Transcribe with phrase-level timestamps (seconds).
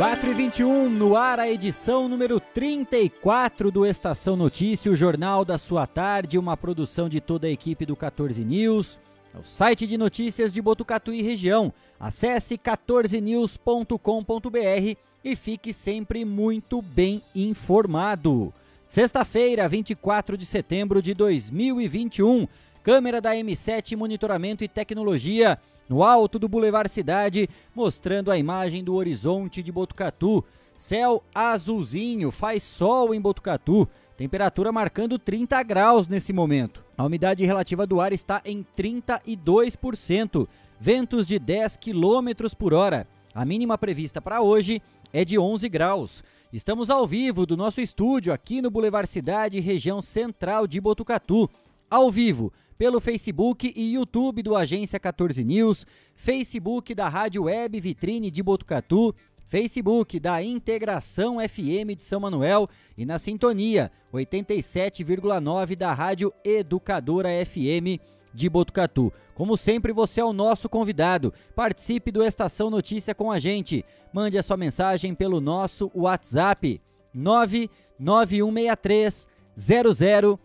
[0.00, 5.58] 4 e 21 no ar a edição número 34 do Estação Notícia, o jornal da
[5.58, 8.98] sua tarde, uma produção de toda a equipe do 14 News.
[9.34, 11.70] É o site de notícias de Botucatu e região.
[12.00, 18.54] Acesse 14news.com.br e fique sempre muito bem informado.
[18.88, 22.48] Sexta-feira, 24 de setembro de 2021.
[22.82, 25.58] Câmera da M7 Monitoramento e Tecnologia
[25.90, 30.44] no alto do Boulevard Cidade, mostrando a imagem do horizonte de Botucatu.
[30.76, 33.88] Céu azulzinho, faz sol em Botucatu.
[34.16, 36.84] Temperatura marcando 30 graus nesse momento.
[36.96, 40.46] A umidade relativa do ar está em 32%.
[40.78, 43.04] Ventos de 10 km por hora.
[43.34, 44.80] A mínima prevista para hoje
[45.12, 46.22] é de 11 graus.
[46.52, 51.50] Estamos ao vivo do nosso estúdio aqui no Boulevard Cidade, região central de Botucatu.
[51.90, 55.86] Ao vivo pelo Facebook e YouTube do Agência 14 News,
[56.16, 59.14] Facebook da Rádio Web Vitrine de Botucatu,
[59.46, 68.00] Facebook da Integração FM de São Manuel e na sintonia 87,9 da Rádio Educadora FM
[68.32, 69.12] de Botucatu.
[69.34, 71.34] Como sempre, você é o nosso convidado.
[71.54, 73.84] Participe do Estação Notícia com a gente.
[74.10, 76.80] Mande a sua mensagem pelo nosso WhatsApp
[77.12, 80.40] 99163 0000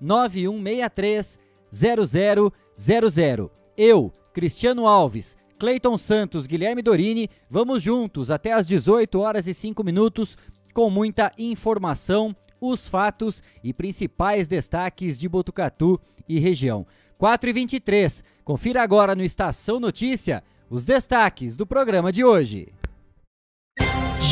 [0.00, 1.38] 9163
[1.70, 3.50] 0000.
[3.76, 9.82] Eu, Cristiano Alves, Cleiton Santos, Guilherme Dorini, vamos juntos até às 18 horas e 5
[9.82, 10.36] minutos
[10.72, 16.86] com muita informação, os fatos e principais destaques de Botucatu e região.
[17.16, 18.22] 4 e 23.
[18.44, 22.68] Confira agora no Estação Notícia os destaques do programa de hoje.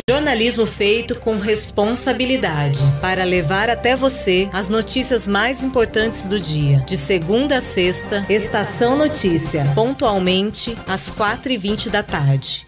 [0.09, 6.79] Jornalismo feito com responsabilidade para levar até você as notícias mais importantes do dia.
[6.87, 12.65] De segunda a sexta, Estação Notícia, pontualmente às 4h20 da tarde.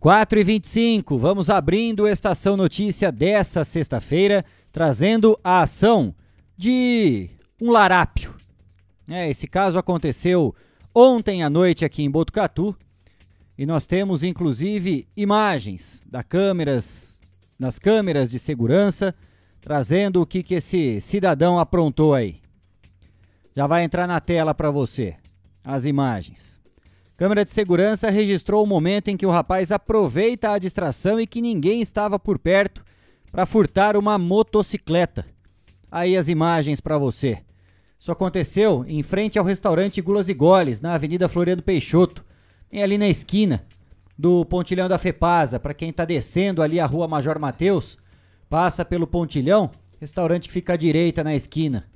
[0.00, 6.12] 4 e 25 vamos abrindo a Estação Notícia dessa sexta-feira, trazendo a ação
[6.56, 7.30] de
[7.60, 8.34] um larápio.
[9.08, 10.52] É, esse caso aconteceu
[10.92, 12.76] ontem à noite aqui em Botucatu
[13.56, 17.20] e nós temos inclusive imagens da câmeras,
[17.56, 19.14] nas câmeras de segurança
[19.66, 22.36] trazendo o que, que esse cidadão aprontou aí.
[23.52, 25.16] Já vai entrar na tela para você
[25.64, 26.56] as imagens.
[27.16, 31.42] Câmera de segurança registrou o momento em que o rapaz aproveita a distração e que
[31.42, 32.84] ninguém estava por perto
[33.32, 35.26] para furtar uma motocicleta.
[35.90, 37.40] Aí as imagens para você.
[37.98, 42.24] Isso aconteceu em frente ao restaurante Gulas e Goles, na Avenida Floriano Peixoto,
[42.70, 43.66] bem ali na esquina
[44.16, 45.58] do Pontilhão da Fepasa.
[45.58, 47.98] Para quem está descendo ali a Rua Major Mateus,
[48.48, 49.70] passa pelo Pontilhão,
[50.00, 51.86] restaurante que fica à direita na esquina.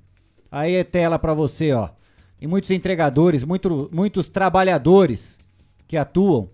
[0.50, 1.90] Aí é tela para você, ó.
[2.38, 5.38] Tem muitos entregadores, muito, muitos trabalhadores
[5.86, 6.48] que atuam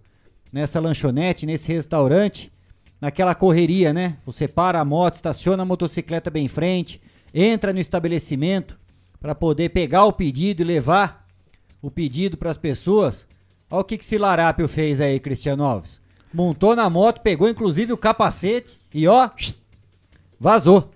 [0.52, 2.52] nessa lanchonete, nesse restaurante,
[3.00, 4.16] naquela correria, né?
[4.26, 7.00] Você para a moto, estaciona a motocicleta bem em frente,
[7.32, 8.78] entra no estabelecimento
[9.20, 11.26] para poder pegar o pedido e levar
[11.81, 13.26] o pedido para as pessoas.
[13.70, 16.00] Olha o que, que esse larápio fez aí, Cristiano Alves.
[16.32, 19.31] Montou na moto, pegou inclusive o capacete e ó,
[20.38, 20.90] vazou.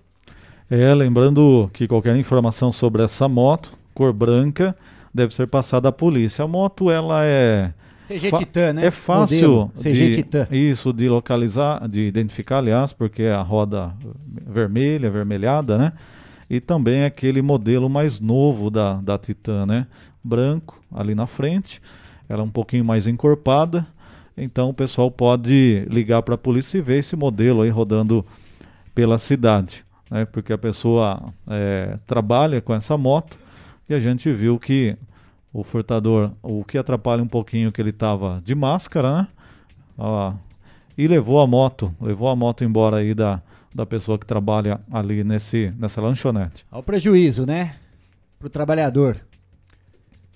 [0.71, 4.77] É, lembrando que qualquer informação sobre essa moto, cor branca,
[5.13, 6.45] deve ser passada à polícia.
[6.45, 7.73] A moto, ela é...
[8.07, 8.87] CG Titan, né?
[8.87, 10.49] É fácil Modelo, CG de, Titan.
[10.51, 13.95] isso, de localizar, de identificar, aliás, porque é a roda
[14.47, 15.93] vermelha, avermelhada, né?
[16.49, 19.87] E também é aquele modelo mais novo da, da Titan, né?
[20.23, 21.81] Branco, ali na frente.
[22.29, 23.87] Ela é um pouquinho mais encorpada.
[24.37, 28.25] Então o pessoal pode ligar para a polícia e ver esse modelo aí rodando
[29.01, 29.83] pela cidade.
[30.11, 30.27] Né?
[30.27, 33.39] Porque a pessoa é, trabalha com essa moto
[33.89, 34.95] e a gente viu que
[35.51, 39.29] o furtador, o que atrapalha um pouquinho que ele estava de máscara, né?
[40.99, 43.41] E levou a moto, levou a moto embora aí da,
[43.75, 46.67] da pessoa que trabalha ali nesse, nessa lanchonete.
[46.71, 47.77] Ao prejuízo, né?
[48.39, 49.17] Para o trabalhador.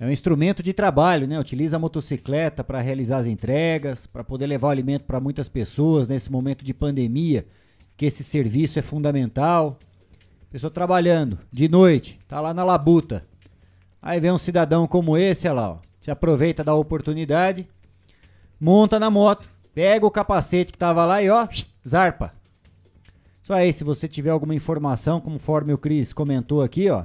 [0.00, 1.38] É um instrumento de trabalho, né?
[1.38, 6.08] Utiliza a motocicleta para realizar as entregas, para poder levar o alimento para muitas pessoas
[6.08, 7.44] nesse momento de pandemia,
[7.96, 9.79] que esse serviço é fundamental.
[10.50, 13.25] Pessoa trabalhando de noite, tá lá na labuta.
[14.00, 17.67] Aí vem um cidadão como esse, olha lá, ó, se aproveita da oportunidade,
[18.61, 21.49] monta na moto, pega o capacete que tava lá e ó,
[21.87, 22.32] zarpa.
[23.43, 27.05] Só aí, se você tiver alguma informação, conforme o Cris comentou aqui, ó,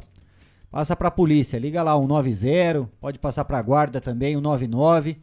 [0.69, 5.17] passa pra polícia, liga lá 190, pode passar pra guarda também, 199.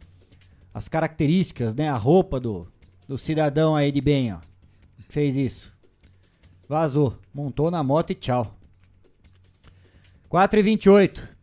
[0.73, 2.67] As características, né, a roupa do,
[3.07, 4.37] do cidadão aí de bem, ó,
[5.07, 5.73] fez isso.
[6.67, 8.53] Vazou, montou na moto e tchau.
[10.29, 11.37] 4 e 28.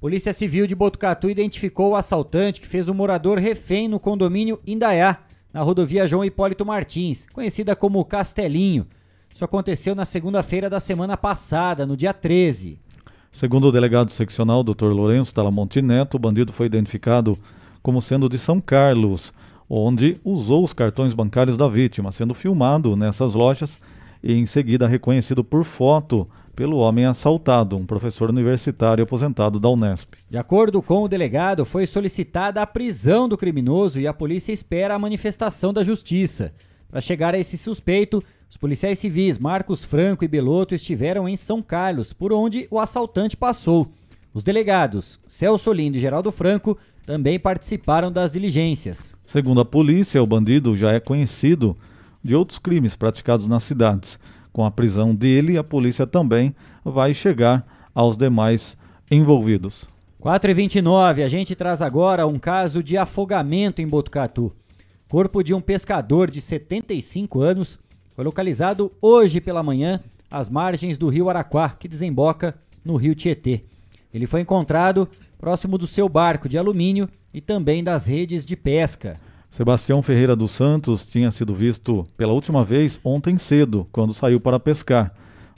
[0.00, 5.18] Polícia Civil de Botucatu identificou o assaltante que fez o morador refém no condomínio Indaiá,
[5.52, 8.86] na rodovia João Hipólito Martins, conhecida como Castelinho.
[9.34, 12.80] Isso aconteceu na segunda-feira da semana passada, no dia 13.
[13.32, 14.86] Segundo o delegado seccional Dr.
[14.86, 17.38] Lourenço Talamonte Neto, o bandido foi identificado
[17.82, 19.32] como sendo de São Carlos,
[19.72, 23.78] onde usou os cartões bancários da vítima, sendo filmado nessas lojas
[24.20, 30.14] e em seguida reconhecido por foto pelo homem assaltado, um professor universitário aposentado da Unesp.
[30.28, 34.94] De acordo com o delegado, foi solicitada a prisão do criminoso e a polícia espera
[34.94, 36.52] a manifestação da justiça.
[36.90, 41.62] Para chegar a esse suspeito, os policiais civis Marcos Franco e Beloto estiveram em São
[41.62, 43.88] Carlos, por onde o assaltante passou.
[44.32, 49.18] Os delegados Celso Lindo e Geraldo Franco também participaram das diligências.
[49.26, 51.76] Segundo a polícia, o bandido já é conhecido
[52.22, 54.18] de outros crimes praticados nas cidades.
[54.52, 56.54] Com a prisão dele, a polícia também
[56.84, 58.76] vai chegar aos demais
[59.10, 59.84] envolvidos.
[60.20, 64.52] 4 e 29 a gente traz agora um caso de afogamento em Botucatu.
[65.08, 67.80] Corpo de um pescador de 75 anos
[68.14, 70.00] foi localizado hoje pela manhã
[70.30, 73.64] às margens do rio Araquá, que desemboca no rio Tietê.
[74.12, 79.18] Ele foi encontrado próximo do seu barco de alumínio e também das redes de pesca.
[79.48, 84.60] Sebastião Ferreira dos Santos tinha sido visto pela última vez ontem cedo, quando saiu para
[84.60, 85.12] pescar.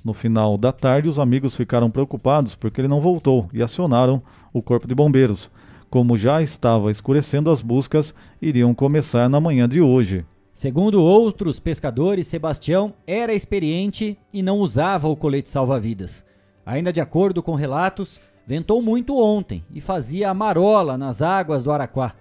[0.05, 4.63] No final da tarde, os amigos ficaram preocupados porque ele não voltou e acionaram o
[4.63, 5.51] Corpo de Bombeiros.
[5.91, 10.25] Como já estava escurecendo, as buscas iriam começar na manhã de hoje.
[10.55, 16.25] Segundo outros pescadores, Sebastião era experiente e não usava o colete salva-vidas.
[16.65, 21.71] Ainda de acordo com relatos, ventou muito ontem e fazia a marola nas águas do
[21.71, 22.15] Araquá.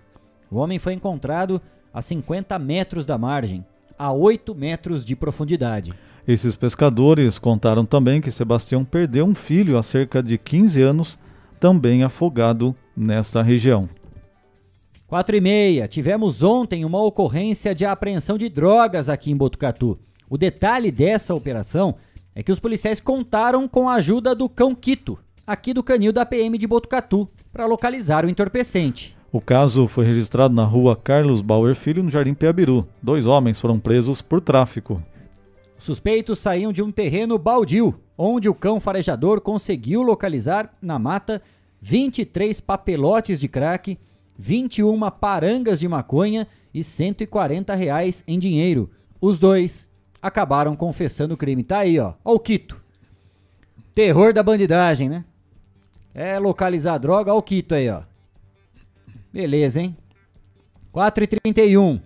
[0.49, 1.61] O homem foi encontrado
[1.93, 3.65] a 50 metros da margem,
[3.97, 5.93] a 8 metros de profundidade.
[6.27, 11.19] Esses pescadores contaram também que Sebastião perdeu um filho há cerca de 15 anos,
[11.59, 13.89] também afogado nesta região.
[15.07, 19.99] 4 e meia, tivemos ontem uma ocorrência de apreensão de drogas aqui em Botucatu.
[20.29, 21.95] O detalhe dessa operação
[22.33, 26.25] é que os policiais contaram com a ajuda do cão Quito, aqui do canil da
[26.25, 29.15] PM de Botucatu, para localizar o entorpecente.
[29.31, 32.85] O caso foi registrado na rua Carlos Bauer Filho, no Jardim Piabiru.
[33.01, 35.01] Dois homens foram presos por tráfico.
[35.79, 41.41] Os suspeitos saíam de um terreno baldio, onde o cão farejador conseguiu localizar na mata
[41.81, 43.97] 23 papelotes de crack,
[44.37, 48.89] 21 parangas de maconha e 140 reais em dinheiro.
[49.19, 49.89] Os dois
[50.21, 51.63] acabaram confessando o crime.
[51.63, 52.13] Tá aí, ó.
[52.23, 52.81] Ó o Quito.
[53.95, 55.25] Terror da bandidagem, né?
[56.13, 58.01] É localizar a droga, ó o Quito aí, ó.
[59.31, 59.95] Beleza, hein?
[60.93, 62.01] 4h31.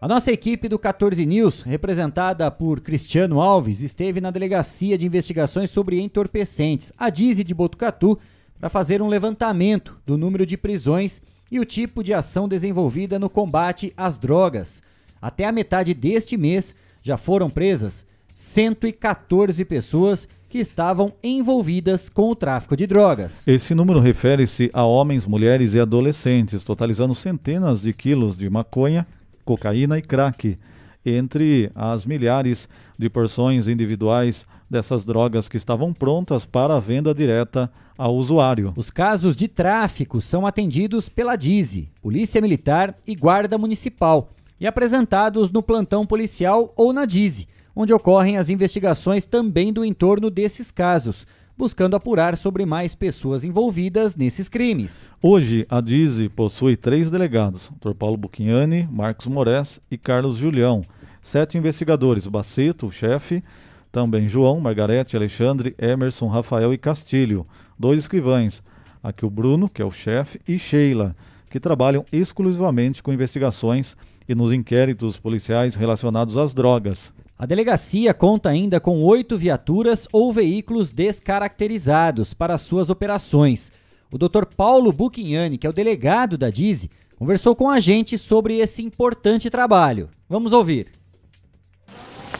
[0.00, 5.70] A nossa equipe do 14 News, representada por Cristiano Alves, esteve na Delegacia de Investigações
[5.70, 8.18] sobre Entorpecentes, a DIZI de Botucatu,
[8.60, 13.30] para fazer um levantamento do número de prisões e o tipo de ação desenvolvida no
[13.30, 14.82] combate às drogas.
[15.20, 22.36] Até a metade deste mês já foram presas 114 pessoas que estavam envolvidas com o
[22.36, 23.44] tráfico de drogas.
[23.48, 29.04] Esse número refere-se a homens, mulheres e adolescentes, totalizando centenas de quilos de maconha,
[29.44, 30.56] cocaína e crack,
[31.04, 37.68] entre as milhares de porções individuais dessas drogas que estavam prontas para a venda direta
[37.98, 38.72] ao usuário.
[38.76, 44.30] Os casos de tráfico são atendidos pela DIZI, Polícia Militar e Guarda Municipal,
[44.60, 50.30] e apresentados no plantão policial ou na DIZI, onde ocorrem as investigações também do entorno
[50.30, 51.26] desses casos,
[51.56, 55.10] buscando apurar sobre mais pessoas envolvidas nesses crimes.
[55.22, 57.94] Hoje, a DIZI possui três delegados, Dr.
[57.94, 60.82] Paulo Bucchiani, Marcos Mores e Carlos Julião,
[61.22, 63.42] sete investigadores, Baceto, o chefe,
[63.90, 67.46] também João, Margarete, Alexandre, Emerson, Rafael e Castilho,
[67.78, 68.60] dois escrivães,
[69.02, 71.14] aqui o Bruno, que é o chefe, e Sheila,
[71.48, 73.96] que trabalham exclusivamente com investigações
[74.28, 77.12] e nos inquéritos policiais relacionados às drogas.
[77.36, 83.72] A delegacia conta ainda com oito viaturas ou veículos descaracterizados para suas operações.
[84.08, 84.44] O Dr.
[84.56, 86.88] Paulo Bucchiani, que é o delegado da DIZI,
[87.18, 90.08] conversou com a gente sobre esse importante trabalho.
[90.28, 90.92] Vamos ouvir.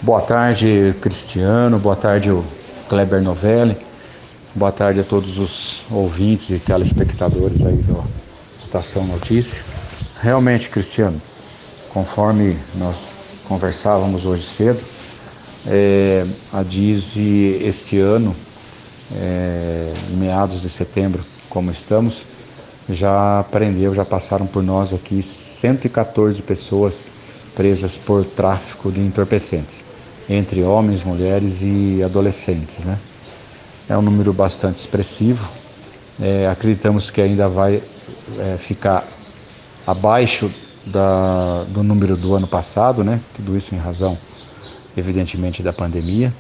[0.00, 1.76] Boa tarde, Cristiano.
[1.80, 2.28] Boa tarde,
[2.88, 3.76] Kleber Novelli.
[4.54, 8.04] Boa tarde a todos os ouvintes e telespectadores aí da
[8.62, 9.60] Estação Notícia.
[10.22, 11.20] Realmente, Cristiano,
[11.92, 14.80] conforme nós conversávamos hoje cedo,
[15.66, 18.34] é, a DISE este ano,
[19.16, 22.24] é, meados de setembro, como estamos,
[22.88, 27.10] já prendeu, já passaram por nós aqui 114 pessoas
[27.54, 29.84] presas por tráfico de entorpecentes,
[30.28, 32.84] entre homens, mulheres e adolescentes.
[32.84, 32.98] Né?
[33.88, 35.46] É um número bastante expressivo.
[36.20, 37.82] É, acreditamos que ainda vai
[38.38, 39.04] é, ficar
[39.86, 40.50] abaixo
[40.86, 43.20] da, do número do ano passado, né?
[43.36, 44.18] Tudo isso em razão,
[44.96, 46.32] evidentemente, da pandemia,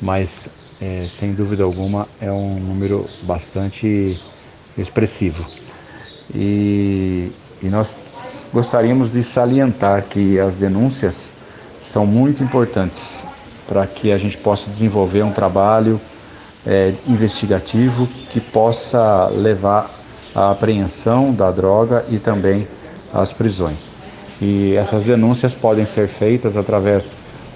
[0.00, 0.48] mas
[0.80, 4.20] é, sem dúvida alguma é um número bastante
[4.76, 5.46] expressivo.
[6.34, 7.30] E,
[7.62, 7.96] e nós
[8.52, 11.30] gostaríamos de salientar que as denúncias
[11.80, 13.24] são muito importantes
[13.68, 16.00] para que a gente possa desenvolver um trabalho
[16.66, 19.90] é, investigativo que possa levar
[20.34, 22.66] à apreensão da droga e também
[23.14, 23.92] às prisões.
[24.42, 27.12] E essas denúncias podem ser feitas através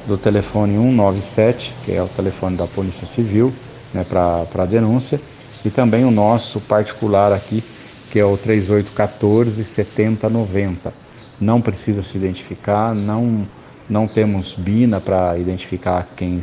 [0.06, 3.52] do telefone 197, que é o telefone da Polícia Civil,
[3.92, 5.20] né, para denúncia,
[5.64, 7.62] e também o nosso particular aqui,
[8.10, 10.92] que é o 3814 7090.
[11.40, 13.46] Não precisa se identificar, não,
[13.88, 16.40] não temos BINA para identificar quem,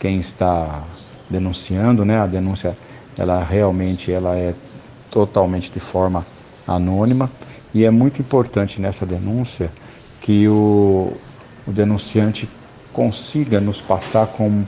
[0.00, 0.84] quem está
[1.28, 2.18] denunciando, né?
[2.18, 2.76] A denúncia
[3.18, 4.54] ela realmente ela é
[5.10, 6.26] totalmente de forma
[6.66, 7.30] anônima
[7.74, 9.70] e é muito importante nessa denúncia
[10.20, 11.12] que o,
[11.66, 12.48] o denunciante
[12.92, 14.64] consiga nos passar com,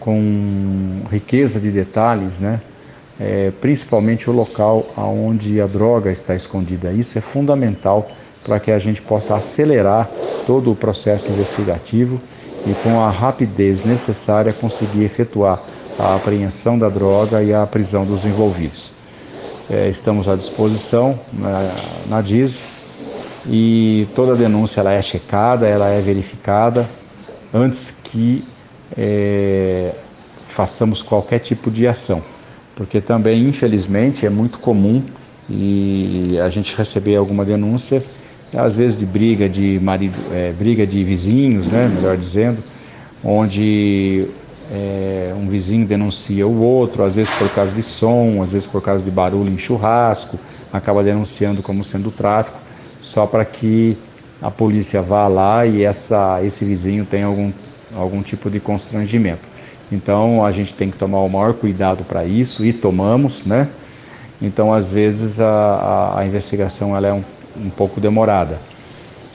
[0.00, 2.60] com riqueza de detalhes, né?
[3.20, 6.92] É, principalmente o local onde a droga está escondida.
[6.92, 8.10] Isso é fundamental
[8.42, 10.10] para que a gente possa acelerar
[10.44, 12.20] todo o processo investigativo
[12.66, 15.62] e com a rapidez necessária conseguir efetuar
[15.98, 19.01] a apreensão da droga e a prisão dos envolvidos.
[19.72, 21.74] É, estamos à disposição na,
[22.06, 22.60] na DIS
[23.46, 26.86] e toda denúncia ela é checada, ela é verificada
[27.54, 28.44] antes que
[28.94, 29.92] é,
[30.46, 32.22] façamos qualquer tipo de ação,
[32.76, 35.02] porque também infelizmente é muito comum
[35.48, 38.02] e a gente receber alguma denúncia
[38.54, 42.62] às vezes de briga de marido, é, briga de vizinhos, né, melhor dizendo,
[43.24, 44.28] onde
[44.70, 48.80] é, um vizinho denuncia o outro, às vezes por causa de som, às vezes por
[48.82, 50.38] causa de barulho em churrasco,
[50.72, 52.58] acaba denunciando como sendo tráfico,
[53.00, 53.96] só para que
[54.40, 57.52] a polícia vá lá e essa, esse vizinho tenha algum,
[57.94, 59.52] algum tipo de constrangimento.
[59.90, 63.68] Então a gente tem que tomar o maior cuidado para isso e tomamos, né?
[64.40, 67.22] Então às vezes a, a, a investigação ela é um,
[67.56, 68.58] um pouco demorada.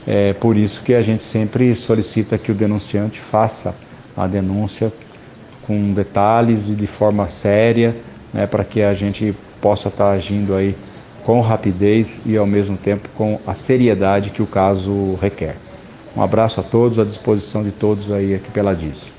[0.06, 3.74] É por isso que a gente sempre solicita que o denunciante faça
[4.16, 4.92] a denúncia
[5.68, 7.94] com detalhes e de forma séria,
[8.32, 10.74] né, para que a gente possa estar tá agindo aí
[11.24, 15.56] com rapidez e ao mesmo tempo com a seriedade que o caso requer.
[16.16, 19.12] Um abraço a todos, à disposição de todos aí aqui pela DIS.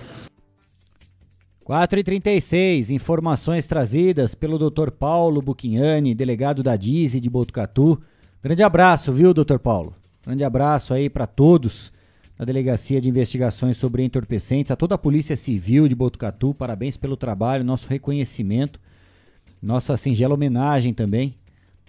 [1.63, 4.89] 4h36, informações trazidas pelo Dr.
[4.89, 8.01] Paulo Bucchiani, delegado da DISE de Botucatu.
[8.41, 9.59] Grande abraço, viu, Dr.
[9.59, 9.93] Paulo?
[10.25, 11.93] Grande abraço aí para todos
[12.39, 16.53] da Delegacia de Investigações sobre Entorpecentes, a toda a Polícia Civil de Botucatu.
[16.53, 18.79] Parabéns pelo trabalho, nosso reconhecimento,
[19.61, 21.35] nossa singela homenagem também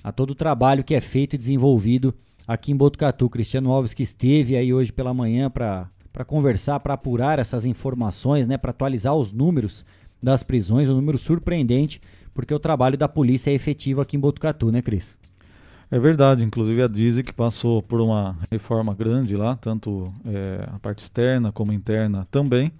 [0.02, 2.12] a todo o trabalho que é feito e desenvolvido
[2.48, 3.30] aqui em Botucatu.
[3.30, 8.48] Cristiano Alves que esteve aí hoje pela manhã para para conversar, para apurar essas informações,
[8.48, 9.84] né, para atualizar os números
[10.20, 12.00] das prisões, um número surpreendente,
[12.34, 15.16] porque o trabalho da polícia é efetivo aqui em Botucatu, né, Cris?
[15.92, 20.78] É verdade, inclusive a Dizzy que passou por uma reforma grande lá, tanto é, a
[20.78, 22.70] parte externa como interna também,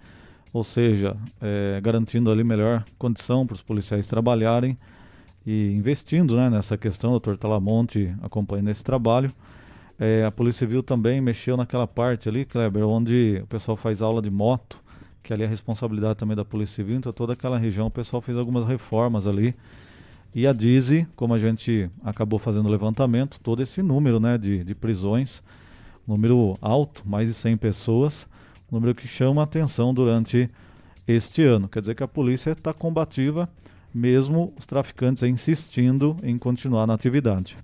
[0.53, 4.79] ou seja, é, garantindo ali melhor condição para os policiais trabalharem
[5.45, 9.33] e investindo né, nessa questão, o doutor Talamonte acompanhando esse trabalho.
[9.99, 14.23] É, a Polícia Civil também mexeu naquela parte ali, Kleber, onde o pessoal faz aula
[14.23, 14.81] de moto,
[15.21, 18.39] que ali é responsabilidade também da Polícia Civil, então toda aquela região o pessoal fez
[18.39, 19.53] algumas reformas ali.
[20.35, 24.63] E a Dize, como a gente acabou fazendo o levantamento, todo esse número né, de,
[24.63, 25.43] de prisões,
[26.07, 28.29] número alto, mais de 100 pessoas,
[28.71, 30.49] número que chama a atenção durante
[31.07, 31.69] este ano.
[31.69, 33.49] Quer dizer que a polícia está combativa,
[33.93, 37.59] mesmo os traficantes insistindo em continuar na atividade.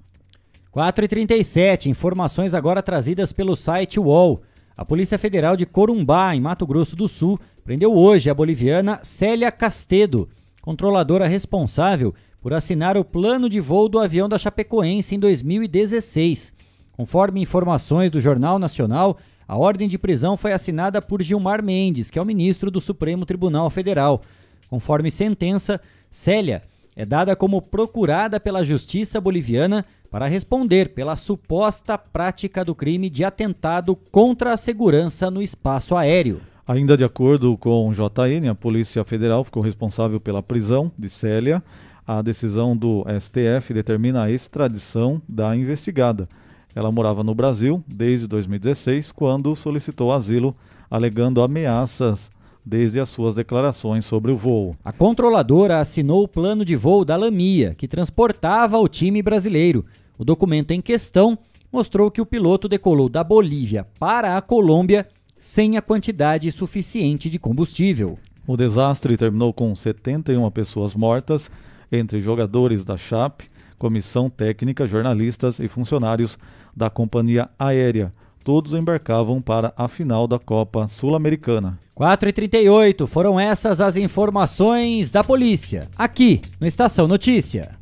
[0.75, 4.43] 4h37, informações agora trazidas pelo site UOL.
[4.77, 9.51] A Polícia Federal de Corumbá, em Mato Grosso do Sul, prendeu hoje a boliviana Célia
[9.51, 10.29] Castedo,
[10.67, 16.53] controladora responsável por assinar o plano de voo do avião da Chapecoense em 2016.
[16.91, 22.19] Conforme informações do Jornal Nacional, a ordem de prisão foi assinada por Gilmar Mendes, que
[22.19, 24.23] é o ministro do Supremo Tribunal Federal.
[24.69, 25.81] Conforme sentença,
[26.11, 26.65] Célia
[26.97, 33.23] é dada como procurada pela Justiça Boliviana para responder pela suposta prática do crime de
[33.23, 36.41] atentado contra a segurança no espaço aéreo.
[36.69, 41.63] Ainda de acordo com o JN, a Polícia Federal ficou responsável pela prisão de Célia.
[42.05, 46.29] A decisão do STF determina a extradição da investigada.
[46.75, 50.57] Ela morava no Brasil desde 2016, quando solicitou asilo,
[50.91, 52.33] alegando ameaças
[52.65, 54.77] desde as suas declarações sobre o voo.
[54.85, 59.85] A controladora assinou o plano de voo da Lamia, que transportava o time brasileiro.
[60.19, 61.39] O documento em questão
[61.73, 67.39] mostrou que o piloto decolou da Bolívia para a Colômbia sem a quantidade suficiente de
[67.39, 68.19] combustível.
[68.47, 71.51] O desastre terminou com 71 pessoas mortas,
[71.91, 76.39] entre jogadores da Chape, comissão técnica, jornalistas e funcionários
[76.75, 78.13] da companhia aérea.
[78.45, 81.79] Todos embarcavam para a final da Copa Sul-Americana.
[81.99, 87.77] 4h38 foram essas as informações da polícia, aqui no Estação Notícia.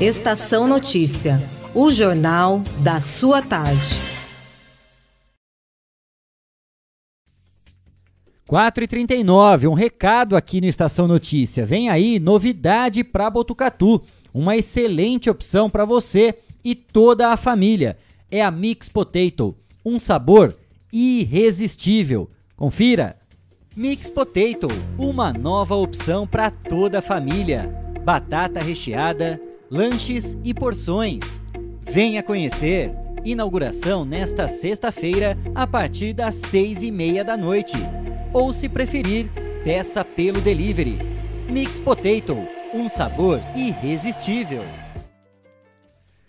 [0.00, 1.40] Estação Notícia,
[1.72, 4.15] o jornal da sua tarde.
[8.48, 11.66] 4h39, um recado aqui no Estação Notícia.
[11.66, 14.00] Vem aí novidade para Botucatu.
[14.32, 17.96] Uma excelente opção para você e toda a família.
[18.30, 20.56] É a Mix Potato, um sabor
[20.92, 22.30] irresistível.
[22.56, 23.16] Confira!
[23.74, 27.74] Mix Potato, uma nova opção para toda a família.
[28.04, 31.42] Batata recheada, lanches e porções.
[31.80, 32.92] Venha conhecer!
[33.24, 37.76] Inauguração nesta sexta-feira a partir das seis e meia da noite.
[38.32, 39.30] Ou se preferir,
[39.64, 40.98] peça pelo delivery.
[41.50, 42.36] Mix Potato,
[42.74, 44.64] um sabor irresistível.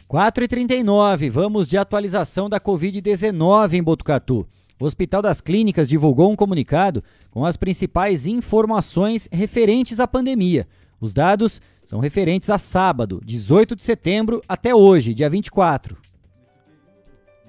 [0.09, 4.47] 4h39, vamos de atualização da Covid-19 em Botucatu.
[4.79, 10.67] O Hospital das Clínicas divulgou um comunicado com as principais informações referentes à pandemia.
[11.01, 15.97] Os dados são referentes a sábado, 18 de setembro, até hoje, dia 24.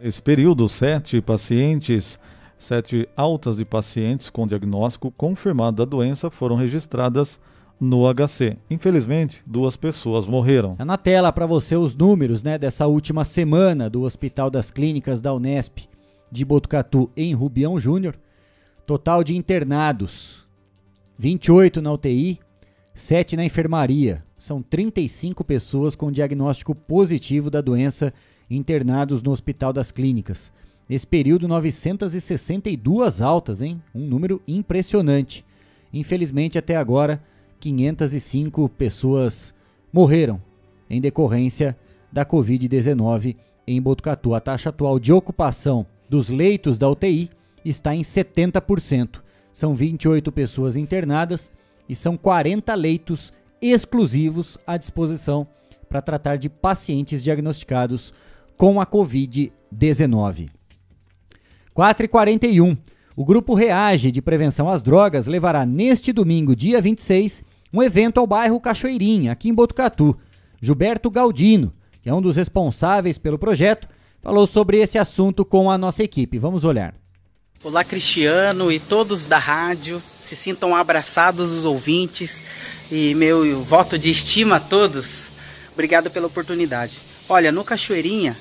[0.00, 2.18] Nesse período, sete pacientes,
[2.58, 7.40] sete altas de pacientes com diagnóstico confirmado da doença foram registradas
[7.80, 8.56] no HC.
[8.68, 10.72] Infelizmente, duas pessoas morreram.
[10.72, 15.20] Tá na tela para você os números né, dessa última semana do Hospital das Clínicas
[15.20, 15.88] da Unesp
[16.30, 18.18] de Botucatu em Rubião Júnior.
[18.86, 20.46] Total de internados:
[21.16, 22.40] 28 na UTI,
[22.94, 28.12] 7 na enfermaria, são 35 pessoas com diagnóstico positivo da doença
[28.50, 30.52] internados no Hospital das Clínicas.
[30.88, 33.82] Nesse período, 962 altas, hein?
[33.94, 35.44] Um número impressionante.
[35.92, 37.22] Infelizmente, até agora,
[37.60, 39.54] 505 pessoas
[39.92, 40.40] morreram
[40.88, 41.76] em decorrência
[42.10, 44.34] da Covid-19 em Botucatu.
[44.34, 47.30] A taxa atual de ocupação dos leitos da UTI
[47.64, 49.20] está em 70%.
[49.52, 51.50] São 28 pessoas internadas
[51.86, 55.46] e são 40 leitos exclusivos à disposição
[55.88, 58.14] para tratar de pacientes diagnosticados
[58.56, 60.57] com a Covid-19.
[61.78, 62.76] 4h41.
[63.14, 68.26] O Grupo Reage de Prevenção às Drogas levará neste domingo, dia 26, um evento ao
[68.26, 70.18] bairro Cachoeirinha, aqui em Botucatu.
[70.60, 73.88] Gilberto Galdino, que é um dos responsáveis pelo projeto,
[74.20, 76.36] falou sobre esse assunto com a nossa equipe.
[76.36, 76.94] Vamos olhar.
[77.62, 80.02] Olá, Cristiano e todos da rádio.
[80.28, 82.42] Se sintam abraçados os ouvintes
[82.90, 85.26] e meu voto de estima a todos.
[85.74, 86.98] Obrigado pela oportunidade.
[87.28, 88.36] Olha, no Cachoeirinha,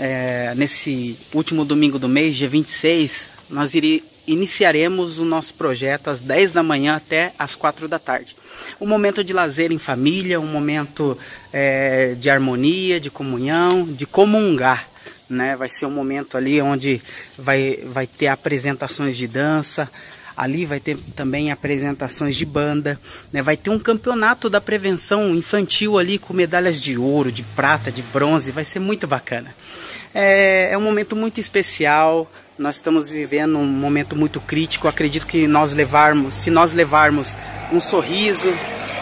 [0.00, 6.20] é, nesse último domingo do mês, dia 26, nós iri, iniciaremos o nosso projeto às
[6.20, 8.34] 10 da manhã até às 4 da tarde.
[8.80, 11.18] Um momento de lazer em família, um momento
[11.52, 14.88] é, de harmonia, de comunhão, de comungar.
[15.28, 15.54] Né?
[15.54, 17.02] Vai ser um momento ali onde
[17.36, 19.86] vai, vai ter apresentações de dança,
[20.40, 22.98] Ali vai ter também apresentações de banda,
[23.30, 23.42] né?
[23.42, 28.00] vai ter um campeonato da prevenção infantil ali com medalhas de ouro, de prata, de
[28.00, 29.54] bronze, vai ser muito bacana.
[30.14, 32.26] É, é um momento muito especial,
[32.58, 34.88] nós estamos vivendo um momento muito crítico.
[34.88, 37.36] Acredito que nós levarmos, se nós levarmos
[37.70, 38.50] um sorriso,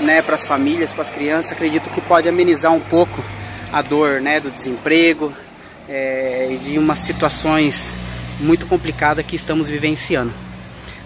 [0.00, 3.24] né, para as famílias, para as crianças, acredito que pode amenizar um pouco
[3.72, 5.32] a dor, né, do desemprego
[5.88, 7.94] é, de umas situações
[8.40, 10.47] muito complicadas que estamos vivenciando.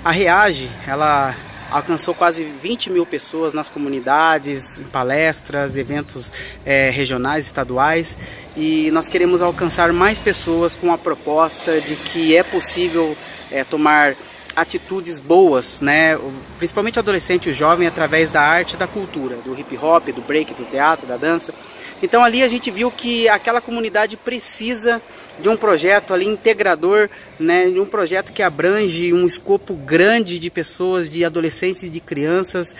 [0.04, 1.32] A Reage, ela
[1.70, 6.32] alcançou quase 20 mil pessoas nas comunidades, em palestras, eventos
[6.66, 8.18] é, regionais, estaduais,
[8.56, 13.16] e nós queremos alcançar mais pessoas com a proposta de que é possível
[13.48, 14.16] é, tomar
[14.56, 16.18] atitudes boas, né?
[16.58, 20.08] principalmente o adolescente e o jovem, através da arte e da cultura, do hip hop,
[20.08, 21.54] do break, do teatro, da dança.
[22.02, 25.00] Então ali a gente viu que aquela comunidade precisa
[25.40, 30.50] de um projeto ali integrador, né, de um projeto que abrange um escopo grande de
[30.50, 32.74] pessoas, de adolescentes e de crianças,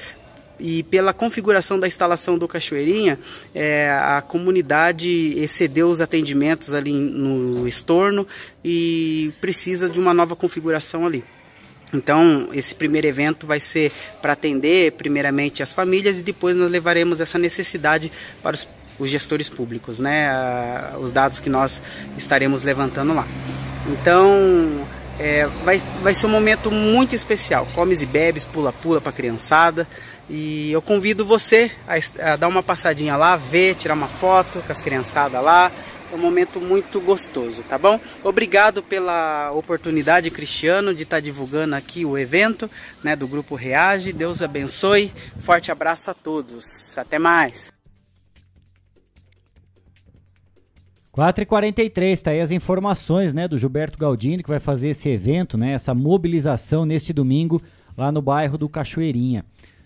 [0.61, 3.19] e pela configuração da instalação do Cachoeirinha,
[3.55, 8.27] é, a comunidade excedeu os atendimentos ali no estorno
[8.65, 11.25] e precisa de uma nova configuração ali.
[11.93, 17.21] Então, esse primeiro evento vai ser para atender primeiramente as famílias e depois nós levaremos
[17.21, 18.11] essa necessidade
[18.43, 18.67] para os
[19.03, 21.83] os gestores públicos, né, os dados que nós
[22.17, 23.27] estaremos levantando lá.
[23.89, 24.87] Então,
[25.19, 27.67] é, vai, vai ser um momento muito especial.
[27.75, 29.89] Comes e bebes, pula-pula para a criançada.
[30.31, 34.73] E eu convido você a, a, dar uma passadinha lá, ver, tirar uma foto com
[34.73, 35.73] as criançadas lá.
[36.13, 37.99] É um momento muito gostoso, tá bom?
[38.23, 42.71] Obrigado pela oportunidade, Cristiano, de estar tá divulgando aqui o evento
[43.03, 44.13] né, do Grupo Reage.
[44.13, 45.13] Deus abençoe.
[45.41, 46.65] Forte abraço a todos.
[46.97, 47.82] Até mais.
[51.15, 55.73] 4h43, tá aí as informações né, do Gilberto Galdino, que vai fazer esse evento, né,
[55.73, 57.61] essa mobilização neste domingo
[57.97, 59.45] lá no bairro do Cachoeirinha.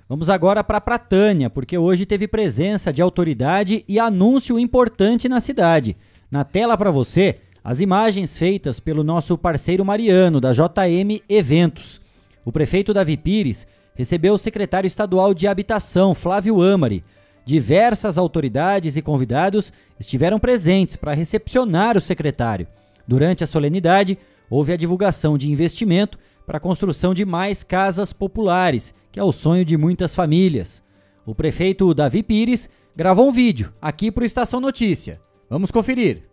[0.09, 5.97] Vamos agora para Pratânia, porque hoje teve presença de autoridade e anúncio importante na cidade.
[6.31, 12.01] Na tela para você, as imagens feitas pelo nosso parceiro Mariano, da JM Eventos.
[12.45, 17.03] O prefeito Davi Pires recebeu o secretário estadual de Habitação, Flávio Amari,
[17.47, 22.67] Diversas autoridades e convidados estiveram presentes para recepcionar o secretário.
[23.07, 24.19] Durante a solenidade,
[24.51, 29.31] houve a divulgação de investimento para a construção de mais casas populares, que é o
[29.31, 30.83] sonho de muitas famílias.
[31.25, 35.21] O prefeito Davi Pires gravou um vídeo aqui para o Estação Notícia.
[35.49, 36.25] Vamos conferir.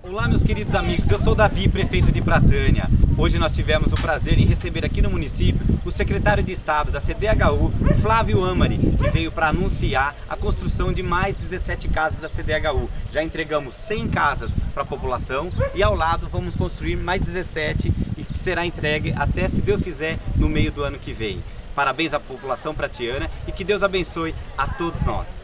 [0.00, 2.88] Olá meus queridos amigos, eu sou Davi, prefeito de Pratânia.
[3.18, 7.00] Hoje nós tivemos o prazer em receber aqui no município o secretário de Estado da
[7.00, 12.88] CDHU, Flávio Amari, que veio para anunciar a construção de mais 17 casas da CDHU.
[13.12, 18.22] Já entregamos 100 casas para a população e ao lado vamos construir mais 17 e
[18.22, 21.42] que será entregue até, se Deus quiser, no meio do ano que vem.
[21.74, 25.37] Parabéns à população pratiana e que Deus abençoe a todos nós.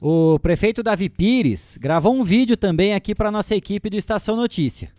[0.00, 4.92] O prefeito Davi Pires gravou um vídeo também aqui para nossa equipe do Estação Notícia.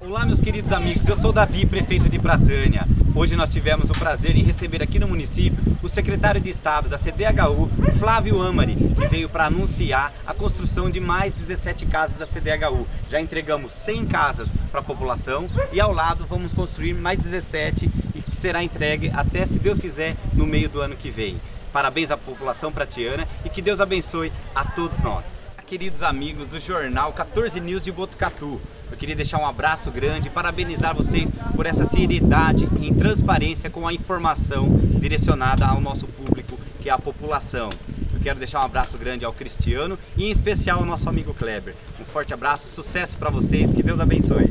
[0.00, 2.86] Olá meus queridos amigos, eu sou Davi, prefeito de Pratânia.
[3.16, 6.96] Hoje nós tivemos o prazer em receber aqui no município o secretário de Estado da
[6.96, 12.86] CDHU, Flávio Amari, que veio para anunciar a construção de mais 17 casas da CDHU.
[13.10, 18.22] Já entregamos 100 casas para a população e ao lado vamos construir mais 17 e
[18.22, 21.36] que será entregue até, se Deus quiser, no meio do ano que vem.
[21.74, 25.24] Parabéns à população pratiana e que Deus abençoe a todos nós.
[25.66, 28.60] Queridos amigos do jornal 14 News de Botucatu,
[28.92, 33.88] eu queria deixar um abraço grande e parabenizar vocês por essa seriedade em transparência com
[33.88, 34.68] a informação
[35.00, 37.70] direcionada ao nosso público, que é a população.
[38.12, 41.74] Eu quero deixar um abraço grande ao Cristiano e em especial ao nosso amigo Kleber.
[42.00, 44.48] Um forte abraço, sucesso para vocês, que Deus abençoe.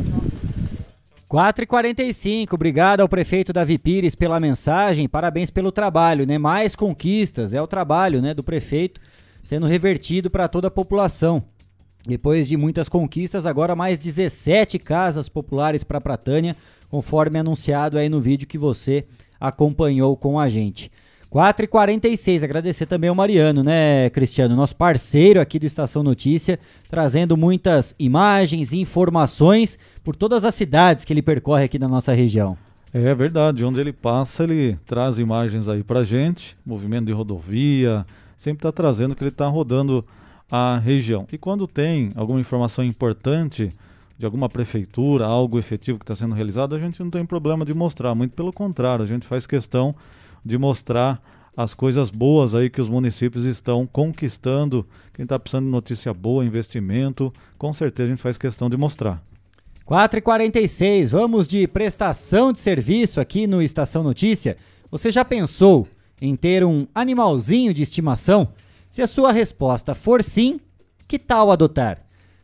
[1.34, 6.38] 4h45, obrigado ao prefeito Davi Pires pela mensagem, parabéns pelo trabalho, né?
[6.38, 9.02] Mais conquistas, é o trabalho né, do prefeito
[9.44, 11.44] sendo revertido para toda a população.
[12.06, 16.56] Depois de muitas conquistas, agora mais 17 casas populares para Pratânia,
[16.88, 19.04] conforme anunciado aí no vídeo que você
[19.40, 20.92] acompanhou com a gente.
[21.34, 24.56] 4h46, agradecer também ao Mariano, né, Cristiano?
[24.56, 26.60] Nosso parceiro aqui do Estação Notícia,
[26.92, 32.14] trazendo muitas imagens e informações por todas as cidades que ele percorre aqui na nossa
[32.14, 32.56] região.
[32.94, 38.06] É verdade, onde ele passa, ele traz imagens aí pra gente, movimento de rodovia,
[38.38, 40.06] sempre está trazendo que ele está rodando
[40.52, 41.26] a região.
[41.32, 43.74] E quando tem alguma informação importante
[44.20, 47.74] de alguma prefeitura, algo efetivo que está sendo realizado, a gente não tem problema de
[47.74, 49.96] mostrar, muito pelo contrário, a gente faz questão
[50.44, 51.22] de mostrar
[51.56, 54.88] as coisas boas aí que os municípios estão conquistando.
[55.14, 59.24] Quem está precisando de notícia boa, investimento, com certeza a gente faz questão de mostrar.
[59.88, 64.58] 4h46, vamos de prestação de serviço aqui no Estação Notícia.
[64.90, 65.88] Você já pensou
[66.22, 68.50] em ter um animalzinho de estimação?
[68.90, 70.60] Se a sua resposta for sim,
[71.08, 72.00] que tal adotar?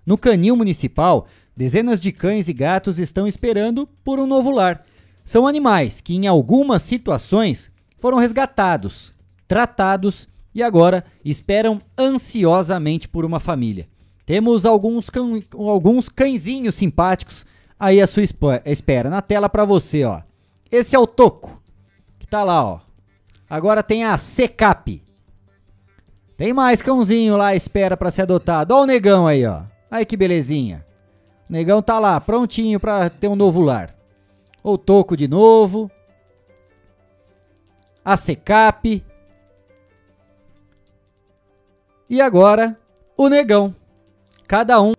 [0.05, 4.83] No Canil Municipal, dezenas de cães e gatos estão esperando por um novo lar.
[5.23, 9.13] São animais que, em algumas situações, foram resgatados,
[9.47, 13.87] tratados e agora esperam ansiosamente por uma família.
[14.25, 17.45] Temos alguns, cão, alguns cãezinhos simpáticos
[17.79, 18.23] aí à sua
[18.65, 19.09] espera.
[19.09, 20.21] Na tela para você, ó.
[20.71, 21.61] Esse é o Toco,
[22.19, 22.79] que tá lá, ó.
[23.49, 25.03] Agora tem a Secap.
[26.37, 28.73] Tem mais cãozinho lá à espera para ser adotado.
[28.73, 29.63] Ó o negão aí, ó.
[29.89, 30.85] Aí que belezinha.
[31.49, 33.95] O negão tá lá, prontinho para ter um novo lar.
[34.63, 35.89] O Toco de novo
[38.03, 39.03] a Secap.
[42.09, 42.77] E agora,
[43.15, 43.75] o Negão.
[44.47, 44.93] Cada um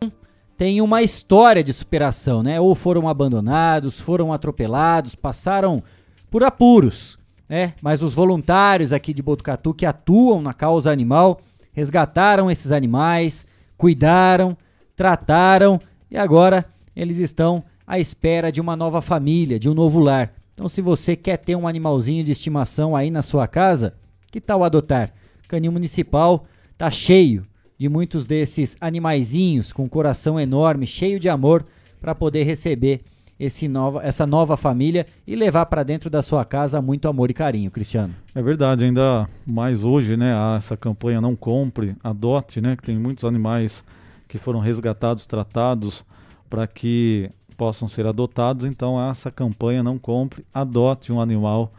[0.56, 2.60] tem uma história de superação, né?
[2.60, 5.82] Ou foram abandonados, foram atropelados, passaram
[6.30, 7.74] por apuros, né?
[7.82, 11.40] Mas os voluntários aqui de Botucatu que atuam na causa animal
[11.72, 14.56] resgataram esses animais, cuidaram,
[14.94, 20.32] trataram e agora eles estão à espera de uma nova família, de um novo lar.
[20.60, 23.94] Então, se você quer ter um animalzinho de estimação aí na sua casa,
[24.30, 25.10] que tal adotar?
[25.48, 26.44] Canil Municipal
[26.76, 27.46] tá cheio
[27.78, 31.64] de muitos desses animaizinhos com coração enorme, cheio de amor,
[31.98, 33.00] para poder receber
[33.38, 37.34] esse nova, essa nova família e levar para dentro da sua casa muito amor e
[37.34, 38.14] carinho, Cristiano.
[38.34, 40.34] É verdade, ainda mais hoje, né?
[40.58, 42.76] essa campanha Não Compre, Adote, né?
[42.76, 43.82] Que tem muitos animais
[44.28, 46.04] que foram resgatados, tratados
[46.50, 48.64] para que possam ser adotados.
[48.64, 51.70] Então, essa campanha não compre, adote um animal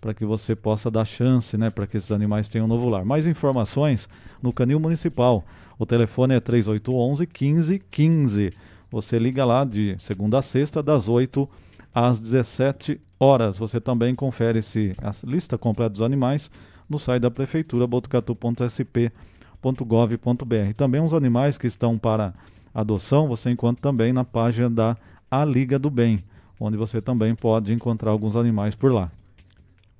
[0.00, 3.04] para que você possa dar chance, né, para que esses animais tenham um novo lar.
[3.04, 4.08] Mais informações
[4.42, 5.44] no Canil Municipal.
[5.78, 8.54] O telefone é 3811 1515.
[8.90, 11.46] Você liga lá de segunda a sexta, das 8
[11.94, 13.58] às 17 horas.
[13.58, 16.50] Você também confere se a lista completa dos animais
[16.88, 20.74] no site da prefeitura botucatu.sp.gov.br.
[20.74, 22.32] Também os animais que estão para
[22.72, 24.96] adoção você encontra também na página da
[25.30, 26.24] a Liga do Bem,
[26.58, 29.10] onde você também pode encontrar alguns animais por lá.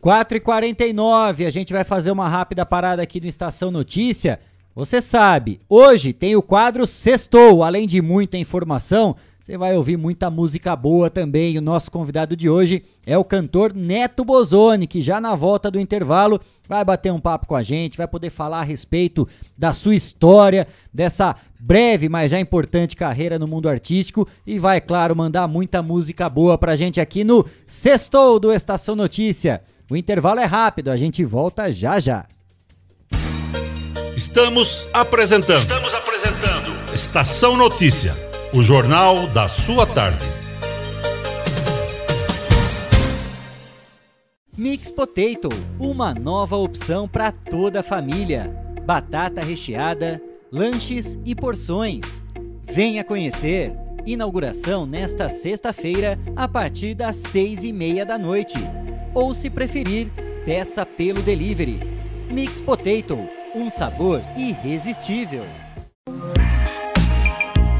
[0.03, 4.39] 4h49, a gente vai fazer uma rápida parada aqui no Estação Notícia.
[4.75, 10.28] Você sabe, hoje tem o quadro Sextou, além de muita informação, você vai ouvir muita
[10.28, 11.56] música boa também.
[11.56, 15.78] O nosso convidado de hoje é o cantor Neto Bozoni, que já na volta do
[15.78, 19.94] intervalo vai bater um papo com a gente, vai poder falar a respeito da sua
[19.94, 25.80] história, dessa breve, mas já importante carreira no mundo artístico e vai, claro, mandar muita
[25.80, 29.62] música boa pra gente aqui no Sextou do Estação Notícia.
[29.88, 32.26] O intervalo é rápido, a gente volta já já.
[34.16, 35.62] Estamos apresentando.
[35.62, 36.92] Estamos apresentando.
[36.92, 38.26] Estação Notícia
[38.57, 40.27] o Jornal da Sua Tarde.
[44.57, 48.51] Mix Potato, uma nova opção para toda a família.
[48.87, 52.23] Batata recheada, lanches e porções.
[52.62, 53.75] Venha conhecer.
[54.07, 58.57] Inauguração nesta sexta-feira a partir das seis e meia da noite.
[59.12, 60.11] Ou se preferir,
[60.47, 61.79] peça pelo delivery.
[62.31, 63.19] Mix Potato,
[63.55, 65.45] um sabor irresistível.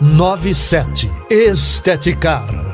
[0.00, 1.10] 3497.
[1.30, 2.73] Esteticar.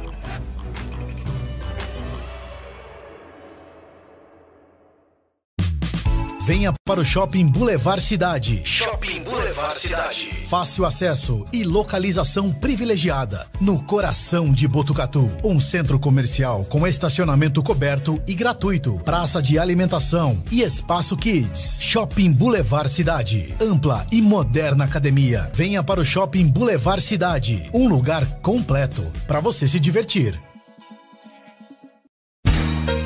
[6.45, 8.63] Venha para o Shopping Boulevard Cidade.
[8.65, 10.31] Shopping Boulevard Cidade.
[10.47, 13.47] Fácil acesso e localização privilegiada.
[13.59, 15.31] No coração de Botucatu.
[15.43, 18.99] Um centro comercial com estacionamento coberto e gratuito.
[19.05, 21.79] Praça de alimentação e espaço kids.
[21.81, 23.53] Shopping Boulevard Cidade.
[23.61, 25.51] Ampla e moderna academia.
[25.53, 27.69] Venha para o Shopping Boulevard Cidade.
[27.71, 30.41] Um lugar completo para você se divertir.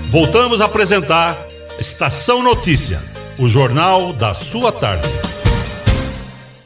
[0.10, 1.38] Voltamos a apresentar
[1.78, 3.04] Estação Notícia,
[3.38, 5.10] o jornal da sua tarde.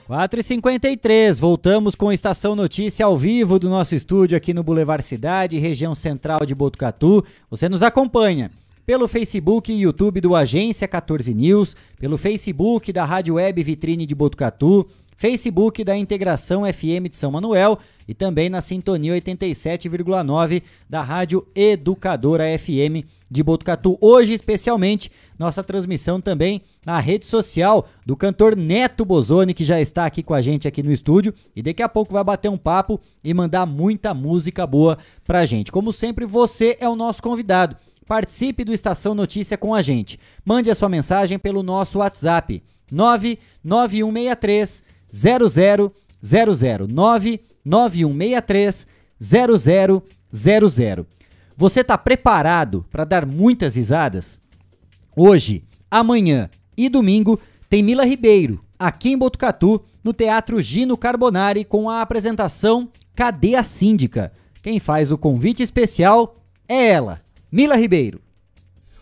[0.07, 5.95] 4h53, voltamos com Estação Notícia ao vivo do nosso estúdio aqui no Boulevard Cidade, região
[5.95, 7.25] central de Botucatu.
[7.49, 8.51] Você nos acompanha
[8.85, 14.13] pelo Facebook e YouTube do Agência 14 News, pelo Facebook da Rádio Web Vitrine de
[14.13, 14.87] Botucatu,
[15.19, 17.77] Facebook da Integração FM de São Manuel
[18.07, 23.97] e também na sintonia 87,9 da Rádio Educadora FM de Botucatu.
[23.99, 30.05] Hoje, especialmente, nossa transmissão também na rede social do cantor Neto Bozoni, que já está
[30.05, 32.97] aqui com a gente aqui no estúdio e daqui a pouco vai bater um papo
[33.21, 35.69] e mandar muita música boa pra gente.
[35.69, 37.75] Como sempre, você é o nosso convidado.
[38.07, 40.17] Participe do Estação Notícia com a gente.
[40.45, 48.87] Mande a sua mensagem pelo nosso WhatsApp 99163 0000 99163
[49.19, 51.07] 0000.
[51.57, 54.39] Você está preparado para dar muitas risadas?
[55.15, 61.89] Hoje, amanhã e domingo tem Mila Ribeiro, aqui em Botucatu, no Teatro Gino Carbonari, com
[61.89, 64.31] a apresentação Cadê a Síndica?
[64.61, 68.21] Quem faz o convite especial é ela, Mila Ribeiro.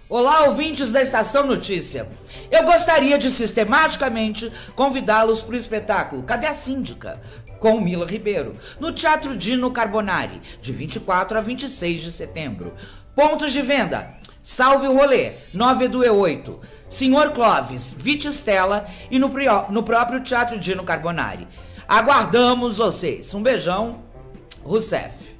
[0.09, 2.07] Olá, ouvintes da Estação Notícia.
[2.49, 7.21] Eu gostaria de sistematicamente convidá-los para o espetáculo Cadê a Síndica?
[7.59, 12.73] Com Mila Ribeiro, no Teatro Dino Carbonari, de 24 a 26 de setembro.
[13.13, 19.29] Pontos de venda: Salve o Rolê, 9 do E8, Senhor Clóvis, Vite Stella e no,
[19.69, 21.45] no próprio Teatro Dino Carbonari.
[21.85, 23.33] Aguardamos vocês.
[23.33, 24.03] Um beijão,
[24.63, 25.35] Rousseff.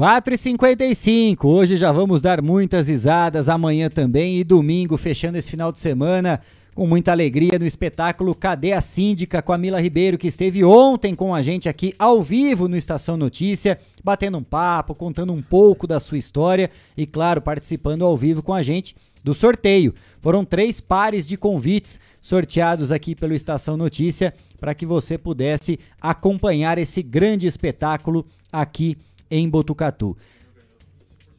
[0.00, 1.46] Quatro e cinquenta e cinco.
[1.46, 6.40] Hoje já vamos dar muitas risadas, amanhã também e domingo, fechando esse final de semana
[6.74, 11.14] com muita alegria no espetáculo Cadê a Síndica com a Mila Ribeiro, que esteve ontem
[11.14, 15.86] com a gente aqui ao vivo no Estação Notícia, batendo um papo, contando um pouco
[15.86, 19.94] da sua história e, claro, participando ao vivo com a gente do sorteio.
[20.22, 26.78] Foram três pares de convites sorteados aqui pelo Estação Notícia para que você pudesse acompanhar
[26.78, 28.96] esse grande espetáculo aqui
[29.30, 30.16] em Botucatu.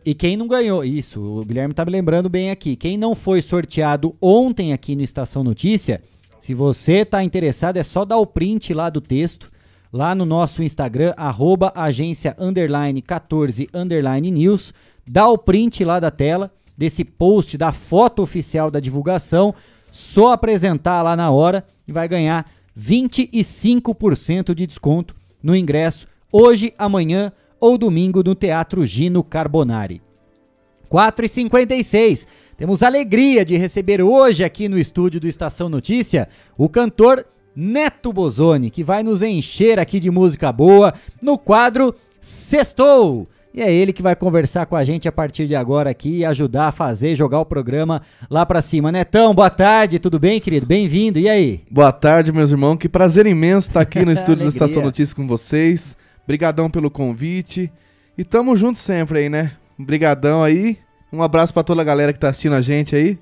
[0.04, 2.76] E quem não ganhou, isso, o Guilherme tá me lembrando bem aqui.
[2.76, 6.02] Quem não foi sorteado ontem aqui no Estação Notícia,
[6.40, 9.52] se você tá interessado, é só dar o print lá do texto,
[9.94, 14.74] lá no nosso Instagram, arroba agência underline 14 underline news.
[15.08, 19.54] Dá o print lá da tela, desse post, da foto oficial da divulgação,
[19.92, 27.32] só apresentar lá na hora e vai ganhar 25% de desconto no ingresso hoje, amanhã
[27.62, 30.02] ou domingo no Teatro Gino Carbonari.
[30.92, 32.28] 4h56.
[32.58, 38.70] Temos alegria de receber hoje aqui no estúdio do Estação Notícia o cantor Neto Bozoni,
[38.70, 43.28] que vai nos encher aqui de música boa no quadro Sextou.
[43.54, 46.26] E é ele que vai conversar com a gente a partir de agora aqui e
[46.26, 48.92] ajudar a fazer, jogar o programa lá pra cima.
[48.92, 50.66] Netão, boa tarde, tudo bem, querido?
[50.66, 51.62] Bem-vindo, e aí?
[51.70, 52.78] Boa tarde, meus irmãos.
[52.78, 55.96] Que prazer imenso estar aqui no estúdio do Estação Notícias com vocês.
[56.32, 57.70] Brigadão pelo convite.
[58.18, 59.52] E tamo junto sempre aí, né?
[59.78, 60.78] Brigadão aí.
[61.12, 63.20] Um abraço pra toda a galera que tá assistindo a gente aí.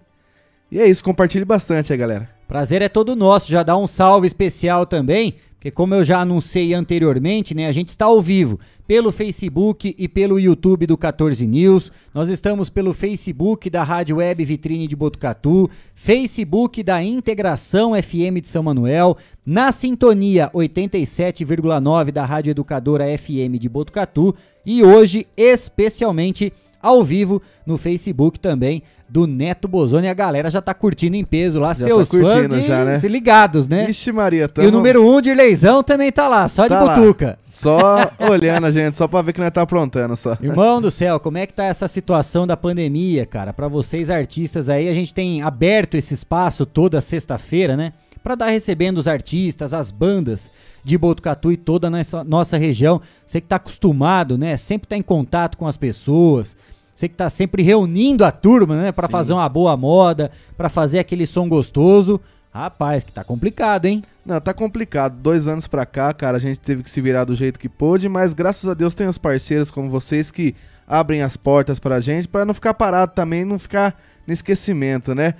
[0.72, 2.30] E é isso, compartilhe bastante aí, galera.
[2.50, 3.52] Prazer é todo nosso.
[3.52, 7.90] Já dá um salve especial também, porque como eu já anunciei anteriormente, né, a gente
[7.90, 11.92] está ao vivo pelo Facebook e pelo YouTube do 14 News.
[12.12, 18.48] Nós estamos pelo Facebook da Rádio Web Vitrine de Botucatu, Facebook da Integração FM de
[18.48, 24.34] São Manuel, na sintonia 87,9 da Rádio Educadora FM de Botucatu
[24.66, 26.52] e hoje especialmente
[26.82, 30.08] ao vivo no Facebook também do Neto Bozoni.
[30.08, 32.86] A galera já tá curtindo em peso lá, Já seus tá curtindo fãs de, já,
[32.86, 33.00] né?
[33.00, 33.86] se ligados, né?
[33.88, 34.68] Vixe Maria, E tamo...
[34.68, 36.96] o número 1 um de Leizão também tá lá, só de Tá lá.
[36.96, 37.40] butuca.
[37.46, 40.38] Só olhando a gente, só pra ver que nós tá aprontando só.
[40.42, 43.52] Irmão do céu, como é que tá essa situação da pandemia, cara?
[43.52, 47.94] Pra vocês artistas aí, a gente tem aberto esse espaço toda sexta-feira, né?
[48.24, 50.52] Pra dar recebendo os artistas, as bandas
[50.84, 53.02] de Botucatu e toda a nossa, nossa região.
[53.26, 54.58] Você que tá acostumado, né?
[54.58, 56.56] Sempre tá em contato com as pessoas.
[56.96, 58.92] Você que tá sempre reunindo a turma, né?
[58.92, 59.12] Pra Sim.
[59.12, 62.20] fazer uma boa moda, pra fazer aquele som gostoso.
[62.52, 64.04] Rapaz, que tá complicado, hein?
[64.26, 65.16] Não, tá complicado.
[65.22, 68.10] Dois anos pra cá, cara, a gente teve que se virar do jeito que pôde,
[68.10, 70.56] mas graças a Deus tem os parceiros como vocês que
[70.88, 73.96] abrem as portas pra gente, pra não ficar parado também, não ficar
[74.26, 75.36] no esquecimento, né?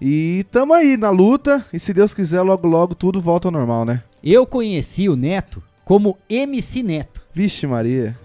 [0.00, 3.84] E tamo aí na luta, e se Deus quiser, logo logo tudo volta ao normal,
[3.84, 4.02] né?
[4.22, 7.22] Eu conheci o Neto como MC Neto.
[7.32, 8.16] Vixe Maria.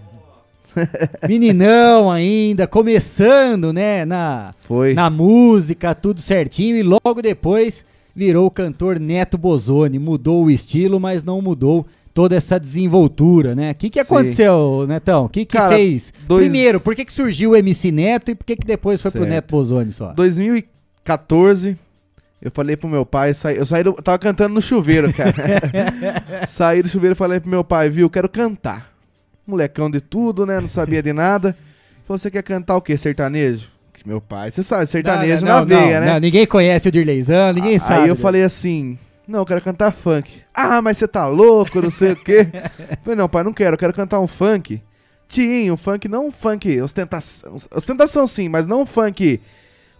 [1.28, 4.94] Meninão ainda, começando, né, na, Foi.
[4.94, 9.98] na música, tudo certinho, e logo depois virou o cantor Neto Bozoni.
[9.98, 13.70] Mudou o estilo, mas não mudou toda essa desenvoltura, né?
[13.72, 14.14] O que, que Sim.
[14.14, 15.24] aconteceu, Netão?
[15.24, 16.12] O que, que Cara, fez?
[16.26, 19.10] dois- Primeiro, por que, que surgiu o MC Neto e por que, que depois foi
[19.10, 19.24] pro.
[19.24, 20.12] Neto Bozoni só?
[21.16, 21.78] 2014,
[22.40, 25.34] eu falei pro meu pai, saí, eu saí do, tava cantando no chuveiro, cara.
[26.46, 28.92] saí do chuveiro e falei pro meu pai, viu, quero cantar.
[29.46, 31.56] Molecão de tudo, né, não sabia de nada.
[32.04, 33.70] Falou, você quer cantar o quê, sertanejo?
[33.92, 36.12] Que Meu pai, você sabe, sertanejo Não, na não, veia, não, né?
[36.14, 38.08] não, ninguém conhece o Dirleizão, ninguém Aí sabe.
[38.08, 38.98] eu falei assim,
[39.28, 40.40] não, eu quero cantar funk.
[40.54, 42.46] Ah, mas você tá louco, não sei o quê.
[43.02, 44.82] falei, não, pai, não quero, eu quero cantar um funk.
[45.28, 49.40] Tinha, um funk, não um funk ostentação, ostentação sim, mas não um funk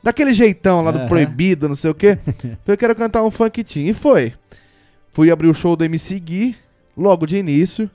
[0.02, 1.08] daquele jeitão lá do Aham.
[1.08, 2.18] proibido, não sei o quê.
[2.26, 3.88] falei, eu quero cantar um funk teen.
[3.88, 4.34] E foi.
[5.10, 6.56] Fui abrir o show do MC Gui,
[6.96, 7.90] logo de início,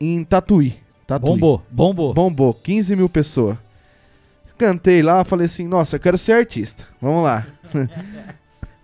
[0.00, 0.78] em Tatuí.
[1.06, 1.30] Tatuí.
[1.30, 2.14] Bombou, bombou.
[2.14, 3.56] Bombou, 15 mil pessoas.
[4.56, 6.86] Cantei lá, falei assim, nossa, eu quero ser artista.
[7.00, 7.46] Vamos lá.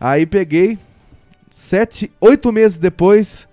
[0.01, 0.79] Aí peguei,
[1.51, 3.49] sete, oito meses depois,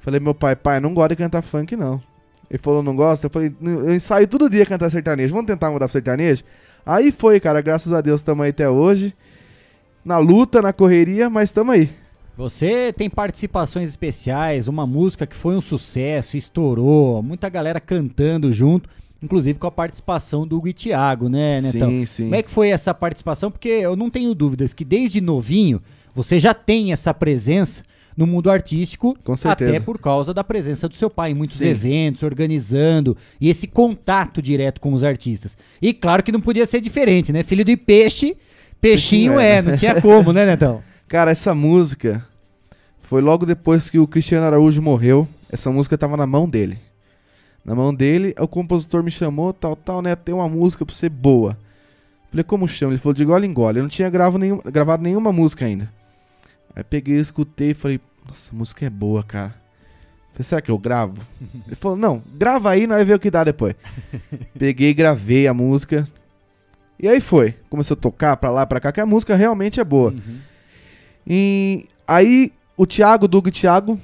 [0.00, 2.02] falei, meu pai, pai, não gosto de cantar funk, não.
[2.50, 3.26] Ele falou, não gosta?
[3.26, 6.44] Eu falei, eu ensaio todo dia cantar sertanejo, vamos tentar mudar pro sertanejo?
[6.84, 9.14] Aí foi, cara, graças a Deus estamos aí até hoje.
[10.04, 11.90] Na luta, na correria, mas estamos aí.
[12.36, 18.88] Você tem participações especiais, uma música que foi um sucesso, estourou, muita galera cantando junto,
[19.22, 21.90] inclusive com a participação do Hugo e Thiago, né, Netão?
[21.90, 22.22] Sim, sim.
[22.24, 23.50] Como é que foi essa participação?
[23.50, 25.80] Porque eu não tenho dúvidas que desde novinho
[26.14, 27.84] você já tem essa presença
[28.16, 31.68] no mundo artístico, até por causa da presença do seu pai em muitos Sim.
[31.68, 35.56] eventos, organizando, e esse contato direto com os artistas.
[35.80, 37.42] E claro que não podia ser diferente, né?
[37.42, 38.36] Filho de peixe,
[38.80, 40.82] peixinho Peixinho é, é, não tinha como, né, Netão?
[41.08, 42.26] Cara, essa música
[43.00, 45.28] foi logo depois que o Cristiano Araújo morreu.
[45.50, 46.78] Essa música tava na mão dele.
[47.64, 50.16] Na mão dele, o compositor me chamou, tal, tal, né?
[50.16, 51.56] Tem uma música pra ser boa.
[52.30, 52.92] Falei, como chama?
[52.92, 53.78] Ele falou, de gole em gole.
[53.78, 55.92] Eu não tinha gravo nenhum, gravado nenhuma música ainda.
[56.74, 59.54] Aí peguei, escutei e falei, nossa, a música é boa, cara.
[60.32, 61.16] Falei, será que eu gravo?
[61.66, 63.74] Ele falou, não, grava aí, nós vamos ver o que dá depois.
[64.58, 66.06] peguei, gravei a música.
[66.98, 67.56] E aí foi.
[67.68, 70.14] Começou a tocar pra lá, pra cá, que a música realmente é boa.
[71.26, 74.00] E aí o Thiago, Dugo e Thiago,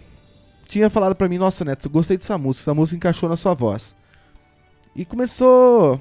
[0.67, 3.55] tinha falado pra mim, nossa, Neto, eu gostei dessa música, essa música encaixou na sua
[3.55, 3.97] voz.
[4.95, 6.01] E começou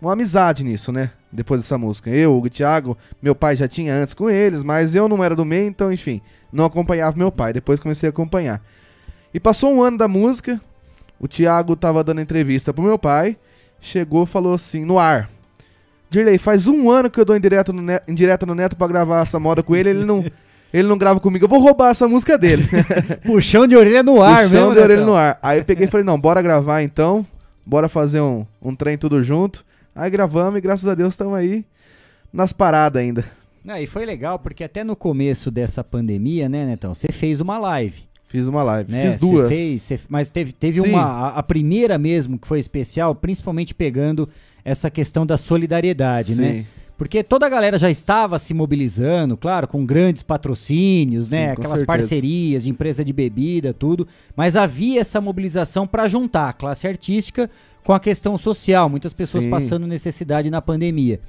[0.00, 1.10] uma amizade nisso, né?
[1.32, 2.10] Depois dessa música.
[2.10, 5.44] Eu, o Thiago, meu pai já tinha antes com eles, mas eu não era do
[5.44, 6.20] meio, então, enfim,
[6.52, 7.52] não acompanhava meu pai.
[7.52, 8.62] Depois comecei a acompanhar.
[9.32, 10.60] E passou um ano da música,
[11.20, 13.36] o Thiago tava dando entrevista pro meu pai,
[13.80, 15.30] chegou e falou assim, no ar.
[16.08, 19.22] Dirley, faz um ano que eu dou indireta no, Neto, indireta no Neto pra gravar
[19.22, 20.24] essa moda com ele, ele não,
[20.72, 22.64] ele não grava comigo, eu vou roubar essa música dele.
[23.26, 25.06] Puxão de orelha no ar Puxão mesmo, de orelha Netão.
[25.06, 25.38] no ar.
[25.42, 27.26] Aí eu peguei e falei, não, bora gravar então,
[27.64, 29.65] bora fazer um, um trem tudo junto.
[29.96, 31.64] Aí gravamos e graças a Deus estamos aí
[32.32, 33.24] nas paradas ainda.
[33.66, 37.58] Ah, e foi legal porque até no começo dessa pandemia, né, Netão, você fez uma
[37.58, 38.02] live.
[38.28, 39.06] Fiz uma live, né?
[39.10, 39.48] fiz duas.
[39.48, 40.90] Você fez, você- mas teve, teve Sim.
[40.90, 44.28] uma, a, a primeira mesmo que foi especial, principalmente pegando
[44.64, 46.66] essa questão da solidariedade, né?
[46.96, 51.50] Porque toda a galera já estava se mobilizando, claro, com grandes patrocínios, Sim, né?
[51.50, 51.86] Aquelas certeza.
[51.86, 54.08] parcerias de empresa de bebida, tudo.
[54.34, 57.50] Mas havia essa mobilização para juntar a classe artística
[57.84, 58.88] com a questão social.
[58.88, 59.50] Muitas pessoas Sim.
[59.50, 61.20] passando necessidade na pandemia.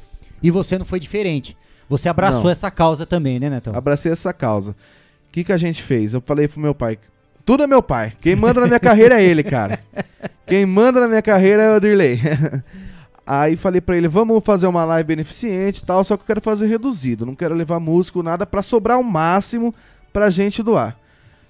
[0.41, 1.57] E você não foi diferente.
[1.89, 2.51] Você abraçou Não.
[2.51, 3.76] essa causa também, né, Netão?
[3.76, 4.72] Abracei essa causa.
[4.72, 6.13] O que, que a gente fez?
[6.13, 6.97] Eu falei pro meu pai.
[7.45, 8.13] Tudo é meu pai.
[8.22, 9.80] Quem manda na minha carreira é ele, cara.
[10.45, 12.20] Quem manda na minha carreira é o Dirley.
[13.28, 16.41] Aí falei pra ele, vamos fazer uma live beneficente e tal, só que eu quero
[16.41, 17.25] fazer reduzido.
[17.25, 19.75] Não quero levar músico, nada, pra sobrar o máximo
[20.13, 20.97] pra gente doar.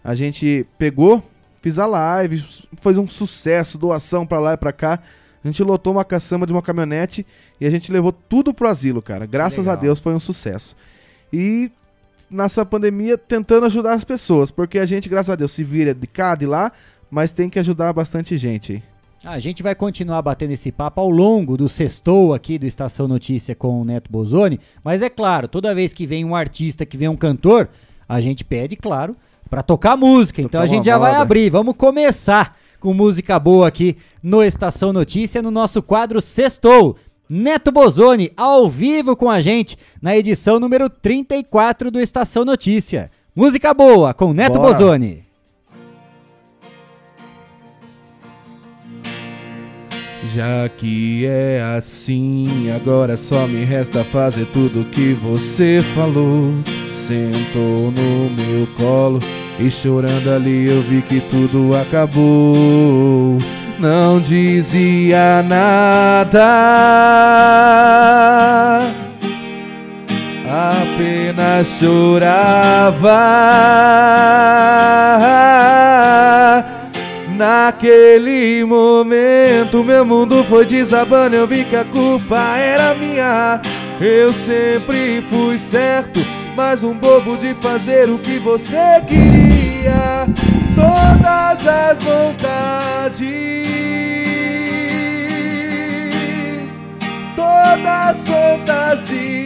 [0.03, 1.23] A gente pegou,
[1.61, 2.43] fiz a live,
[2.81, 4.99] foi um sucesso, doação pra lá e pra cá.
[5.43, 7.23] A gente lotou uma caçamba de uma caminhonete
[7.61, 9.27] e a gente levou tudo pro asilo, cara.
[9.27, 9.73] Graças Legal.
[9.73, 10.75] a Deus foi um sucesso.
[11.31, 11.71] E
[12.27, 16.07] nessa pandemia tentando ajudar as pessoas, porque a gente, graças a Deus, se vira de
[16.07, 16.71] cá, de lá,
[17.11, 18.83] mas tem que ajudar bastante gente aí.
[19.23, 23.55] A gente vai continuar batendo esse papo ao longo do sextou aqui do Estação Notícia
[23.55, 27.09] com o Neto Bozoni, mas é claro, toda vez que vem um artista, que vem
[27.09, 27.67] um cantor,
[28.07, 29.15] a gente pede, claro,
[29.49, 30.41] pra tocar música.
[30.41, 35.41] então a gente já vai abrir, vamos começar com música boa aqui no Estação Notícia,
[35.41, 36.95] no nosso quadro Sextou.
[37.29, 43.11] Neto Bozoni, ao vivo com a gente, na edição número 34 do Estação Notícia.
[43.35, 44.73] Música boa com Neto Bora.
[44.73, 45.26] Bozoni.
[50.25, 56.53] Já que é assim, agora só me resta fazer tudo que você falou.
[56.91, 59.19] Sentou no meu colo
[59.59, 63.37] e chorando ali eu vi que tudo acabou.
[63.79, 66.41] Não dizia nada,
[70.47, 73.17] apenas chorava.
[77.37, 83.61] Naquele momento meu mundo foi desabando, eu vi que a culpa era minha.
[84.01, 86.19] Eu sempre fui certo,
[86.55, 90.25] mas um bobo de fazer o que você queria.
[90.73, 93.21] Todas as vontades,
[97.35, 99.37] todas as fantasias.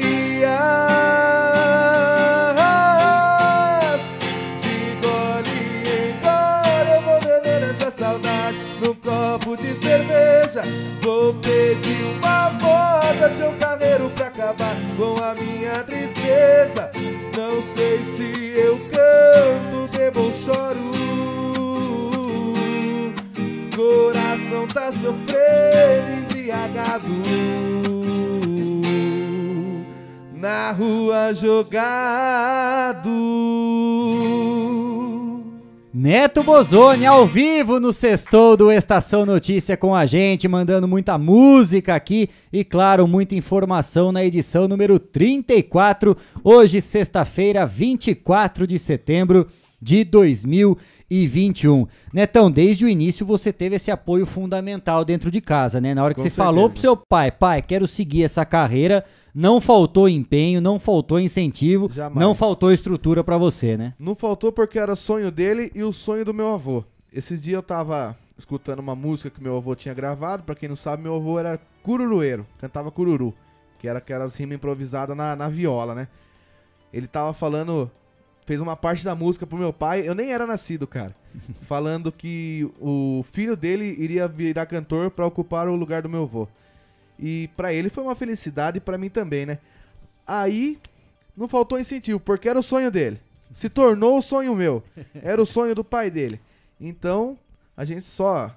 [9.52, 10.64] Copo de cerveja.
[11.02, 16.92] Vou pedir uma vodka de um carneiro pra acabar com a minha tristeza.
[17.36, 20.92] Não sei se eu canto, bebo ou choro.
[23.76, 27.08] Coração tá sofrendo, embriagado.
[30.34, 33.10] Na rua jogado.
[35.94, 41.94] Neto Bozoni ao vivo no Sextou do Estação Notícia com a gente, mandando muita música
[41.94, 46.16] aqui e, claro, muita informação na edição número 34,
[46.46, 49.48] hoje, sexta-feira, 24 de setembro
[49.82, 50.06] de
[51.12, 51.88] 2021.
[52.14, 55.94] Netão, desde o início você teve esse apoio fundamental dentro de casa, né?
[55.94, 56.82] Na hora que Com você falou pro certeza.
[56.82, 59.04] seu pai, pai, quero seguir essa carreira,
[59.36, 62.18] não faltou empenho, não faltou incentivo, Jamais.
[62.20, 63.94] não faltou estrutura pra você, né?
[64.00, 66.84] Não faltou porque era sonho dele e o sonho do meu avô.
[67.12, 70.44] Esses dias eu tava escutando uma música que meu avô tinha gravado.
[70.44, 73.34] Pra quem não sabe, meu avô era cururueiro, cantava cururu,
[73.78, 76.08] que era aquelas rimas improvisadas na, na viola, né?
[76.94, 77.90] Ele tava falando,
[78.52, 81.16] fez uma parte da música pro meu pai, eu nem era nascido, cara.
[81.70, 86.50] falando que o filho dele iria virar cantor pra ocupar o lugar do meu avô.
[87.18, 89.58] E pra ele foi uma felicidade e pra mim também, né?
[90.28, 90.78] Aí
[91.38, 93.22] não faltou incentivo, porque era o sonho dele.
[93.54, 94.84] Se tornou o sonho meu.
[95.24, 96.38] Era o sonho do pai dele.
[96.78, 97.40] Então,
[97.76, 98.54] a gente só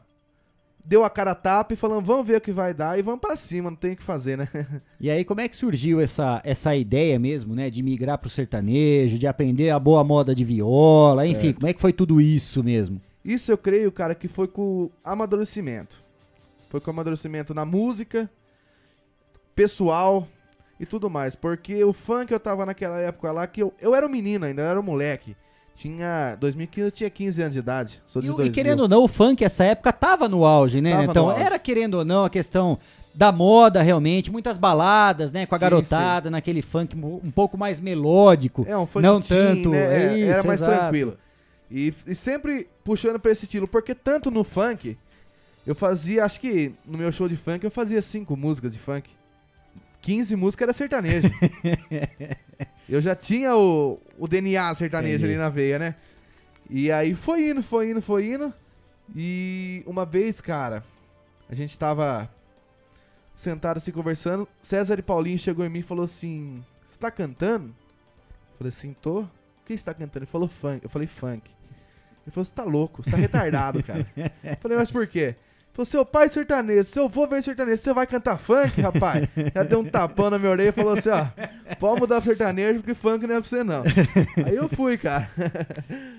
[0.85, 3.21] deu a cara a tapa e falamos, vamos ver o que vai dar e vamos
[3.21, 4.49] pra cima, não tem o que fazer, né?
[5.01, 7.69] E aí, como é que surgiu essa, essa ideia mesmo, né?
[7.71, 11.57] De migrar pro sertanejo, de aprender a boa moda de viola, enfim, Certo.
[11.57, 13.01] como é que foi tudo isso mesmo?
[13.25, 16.03] Isso eu creio, cara, que foi com o amadurecimento.
[16.69, 18.31] Foi com o amadurecimento na música,
[19.55, 20.27] pessoal
[20.79, 21.35] e tudo mais.
[21.35, 24.63] Porque o funk eu tava naquela época lá que eu, eu era um menino ainda,
[24.63, 25.37] eu era um moleque.
[25.75, 26.37] Tinha.
[26.41, 28.03] 2015 eu tinha 15 anos de idade.
[28.07, 28.53] Sou de E, o- 2000.
[28.53, 30.91] e querendo ou não, o funk essa época tava no auge, né?
[30.93, 31.43] Tava no então, auge.
[31.43, 32.79] era querendo ou não a questão
[33.15, 37.79] da moda realmente, muitas baladas, né, com a Sim, garotada, naquele funk um pouco mais
[37.79, 39.79] melódico, É um funk não teen, tanto, né?
[39.79, 40.79] é É, isso, era mais exato.
[40.81, 41.17] tranquilo.
[41.71, 44.99] E, e sempre puxando pra esse estilo, porque tanto no funk,
[45.67, 49.09] eu fazia, acho que no meu show de funk eu fazia cinco músicas de funk.
[50.05, 51.29] 15 músicas era sertanejo.
[52.87, 55.33] eu já tinha o, o DNA sertanejo Entendi.
[55.33, 55.95] ali na veia, né?
[56.69, 58.53] E aí foi indo, foi indo, foi indo.
[59.17, 60.85] E uma vez, cara,
[61.49, 62.31] a gente tava
[63.35, 64.47] sentado assim conversando.
[64.61, 67.69] César e Paulinho chegou em mim e falou assim: Você tá cantando?
[67.69, 69.21] Eu falei assim: Tô.
[69.21, 69.31] O
[69.65, 70.19] que você tá cantando?
[70.19, 70.85] Ele falou funk.
[70.85, 71.51] Eu falei funk.
[72.27, 74.07] Ele falou: Você tá louco, você tá retardado, cara.
[74.45, 75.35] Eu falei: Mas por quê?
[75.75, 79.29] Falou: Seu pai é sertanejo, seu avô veio sertanejo, você vai cantar funk, rapaz?
[79.53, 81.27] Já deu um tapão na minha orelha e falou assim: Ó,
[81.81, 83.83] pode mudar pro sertanejo porque funk não é pra você não.
[84.47, 85.29] Aí eu fui, cara.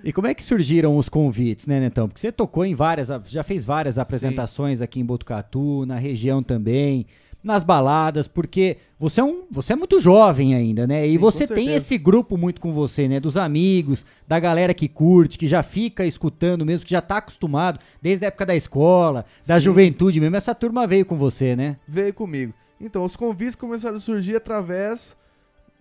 [0.03, 2.07] E como é que surgiram os convites, né, Netão?
[2.09, 7.07] Porque você tocou em várias, já fez várias apresentações aqui em Botucatu, na região também,
[7.45, 11.05] nas baladas, porque você é um, você é muito jovem ainda, né?
[11.05, 11.85] e Sim, você com tem certeza.
[11.85, 13.19] esse grupo muito com você, né?
[13.19, 17.79] Dos amigos, da galera que curte, que já fica escutando mesmo, que já tá acostumado
[18.01, 19.65] desde a época da escola, da Sim.
[19.65, 20.35] juventude mesmo.
[20.35, 21.77] Essa turma veio com você, né?
[21.87, 22.51] veio comigo.
[22.81, 25.15] Então, os convites começaram a surgir através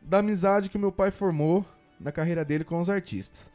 [0.03, 1.65] da amizade que meu pai formou
[1.99, 3.51] na carreira dele com os artistas.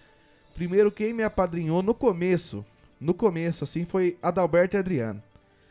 [0.55, 2.65] Primeiro, quem me apadrinhou no começo,
[2.99, 5.21] no começo, assim, foi Adalberto e Adriano.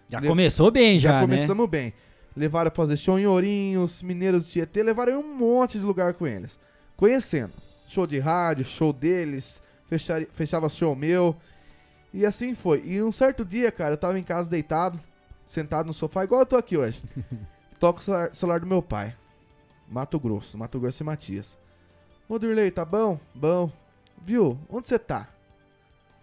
[0.08, 1.20] Já começou bem, já, Já né?
[1.22, 1.92] começamos bem.
[2.38, 6.14] Levaram pra fazer show em Ourinhos, Mineiros de Tietê, levaram em um monte de lugar
[6.14, 6.58] com eles.
[6.96, 7.52] Conhecendo.
[7.88, 11.34] Show de rádio, show deles, fechar, fechava show meu.
[12.14, 12.84] E assim foi.
[12.86, 15.00] E um certo dia, cara, eu tava em casa deitado,
[15.46, 17.02] sentado no sofá, igual eu tô aqui hoje.
[17.80, 19.16] Toco o celular, celular do meu pai.
[19.88, 21.58] Mato Grosso, Mato Grosso e Matias.
[22.28, 23.18] Ô Dirley, tá bom?
[23.34, 23.72] Bom.
[24.24, 24.56] Viu?
[24.68, 25.28] Onde você tá?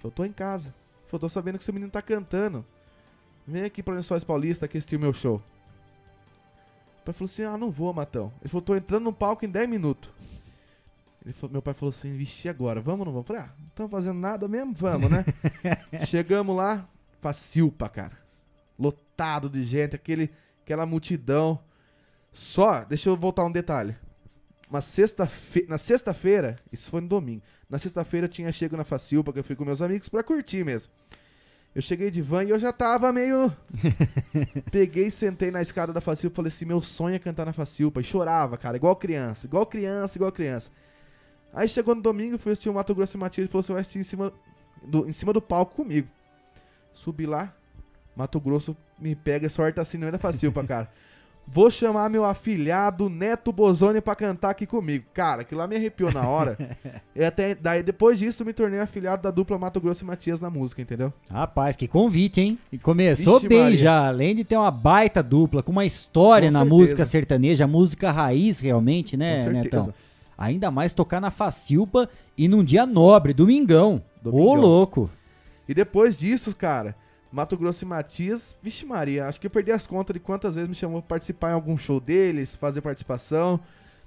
[0.02, 0.74] Eu tô em casa.
[1.12, 2.66] Eu tô sabendo que seu menino tá cantando.
[3.46, 5.42] Vem aqui pra Lençóis Paulista que assistir o meu show.
[7.06, 8.34] O pai falou assim: Ah, não vou, Matão.
[8.42, 10.10] Ele falou: Tô entrando no palco em 10 minutos.
[11.24, 12.82] Ele falou- meu pai falou assim: Vixe, agora?
[12.82, 13.30] Vamos ou não vamos?
[13.30, 14.74] Eu falei: Ah, não estamos fazendo nada mesmo?
[14.74, 15.24] Vamos, né?
[16.08, 16.90] Chegamos lá,
[17.22, 18.18] facilpa, cara.
[18.78, 20.32] Lotado de gente, aquele,
[20.64, 21.60] aquela multidão.
[22.32, 23.96] Só, deixa eu voltar um detalhe.
[24.68, 25.30] Uma sexta
[25.70, 27.44] na sexta-feira, isso foi no domingo.
[27.70, 30.64] Na sexta-feira eu tinha chego na Facilpa, que eu fui com meus amigos pra curtir
[30.66, 30.92] mesmo.
[31.76, 33.54] Eu cheguei de van e eu já tava meio.
[34.72, 38.00] Peguei, sentei na escada da Facilpa e falei assim: meu sonho é cantar na Facilpa.
[38.00, 40.72] E chorava, cara, igual criança, igual criança, igual criança.
[41.54, 43.82] Aí chegou no domingo, fui assistir o Mato Grosso e Matias e falou: você vai
[43.82, 44.32] assistir em cima
[44.82, 46.08] do, em cima do palco comigo.
[46.94, 47.54] Subi lá,
[48.16, 50.90] Mato Grosso me pega, sorte assim, não era Facilpa, cara.
[51.48, 55.06] Vou chamar meu afilhado Neto Bozoni pra cantar aqui comigo.
[55.14, 56.58] Cara, aquilo lá me arrepiou na hora.
[57.16, 60.50] e até daí, depois disso, me tornei afilhado da dupla Mato Grosso e Matias na
[60.50, 61.14] música, entendeu?
[61.32, 62.60] Rapaz, que convite, hein?
[62.72, 63.78] E começou Vixe bem Maria.
[63.78, 66.76] já, além de ter uma baita dupla, com uma história Com na certeza.
[66.76, 69.52] música sertaneja, música raiz realmente, né, Com.
[69.52, 69.94] Netão?
[70.38, 74.02] Ainda mais tocar na Facilpa e num dia nobre, domingão.
[74.18, 74.56] Ô, Domingão.
[74.56, 75.10] louco.
[75.70, 76.96] E depois disso, cara,
[77.36, 80.70] Mato Grosso e Matias, vixe Maria, acho que eu perdi as contas de quantas vezes
[80.70, 83.60] me chamou pra participar em algum show deles, fazer participação.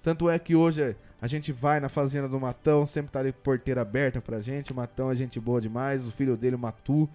[0.03, 3.83] Tanto é que hoje a gente vai na fazenda do Matão, sempre tá ali porteira
[3.83, 4.73] aberta pra gente.
[4.73, 7.07] O Matão é gente boa demais, o filho dele, o Matu,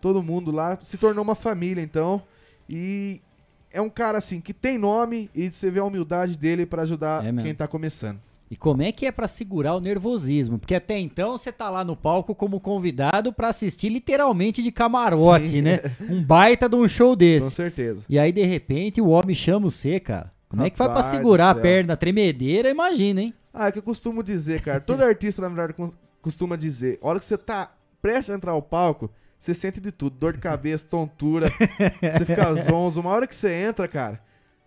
[0.00, 2.20] todo mundo lá se tornou uma família, então.
[2.68, 3.22] E
[3.70, 7.24] é um cara assim que tem nome e você vê a humildade dele pra ajudar
[7.24, 8.20] É quem tá começando.
[8.50, 10.58] E como é que é pra segurar o nervosismo?
[10.58, 15.48] Porque até então você tá lá no palco como convidado pra assistir literalmente de camarote,
[15.50, 15.62] Sim.
[15.62, 15.80] né?
[16.10, 17.46] Um baita de um show desse.
[17.46, 18.04] Com certeza.
[18.08, 20.32] E aí, de repente, o homem chama você, cara.
[20.48, 22.68] Como é que vai pra Rapaz segurar a perna tremedeira?
[22.68, 23.34] Imagina, hein?
[23.54, 24.80] Ah, é que eu costumo dizer, cara.
[24.80, 26.98] Todo artista, na verdade, cos- costuma dizer.
[27.00, 27.72] A hora que você tá
[28.02, 30.16] prestes a entrar ao palco, você sente de tudo.
[30.18, 31.48] Dor de cabeça, tontura.
[32.02, 33.00] você fica zonzo.
[33.00, 34.20] Uma hora que você entra, cara,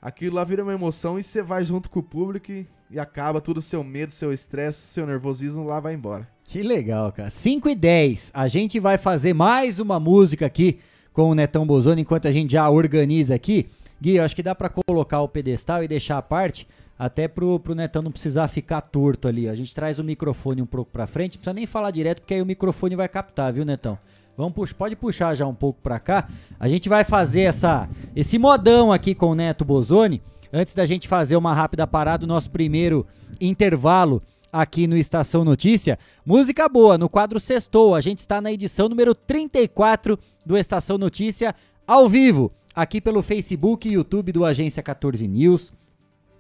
[0.04, 2.68] aquilo lá vira uma emoção e você vai junto com o público e,
[3.00, 6.28] acaba tudo o seu medo, seu estresse, seu nervosismo lá vai embora.
[6.44, 7.30] Que legal, cara.
[7.30, 8.30] 5 e 10.
[8.36, 10.80] A gente vai fazer mais uma música aqui
[11.12, 13.68] com o Netão Bozoni enquanto a gente já organiza aqui.
[14.00, 16.68] Gui, eu acho que dá pra colocar o pedestal e deixar a parte,
[17.00, 19.50] até pro, pro Netão não precisar ficar torto ali.
[19.50, 22.36] A gente traz o microfone um pouco pra frente, não precisa nem falar direto, porque
[22.36, 23.98] aí o microfone vai captar, viu, Netão?
[24.36, 26.28] Vamos puxar, pode puxar já um pouco pra cá.
[26.60, 30.22] A gente vai fazer essa, esse modão aqui com o Neto Bozoni.
[30.52, 33.06] Antes da gente fazer uma rápida parada, o nosso primeiro
[33.40, 34.22] intervalo
[34.52, 35.98] aqui no Estação Notícia.
[36.26, 37.96] Música boa, no quadro Sextou.
[37.96, 41.56] A gente está na edição número 34 do Estação Notícia,
[41.88, 45.72] ao vivo, aqui pelo Facebook e YouTube do Agência 14 News,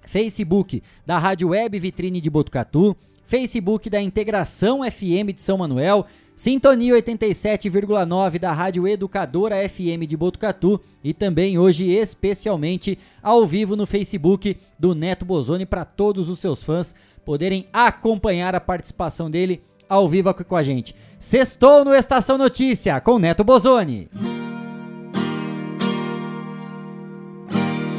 [0.01, 6.95] Facebook da Rádio Web Vitrine de Botucatu, Facebook da Integração FM de São Manuel, Sintonia
[6.95, 14.57] 87,9 da Rádio Educadora FM de Botucatu e também hoje especialmente ao vivo no Facebook
[14.77, 20.29] do Neto Bozoni para todos os seus fãs poderem acompanhar a participação dele ao vivo
[20.29, 20.95] aqui com a gente.
[21.19, 24.09] Sextou no Estação Notícia com Neto Bozoni.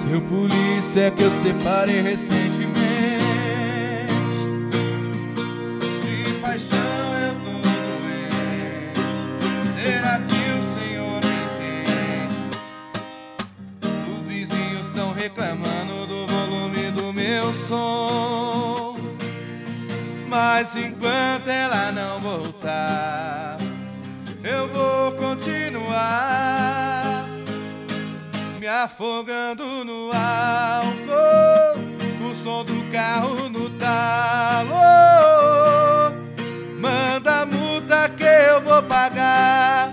[0.02, 2.83] Seu polícia que eu separei recentemente
[17.68, 18.96] som
[20.28, 23.58] Mas enquanto ela não voltar
[24.42, 26.54] Eu vou continuar
[28.64, 31.78] me afogando no álcool,
[32.30, 34.70] o som do carro no talo.
[36.80, 39.92] Manda a multa que eu vou pagar,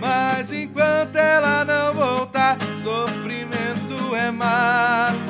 [0.00, 5.24] mas enquanto ela não voltar, sofrimento é mato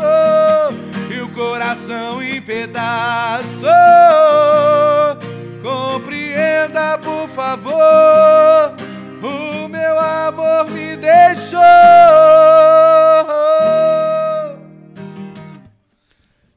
[1.55, 3.63] coração em pedaços.
[5.63, 8.75] Compreenda, por favor,
[9.23, 11.61] o meu amor me deixou.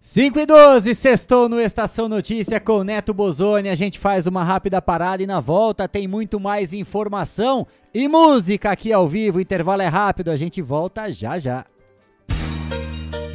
[0.02, 3.70] 5 e 12, sextou no Estação Notícia com Neto Bozoni.
[3.70, 8.72] A gente faz uma rápida parada e na volta tem muito mais informação e música
[8.72, 9.38] aqui ao vivo.
[9.38, 11.66] O intervalo é rápido, a gente volta já já.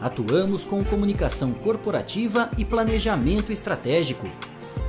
[0.00, 4.28] Atuamos com comunicação corporativa e planejamento estratégico.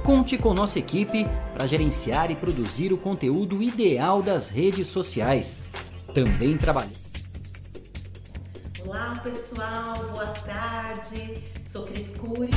[0.03, 5.61] Conte com nossa equipe para gerenciar e produzir o conteúdo ideal das redes sociais.
[6.13, 6.99] Também trabalhamos.
[8.85, 11.43] Olá pessoal, boa tarde.
[11.65, 12.49] Sou Cris Cury.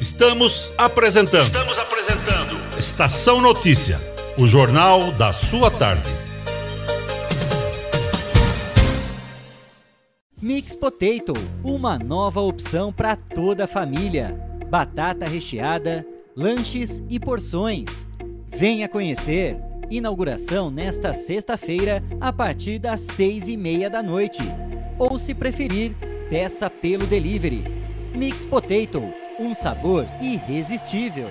[0.00, 1.46] Estamos apresentando.
[1.46, 2.78] Estamos apresentando.
[2.78, 3.98] Estação Notícia,
[4.36, 6.23] o jornal da sua tarde.
[10.44, 11.32] Mix Potato,
[11.64, 14.38] uma nova opção para toda a família.
[14.68, 18.06] Batata recheada, lanches e porções.
[18.46, 19.56] Venha conhecer.
[19.90, 24.42] Inauguração nesta sexta-feira a partir das seis e meia da noite.
[24.98, 25.96] Ou se preferir,
[26.28, 27.64] peça pelo delivery.
[28.14, 29.02] Mix Potato,
[29.40, 31.30] um sabor irresistível.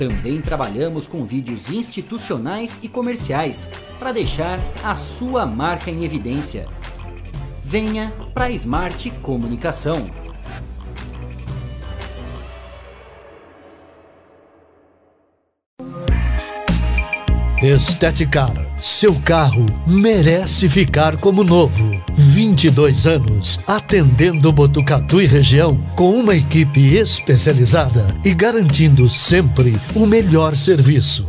[0.00, 6.64] Também trabalhamos com vídeos institucionais e comerciais para deixar a sua marca em evidência.
[7.62, 10.10] Venha para Smart Comunicação.
[17.62, 21.90] Esteticar, seu carro merece ficar como novo.
[22.14, 30.56] 22 anos atendendo Botucatu e região com uma equipe especializada e garantindo sempre o melhor
[30.56, 31.26] serviço.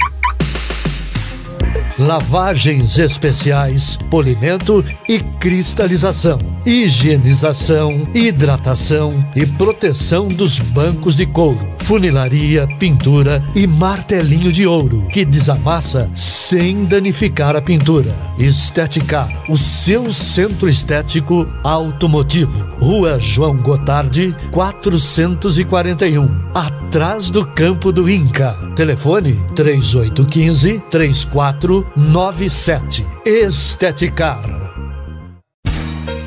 [1.99, 13.43] Lavagens especiais, polimento e cristalização, higienização, hidratação e proteção dos bancos de couro, funilaria, pintura
[13.55, 18.15] e martelinho de ouro que desamassa sem danificar a pintura.
[18.38, 22.69] Esteticar, o seu centro estético automotivo.
[22.79, 28.57] Rua João Gotardi, 441, atrás do campo do Inca.
[28.75, 33.05] Telefone 3815 34 97.
[33.25, 34.61] Esteticar.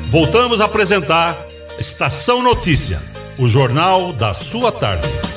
[0.09, 1.35] Voltamos a apresentar
[1.77, 3.01] Estação Notícia,
[3.37, 5.34] o jornal da sua tarde.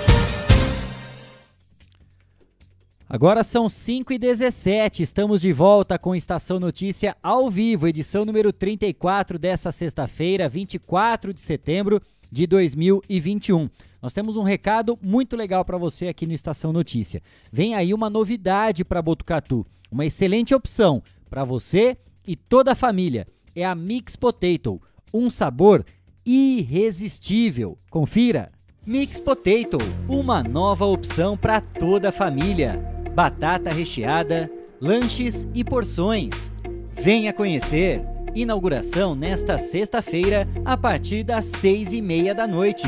[3.11, 8.53] Agora são 5 e 17 estamos de volta com Estação Notícia ao vivo, edição número
[8.53, 13.71] 34 dessa sexta-feira, 24 de setembro de 2021.
[14.03, 17.23] Nós temos um recado muito legal para você aqui no Estação Notícia.
[17.51, 19.67] Vem aí uma novidade para Botucatu.
[19.91, 21.97] Uma excelente opção para você
[22.27, 24.83] e toda a família é a Mix Potato,
[25.15, 25.83] um sabor
[26.27, 27.79] irresistível.
[27.89, 28.53] Confira!
[28.87, 32.98] Mix Potato, uma nova opção para toda a família.
[33.19, 34.49] Batata recheada,
[34.81, 36.53] lanches e porções.
[36.93, 38.01] Venha conhecer!
[38.33, 42.87] Inauguração nesta sexta-feira a partir das seis e meia da noite.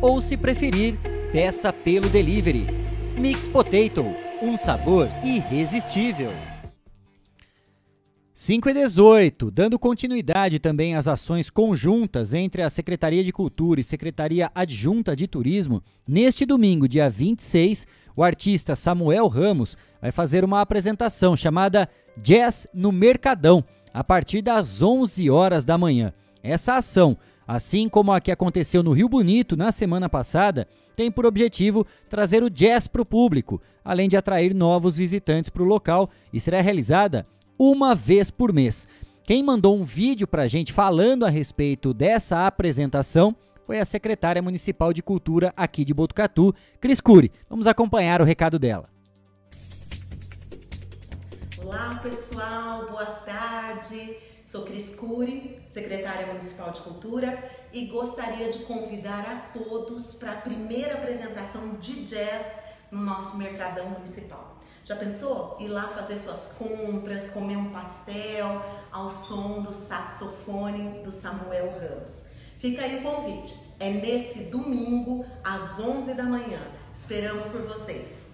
[0.00, 0.98] Ou se preferir,
[1.30, 2.66] peça pelo delivery.
[3.18, 4.02] Mix Potato
[4.40, 6.32] um sabor irresistível.
[8.38, 13.82] 5 e 18, dando continuidade também às ações conjuntas entre a Secretaria de Cultura e
[13.82, 17.86] Secretaria Adjunta de Turismo, neste domingo, dia 26,
[18.16, 23.62] o artista Samuel Ramos vai fazer uma apresentação chamada Jazz no Mercadão,
[23.92, 26.12] a partir das 11 horas da manhã.
[26.42, 31.26] Essa ação, assim como a que aconteceu no Rio Bonito na semana passada, tem por
[31.26, 36.08] objetivo trazer o jazz para o público, além de atrair novos visitantes para o local
[36.32, 37.26] e será realizada
[37.58, 38.88] uma vez por mês.
[39.24, 43.36] Quem mandou um vídeo para a gente falando a respeito dessa apresentação
[43.66, 47.32] foi a secretária municipal de cultura aqui de Botucatu, Cris Cury.
[47.50, 48.88] Vamos acompanhar o recado dela.
[51.58, 54.16] Olá pessoal, boa tarde.
[54.44, 57.36] Sou Cris Cury, secretária municipal de cultura
[57.72, 62.62] e gostaria de convidar a todos para a primeira apresentação de jazz
[62.92, 64.60] no nosso Mercadão Municipal.
[64.84, 71.10] Já pensou ir lá fazer suas compras, comer um pastel ao som do saxofone do
[71.10, 72.35] Samuel Ramos?
[72.66, 73.54] Fica aí o convite.
[73.78, 76.58] É nesse domingo às 11 da manhã.
[76.92, 78.26] Esperamos por vocês.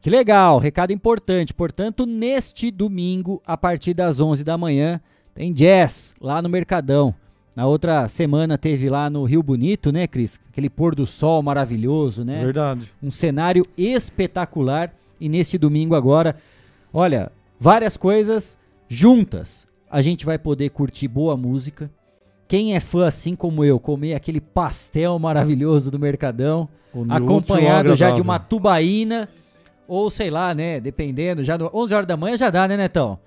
[0.00, 1.54] Que legal, recado importante.
[1.54, 5.00] Portanto, neste domingo, a partir das 11 da manhã,
[5.36, 7.14] tem jazz lá no Mercadão.
[7.54, 10.40] Na outra semana teve lá no Rio Bonito, né, Cris?
[10.48, 12.44] Aquele pôr do sol maravilhoso, né?
[12.44, 12.92] Verdade.
[13.00, 14.92] Um cenário espetacular.
[15.20, 16.34] E nesse domingo agora,
[16.92, 18.58] olha, várias coisas
[18.88, 19.64] juntas.
[19.88, 21.88] A gente vai poder curtir boa música,
[22.46, 26.68] quem é fã assim como eu, comer aquele pastel maravilhoso do Mercadão,
[27.08, 29.28] acompanhado ao já de uma tubaína,
[29.88, 33.18] ou sei lá, né, dependendo, já no 11 horas da manhã já dá, né, Netão?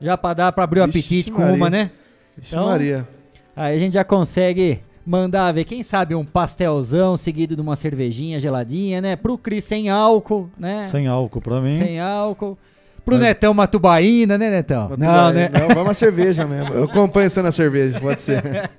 [0.00, 1.90] Já pra dar pra abrir o Vixe apetite com uma, né?
[2.36, 3.08] Vixe Maria.
[3.56, 8.40] Aí a gente já consegue mandar ver, quem sabe um pastelzão seguido de uma cervejinha
[8.40, 9.16] geladinha, né?
[9.16, 10.82] Pro Cris sem álcool, né?
[10.82, 11.78] Sem álcool pra mim.
[11.78, 12.58] Sem álcool.
[13.04, 14.86] Pro Mas- Netão uma tubaína, né, Netão?
[14.86, 15.32] Uma Não, tubaína.
[15.32, 15.50] né?
[15.60, 16.72] Não, vamos a cerveja mesmo.
[16.74, 18.42] Eu acompanho sendo a cerveja, pode ser.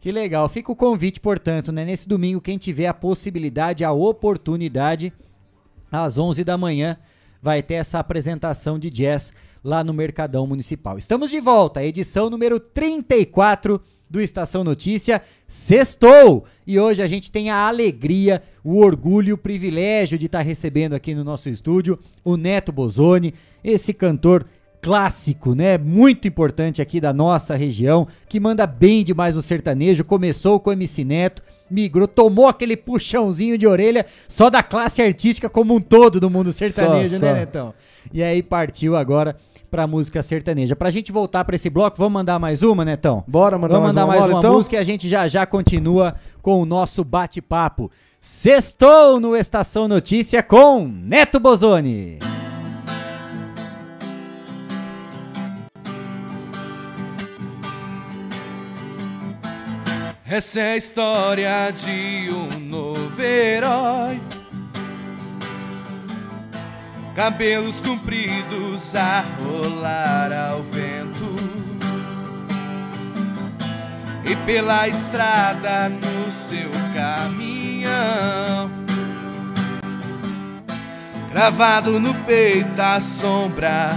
[0.00, 0.46] Que legal.
[0.50, 1.82] Fica o convite, portanto, né?
[1.82, 5.10] Nesse domingo, quem tiver a possibilidade, a oportunidade,
[5.90, 6.98] às 11 da manhã,
[7.40, 9.32] vai ter essa apresentação de jazz
[9.64, 10.98] lá no Mercadão Municipal.
[10.98, 15.22] Estamos de volta, edição número 34 do Estação Notícia.
[15.46, 16.44] Sextou!
[16.66, 21.14] E hoje a gente tem a alegria, o orgulho o privilégio de estar recebendo aqui
[21.14, 24.46] no nosso estúdio o Neto Bozoni, esse cantor
[24.84, 25.78] clássico, né?
[25.78, 30.04] Muito importante aqui da nossa região, que manda bem demais no sertanejo.
[30.04, 35.48] Começou com o MC Neto, migrou, tomou aquele puxãozinho de orelha só da classe artística
[35.48, 37.34] como um todo do mundo sertanejo, Só, né, só.
[37.34, 37.74] Netão?
[38.12, 39.36] E aí partiu agora
[39.74, 40.76] pra música sertaneja.
[40.76, 43.24] Pra gente voltar pra esse bloco, vamos mandar mais uma, Netão?
[43.26, 44.52] Bora mandar vamos mais mandar uma mais bola, uma então?
[44.54, 47.90] música e a gente já já continua com o nosso bate-papo.
[48.20, 52.20] Sextou no Estação Notícia com Neto Bozoni.
[60.24, 64.20] Essa é a história de um novo herói.
[67.14, 71.32] Cabelos compridos a rolar ao vento.
[74.24, 78.70] E pela estrada no seu caminhão.
[81.30, 83.90] Gravado no peito a sombra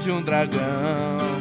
[0.00, 1.34] de um dragão.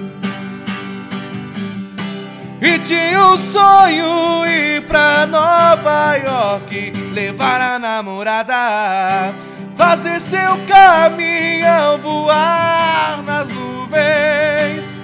[2.61, 9.33] E tinha um sonho ir pra Nova York, levar a namorada,
[9.75, 15.03] fazer seu caminhão voar nas nuvens.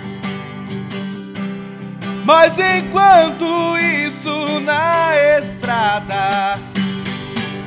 [2.26, 6.60] Mas enquanto isso na estrada,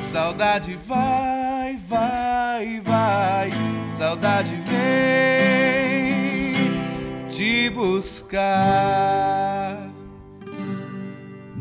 [0.01, 3.49] saudade vai, vai, vai,
[3.97, 5.93] saudade vem
[7.29, 9.13] te buscar.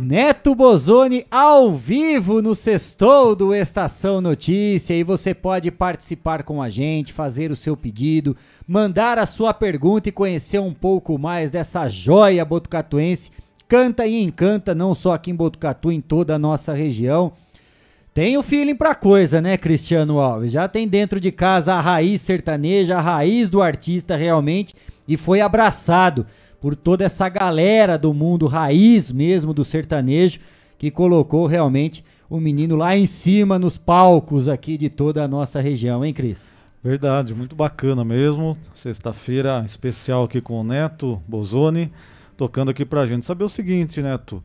[0.05, 6.69] Neto Bozoni ao vivo no Sextou do Estação Notícia e você pode participar com a
[6.69, 8.37] gente, fazer o seu pedido,
[8.67, 13.31] mandar a sua pergunta e conhecer um pouco mais dessa joia botucatuense.
[13.69, 17.33] Canta e encanta, não só aqui em Botucatu, em toda a nossa região.
[18.13, 20.51] Tem o feeling pra coisa, né, Cristiano Alves?
[20.51, 24.75] Já tem dentro de casa a raiz sertaneja, a raiz do artista realmente,
[25.07, 26.27] e foi abraçado
[26.63, 30.39] por toda essa galera do mundo raiz mesmo do sertanejo,
[30.79, 35.61] que colocou realmente o menino lá em cima nos palcos aqui de toda a nossa
[35.61, 36.53] região, hein, Cris?
[36.83, 38.57] Verdade, muito bacana mesmo.
[38.77, 41.93] Sexta-feira especial aqui com o Neto Bozoni,
[42.37, 43.27] tocando aqui pra gente.
[43.27, 44.41] Saber o seguinte, Neto,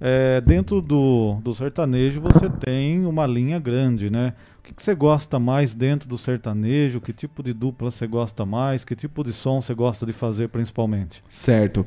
[0.00, 4.34] é, dentro do, do sertanejo você tem uma linha grande, né?
[4.66, 7.00] O que, que você gosta mais dentro do sertanejo?
[7.00, 8.84] Que tipo de dupla você gosta mais?
[8.84, 11.22] Que tipo de som você gosta de fazer principalmente?
[11.28, 11.86] Certo.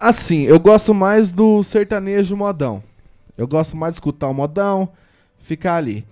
[0.00, 2.82] Assim, eu gosto mais do sertanejo modão.
[3.36, 4.88] Eu gosto mais de escutar o modão,
[5.40, 6.06] ficar ali.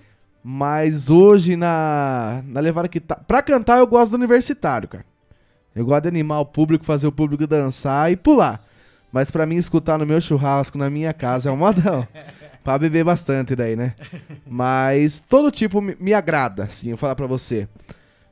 [0.44, 3.16] Mas hoje na, na levada que tá.
[3.16, 5.06] Pra cantar eu gosto do universitário, cara.
[5.74, 8.62] Eu gosto de animar o público, fazer o público dançar e pular.
[9.10, 12.06] Mas pra mim escutar no meu churrasco, na minha casa, é um modão.
[12.62, 13.94] pra beber bastante daí, né?
[14.46, 17.68] Mas todo tipo me, me agrada, sim, eu vou falar pra você.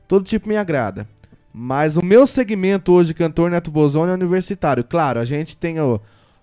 [0.07, 1.07] Todo tipo me agrada.
[1.53, 4.83] Mas o meu segmento hoje, cantor Neto Bozoni, é universitário.
[4.83, 5.99] Claro, a gente tem o-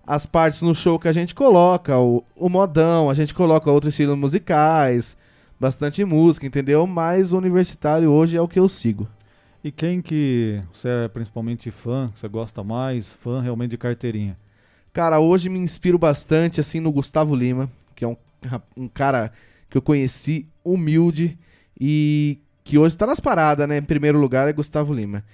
[0.07, 3.93] as partes no show que a gente coloca, o, o modão, a gente coloca outros
[3.95, 5.17] estilos musicais,
[5.59, 6.87] bastante música, entendeu?
[6.87, 9.09] Mas o universitário hoje é o que eu sigo.
[9.63, 14.37] E quem que você é principalmente fã, que você gosta mais, fã realmente de carteirinha?
[14.93, 18.17] Cara, hoje me inspiro bastante assim no Gustavo Lima, que é um,
[18.77, 19.33] um cara
[19.69, 21.37] que eu conheci humilde
[21.79, 23.79] e que hoje tá nas paradas, né?
[23.79, 25.25] Em primeiro lugar é Gustavo Lima.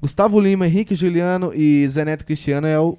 [0.00, 2.96] Gustavo Lima, Henrique Juliano e Zé Neto Cristiano é o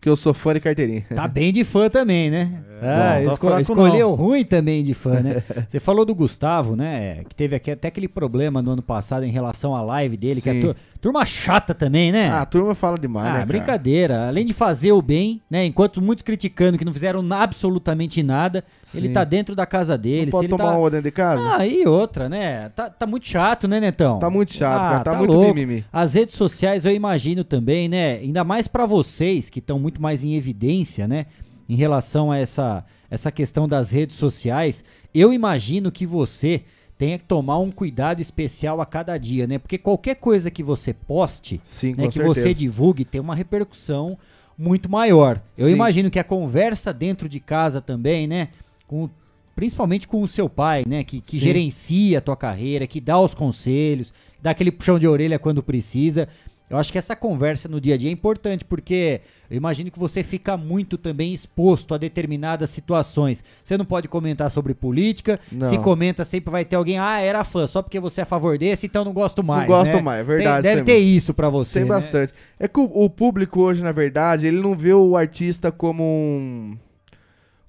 [0.00, 1.04] que eu sou fã de carteirinha.
[1.14, 2.50] Tá bem de fã também, né?
[2.82, 4.14] ah, Bom, esco- escolheu não.
[4.14, 5.42] ruim também de fã, né?
[5.68, 7.22] Você falou do Gustavo, né?
[7.28, 10.54] Que teve até aquele problema no ano passado em relação à live dele, que a
[10.54, 10.60] Sim.
[10.62, 12.30] tur- turma chata também, né?
[12.30, 13.46] Ah, a turma fala demais, Ah, né, cara?
[13.46, 14.28] brincadeira.
[14.28, 15.66] Além de fazer o bem, né?
[15.66, 19.12] Enquanto muitos criticando que não fizeram absolutamente nada, ele Sim.
[19.12, 20.26] tá dentro da casa dele.
[20.26, 20.78] Não pode ele tomar tá...
[20.78, 21.56] uma dentro de casa?
[21.58, 22.70] Ah, e outra, né?
[22.70, 24.18] Tá, tá muito chato, né, Netão?
[24.18, 25.04] Tá muito chato, Ah, cara.
[25.04, 25.54] Tá, tá muito louco.
[25.54, 25.84] mimimi.
[25.92, 28.14] As redes sociais eu imagino também, né?
[28.14, 31.26] Ainda mais pra vocês que estão muito muito mais em evidência, né?
[31.68, 34.84] Em relação a essa, essa questão das redes sociais.
[35.12, 36.62] Eu imagino que você
[36.96, 39.58] tenha que tomar um cuidado especial a cada dia, né?
[39.58, 42.34] Porque qualquer coisa que você poste, Sim, né, que certeza.
[42.34, 44.16] você divulgue, tem uma repercussão
[44.56, 45.42] muito maior.
[45.56, 45.72] Eu Sim.
[45.72, 48.48] imagino que a conversa dentro de casa também, né?
[48.86, 49.08] Com,
[49.56, 51.02] principalmente com o seu pai, né?
[51.02, 55.38] Que, que gerencia a tua carreira, que dá os conselhos, dá aquele puxão de orelha
[55.38, 56.28] quando precisa.
[56.70, 59.98] Eu acho que essa conversa no dia a dia é importante, porque eu imagino que
[59.98, 63.42] você fica muito também exposto a determinadas situações.
[63.64, 65.68] Você não pode comentar sobre política, Não.
[65.68, 68.56] se comenta sempre vai ter alguém, ah, era fã, só porque você é a favor
[68.56, 69.68] desse, então não gosto mais.
[69.68, 70.00] não gosto né?
[70.00, 70.62] mais, é Tem- verdade.
[70.62, 71.80] deve isso ter isso pra você.
[71.80, 71.88] Tem né?
[71.88, 72.32] bastante.
[72.56, 76.78] É que o, o público hoje, na verdade, ele não vê o artista como um.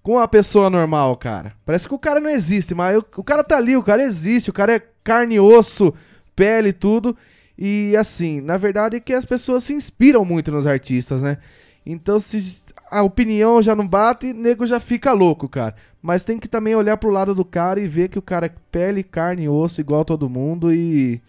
[0.03, 1.53] como uma pessoa normal, cara.
[1.65, 4.51] Parece que o cara não existe, mas o, o cara tá ali, o cara existe,
[4.51, 5.91] o cara é carne, osso,
[6.35, 7.17] pele e tudo.
[7.63, 11.37] E assim, na verdade é que as pessoas se inspiram muito nos artistas, né?
[11.85, 12.57] Então, se
[12.89, 15.75] a opinião já não bate, nego já fica louco, cara.
[16.01, 18.51] Mas tem que também olhar pro lado do cara e ver que o cara é
[18.71, 21.21] pele, carne e osso igual todo mundo e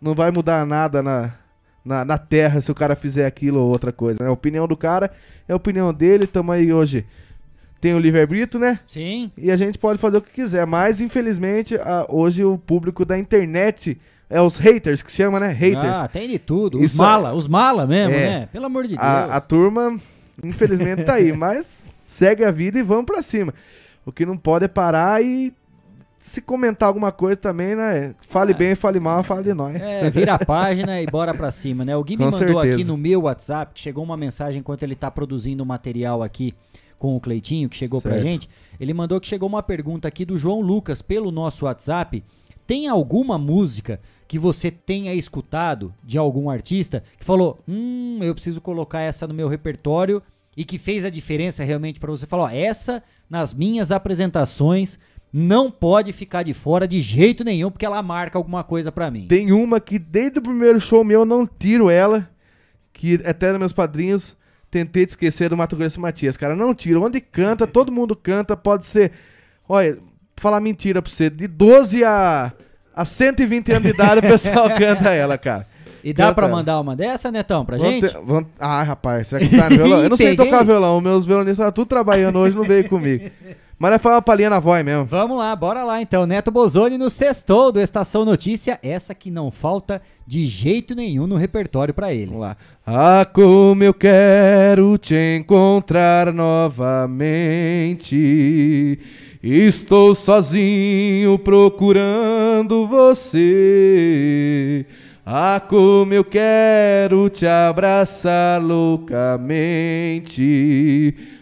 [0.00, 1.34] não vai mudar nada na,
[1.84, 4.22] na, na terra se o cara fizer aquilo ou outra coisa.
[4.22, 4.28] Né?
[4.30, 5.10] A opinião do cara
[5.48, 6.28] é a opinião dele.
[6.28, 7.04] Tamo aí hoje.
[7.80, 8.78] Tem o livre-arbítrio, né?
[8.86, 9.32] Sim.
[9.36, 10.64] E a gente pode fazer o que quiser.
[10.64, 15.48] Mas, infelizmente, a- hoje o público da internet é os haters, que chama, né?
[15.48, 15.98] Haters.
[15.98, 16.78] Ah, tem de tudo.
[16.78, 18.28] Os Isso mala, os mala mesmo, É.
[18.40, 18.48] né?
[18.52, 19.00] Pelo amor de Deus.
[19.00, 19.98] A, a turma,
[20.42, 21.32] infelizmente, tá aí.
[21.36, 23.52] Mas segue a vida e vamos pra cima.
[24.04, 25.52] O que não pode é parar e
[26.18, 28.14] se comentar alguma coisa também, né?
[28.28, 29.74] Fale bem, fale mal, fale de nós.
[29.80, 31.96] É, vira a página e bora pra cima, né?
[31.96, 32.74] O Gui me mandou certeza.
[32.74, 36.54] aqui no meu WhatsApp, que chegou uma mensagem enquanto ele tá produzindo o material aqui
[36.98, 38.22] com o Cleitinho, que chegou pra Certo.
[38.22, 38.48] gente.
[38.78, 42.22] Ele mandou que chegou uma pergunta aqui do João Lucas pelo nosso WhatsApp.
[42.66, 48.60] Tem alguma música que você tenha escutado de algum artista que falou: Hum, eu preciso
[48.60, 50.22] colocar essa no meu repertório
[50.56, 52.26] e que fez a diferença realmente pra você?
[52.26, 54.98] Falou: essa nas minhas apresentações
[55.32, 59.26] não pode ficar de fora de jeito nenhum, porque ela marca alguma coisa pra mim.
[59.28, 62.28] Tem uma que desde o primeiro show meu eu não tiro ela,
[62.92, 64.36] que até nos meus padrinhos
[64.70, 66.54] tentei te esquecer do Mato Grosso e Matias, cara.
[66.54, 67.02] Não tiro.
[67.02, 69.12] Onde canta, todo mundo canta, pode ser.
[69.68, 69.98] Olha,
[70.36, 72.52] falar mentira pra você, de 12 a,
[72.94, 75.66] a 120 anos de idade o pessoal canta ela, cara.
[76.04, 76.56] E dá Canta pra ela.
[76.56, 78.08] mandar uma dessa, Netão, pra Vamos gente?
[78.12, 80.02] ter- vamos- Ah, rapaz, será que está no violão?
[80.02, 83.30] Eu não sei tocar violão, meus violonistas estavam tudo trabalhando hoje, não veio comigo.
[83.78, 85.04] Mas é falar uma palhinha na voz mesmo.
[85.04, 86.24] Vamos lá, bora lá então.
[86.24, 91.34] Neto Bozoni no sextou do Estação Notícia, essa que não falta de jeito nenhum no
[91.34, 92.26] repertório pra ele.
[92.26, 92.56] Vamos lá.
[92.86, 96.32] Ah, como eu quero te encontrar
[97.72, 98.98] novamente.
[99.42, 104.86] Estou sozinho procurando você.
[105.26, 109.56] Ah, como eu quero te abraçar loucamente.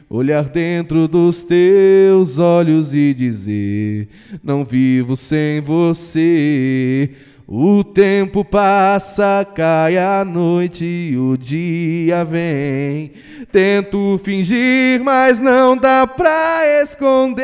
[0.09, 4.09] Olhar dentro dos teus olhos e dizer:
[4.43, 7.11] Não vivo sem você.
[7.53, 13.11] O tempo passa, cai a noite e o dia vem.
[13.51, 17.43] Tento fingir, mas não dá pra esconder.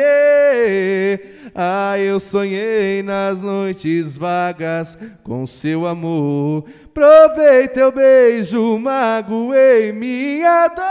[1.53, 6.63] Ah, eu sonhei nas noites vagas com seu amor.
[6.93, 10.85] Provei teu beijo, magoei minha dor.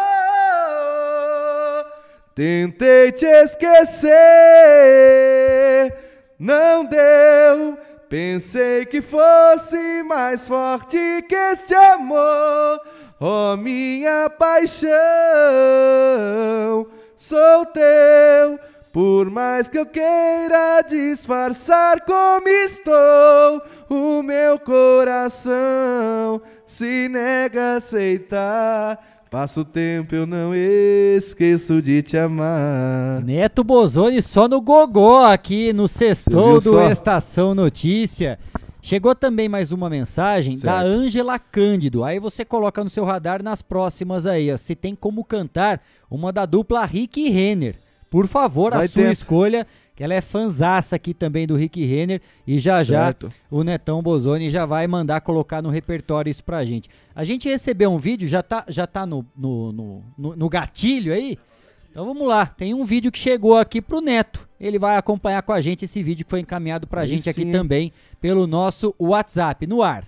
[2.35, 4.13] Tentei te esquecer,
[6.39, 7.79] não deu.
[8.09, 10.97] Pensei que fosse mais forte
[11.29, 12.81] que este amor,
[13.19, 14.87] oh minha paixão.
[17.17, 18.61] Sou teu,
[18.93, 29.16] por mais que eu queira disfarçar como estou, o meu coração se nega a aceitar.
[29.31, 33.23] Passa o tempo, eu não esqueço de te amar.
[33.25, 36.91] Neto Bozoni só no gogó aqui no sextou do só?
[36.91, 38.39] Estação Notícia.
[38.81, 40.87] Chegou também mais uma mensagem da Certo.
[40.87, 42.05] Ângela Cândido.
[42.05, 44.57] Aí você coloca no seu radar nas próximas aí, ó.
[44.57, 47.75] Se tem como cantar uma da dupla Rick e Renner.
[48.09, 49.13] Por favor, a Vai sua dentro.
[49.13, 49.67] escolha,
[49.97, 52.21] que ela é fanzaça aqui também do Rick Renner.
[52.47, 53.29] E já Certo.
[53.29, 56.89] já o Netão Bozoni já vai mandar colocar no repertório isso pra gente.
[57.15, 61.13] A gente recebeu um vídeo, já tá, já tá no, no, no, no- no gatilho
[61.15, 61.39] aí?
[61.91, 64.47] Então vamos lá, tem um vídeo que chegou aqui pro Neto.
[64.61, 67.41] Ele vai acompanhar com a gente esse vídeo que foi encaminhado pra Aí gente aqui
[67.41, 67.53] sim, hein?
[67.53, 70.05] também pelo nosso WhatsApp, no ar.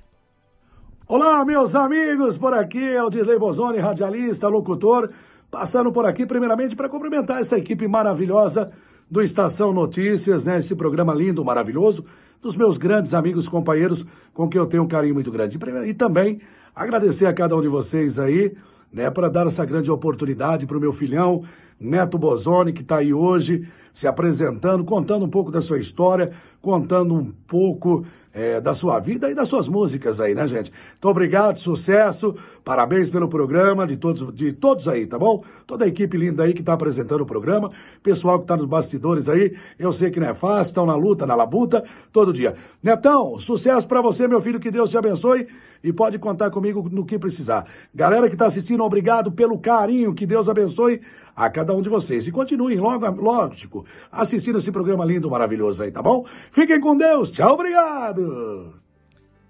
[1.06, 5.10] Olá, meus amigos, por aqui é o Dirley Bozoni, radialista, locutor,
[5.50, 8.70] passando por aqui primeiramente para cumprimentar essa equipe maravilhosa
[9.10, 10.58] do Estação Notícias, né?
[10.58, 12.04] Esse programa lindo, maravilhoso,
[12.42, 15.58] dos meus grandes amigos, companheiros, com quem eu tenho um carinho muito grande.
[15.86, 16.40] E também
[16.74, 18.54] agradecer a cada um de vocês aí,
[18.92, 21.42] né, para dar essa grande oportunidade para o meu filhão,
[21.80, 26.32] Neto Bozoni, que está aí hoje se apresentando, contando um pouco da sua história,
[26.62, 28.06] contando um pouco
[28.38, 30.72] é, da sua vida e das suas músicas aí, né, gente?
[30.96, 35.42] Então, obrigado, sucesso, parabéns pelo programa de todos, de todos aí, tá bom?
[35.66, 37.68] Toda a equipe linda aí que está apresentando o programa,
[38.00, 41.26] pessoal que está nos bastidores aí, eu sei que não é fácil, estão na luta,
[41.26, 41.82] na labuta,
[42.12, 42.54] todo dia.
[42.80, 45.48] Netão, sucesso para você, meu filho, que Deus te abençoe
[45.82, 47.66] e pode contar comigo no que precisar.
[47.92, 51.00] Galera que está assistindo, obrigado pelo carinho, que Deus abençoe
[51.38, 52.26] a cada um de vocês.
[52.26, 56.26] E continuem, logo, lógico, assistindo esse programa lindo, maravilhoso aí, tá bom?
[56.50, 58.74] Fiquem com Deus, tchau, obrigado!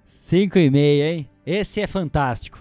[0.07, 1.31] 5 e meia, hein?
[1.47, 2.59] Esse é fantástico.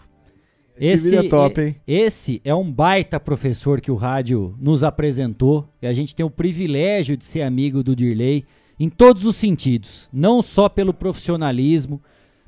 [0.80, 1.76] Esse vídeo é top, hein?
[1.86, 6.30] Esse é um baita professor que o rádio nos apresentou e a gente tem o
[6.30, 8.46] privilégio de ser amigo do Dirley
[8.80, 12.02] em todos os sentidos, não só pelo profissionalismo,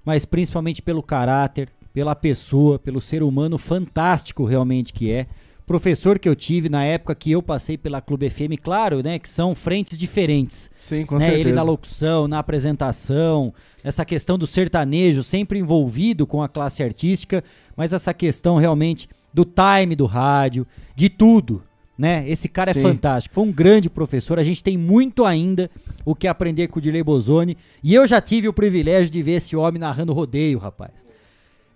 [0.05, 5.27] mas principalmente pelo caráter, pela pessoa, pelo ser humano fantástico realmente que é.
[5.69, 9.29] Professor que eu tive na época que eu passei pela Clube FM, claro, né, que
[9.29, 10.67] são frentes diferentes.
[10.75, 11.41] Sim, com né, certeza.
[11.41, 17.43] Ele na locução, na apresentação, essa questão do sertanejo sempre envolvido com a classe artística,
[17.77, 20.65] mas essa questão realmente do time do rádio,
[20.95, 21.61] de tudo,
[21.95, 22.27] né?
[22.27, 22.79] Esse cara Sim.
[22.79, 25.69] é fantástico, foi um grande professor, a gente tem muito ainda
[26.03, 29.33] o que aprender com o Dilei Bozoni, e eu já tive o privilégio de ver
[29.33, 31.08] esse homem narrando rodeio, rapaz.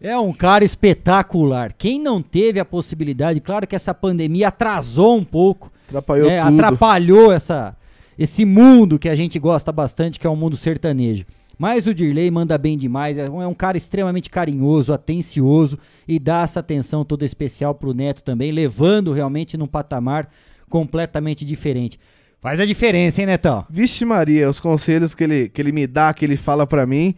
[0.04, 1.74] É um cara espetacular.
[1.78, 6.54] Quem não teve a possibilidade, claro que essa pandemia atrasou um pouco, Atrapalhou né, tudo.
[6.54, 7.74] atrapalhou essa,
[8.20, 11.24] esse mundo que a gente gosta bastante, que é o mundo sertanejo.
[11.58, 16.20] Mas o Dirley manda bem demais, é um é um cara extremamente carinhoso, atencioso e
[16.20, 20.28] dá essa atenção toda especial pro Neto também, levando realmente num patamar
[20.68, 21.98] completamente diferente.
[22.42, 23.66] Faz a diferença, hein, Netão?
[23.70, 27.16] Vixe Maria, os conselhos que ele, que ele me dá, que ele fala pra mim,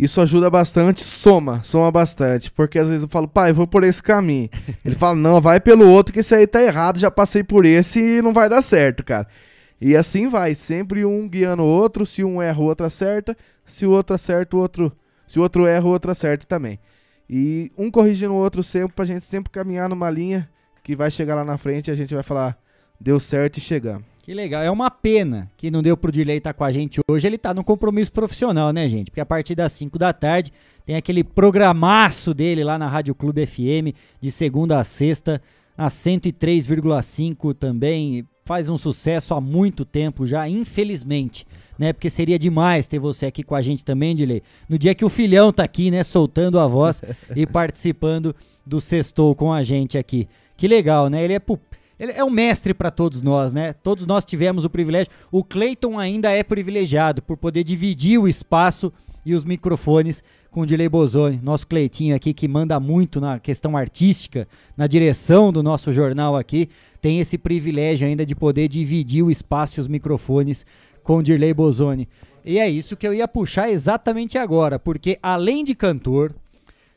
[0.00, 2.50] isso ajuda bastante, soma, soma bastante.
[2.50, 4.48] Porque às vezes eu falo, pai, eu vou por esse caminho.
[4.82, 8.00] Ele fala, não, vai pelo outro, que esse aí tá errado, já passei por esse
[8.00, 9.28] e não vai dar certo, cara.
[9.78, 13.36] E assim vai, sempre um guiando o outro, se um erra, o outro acerta,
[13.66, 14.90] se o outro acerta, o outro.
[15.26, 16.78] Se o outro erra, o outro acerta também.
[17.28, 20.48] E um corrigindo o outro sempre, pra gente sempre caminhar numa linha
[20.82, 22.58] que vai chegar lá na frente e a gente vai falar,
[22.98, 24.09] deu certo e chegamos.
[24.30, 24.62] Que legal.
[24.62, 27.26] É uma pena que não deu pro Dirley estar com a gente hoje.
[27.26, 29.10] Ele tá no compromisso profissional, né, gente?
[29.10, 30.52] Porque a partir das 5 da tarde
[30.86, 35.42] tem aquele programaço dele lá na Rádio Clube FM, de segunda a sexta,
[35.76, 38.24] a 103,5 também.
[38.44, 41.44] Faz um sucesso há muito tempo já, infelizmente,
[41.76, 41.92] né?
[41.92, 44.44] Porque seria demais ter você aqui com a gente também, Dirley.
[44.68, 47.02] No dia que o filhão tá aqui, né, soltando a voz
[47.34, 48.32] e participando
[48.64, 50.28] do Sextou com a gente aqui.
[50.56, 51.24] Que legal, né?
[51.24, 51.58] Ele é pu-
[52.00, 53.74] ele é um mestre para todos nós, né?
[53.74, 55.12] Todos nós tivemos o privilégio.
[55.30, 58.90] O Clayton ainda é privilegiado por poder dividir o espaço
[59.24, 63.76] e os microfones com o Dilei Bozoni, nosso Cleitinho aqui que manda muito na questão
[63.76, 66.70] artística, na direção do nosso jornal aqui,
[67.02, 70.64] tem esse privilégio ainda de poder dividir o espaço e os microfones
[71.04, 72.08] com o Dirley Bozoni.
[72.42, 76.34] E é isso que eu ia puxar exatamente agora, porque além de cantor,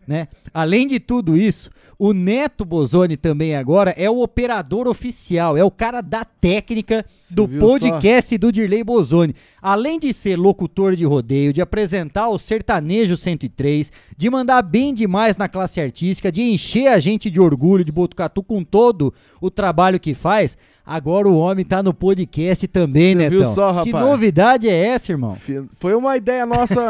[0.07, 0.27] né?
[0.53, 5.71] Além de tudo isso, o Neto Bozoni também agora é o operador oficial, é o
[5.71, 9.35] cara da técnica do viu podcast do Dirley Bozoni.
[9.61, 15.37] Além de ser locutor de rodeio, de apresentar o Sertanejo 103, de mandar bem demais
[15.37, 19.99] na classe artística, de encher a gente de orgulho de Botucatu com todo o trabalho
[19.99, 23.37] que faz, agora o homem tá no podcast também, Você Netão.
[23.37, 24.05] viu só, que rapaz?
[24.05, 25.37] novidade é essa, irmão?
[25.79, 26.81] Foi uma ideia nossa,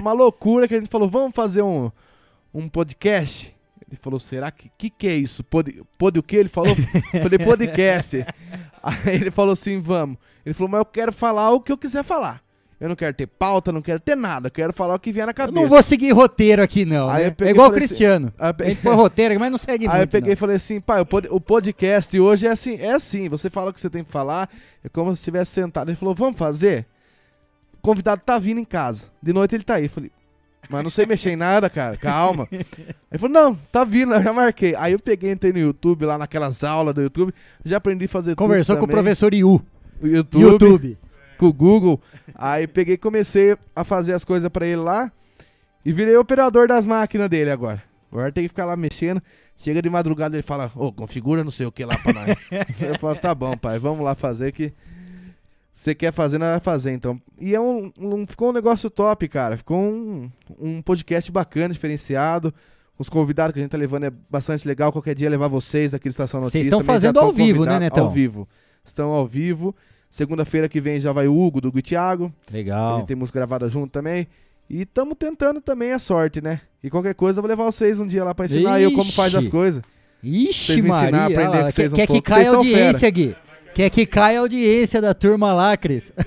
[0.00, 1.90] uma loucura que a gente falou, vamos fazer um,
[2.52, 3.54] um podcast?
[3.88, 5.42] Ele falou, será que que, que é isso?
[5.42, 6.36] Pod, pod o que?
[6.36, 6.74] Ele falou,
[7.10, 8.24] falei, podcast.
[8.82, 10.16] Aí ele falou assim, vamos.
[10.46, 12.40] Ele falou, mas eu quero falar o que eu quiser falar.
[12.78, 15.26] Eu não quero ter pauta, não quero ter nada, eu quero falar o que vier
[15.26, 15.60] na Eu cabeça.
[15.60, 17.08] não vou seguir roteiro aqui, não.
[17.12, 17.26] Né?
[17.26, 18.32] eu peguei É igual o assim- Cristiano.
[18.38, 19.92] Aí eu pe- A gente põe roteiro, mas não segue muito.
[19.96, 20.32] Aí eu peguei não.
[20.32, 23.80] e falei assim, pai, o podcast hoje é assim, é assim, você fala o que
[23.82, 24.48] você tem que falar,
[24.82, 25.90] é como se estivesse sentado.
[25.90, 26.86] Ele falou, vamos fazer?
[27.74, 29.04] O convidado tá vindo em casa.
[29.22, 29.84] De noite ele tá aí.
[29.84, 30.10] Eu falei,
[30.68, 32.46] mas não sei mexer em nada, cara, calma.
[32.50, 34.74] Ele falou, não, tá vindo, eu já marquei.
[34.76, 37.32] Aí eu peguei, entrei no YouTube, lá naquelas aulas do YouTube,
[37.64, 39.62] já aprendi a fazer Conversou com o professor Iu.
[40.02, 40.98] O YouTube, YouTube.
[41.38, 42.00] Com o Google.
[42.34, 45.10] Aí peguei e comecei a fazer as coisas pra ele lá.
[45.84, 47.82] E virei operador das máquinas dele agora.
[48.12, 49.22] Agora tem que ficar lá mexendo.
[49.56, 52.36] Chega de madrugada ele fala, ô, configura não sei o que lá pra nós.
[52.80, 54.72] eu falo, tá bom, pai, vamos lá fazer que.
[55.72, 57.20] Você quer fazer, nós vai fazer, então.
[57.38, 59.56] E é um, um- ficou um negócio top, cara.
[59.56, 62.52] Ficou um, um podcast bacana, diferenciado.
[62.98, 64.92] Os convidados que a gente tá levando é bastante legal.
[64.92, 66.58] Qualquer dia levar vocês aqui do Estação Notícia.
[66.58, 68.04] Vocês estão fazendo ao vivo, né, Netão?
[68.06, 68.46] Ao vivo.
[68.84, 69.74] Estão ao vivo.
[70.10, 72.30] Segunda-feira que vem já vai o Hugo do Thiago.
[72.52, 72.98] Legal.
[72.98, 74.26] Gente tem música gravada junto também.
[74.68, 76.60] E estamos tentando também a sorte, né?
[76.82, 79.34] E qualquer coisa eu vou levar vocês um dia lá pra ensinar eu como faz
[79.34, 79.50] as Ixi.
[79.50, 79.82] coisas.
[80.22, 82.28] Ixi, Vocês me ensinar, Maria, aprender com vocês quer, um quer que pouco.
[82.28, 82.84] caia Vocês a são fera.
[82.86, 83.36] audiência, Gui.
[83.74, 86.12] Quer que caia a audiência da turma lá, Cris.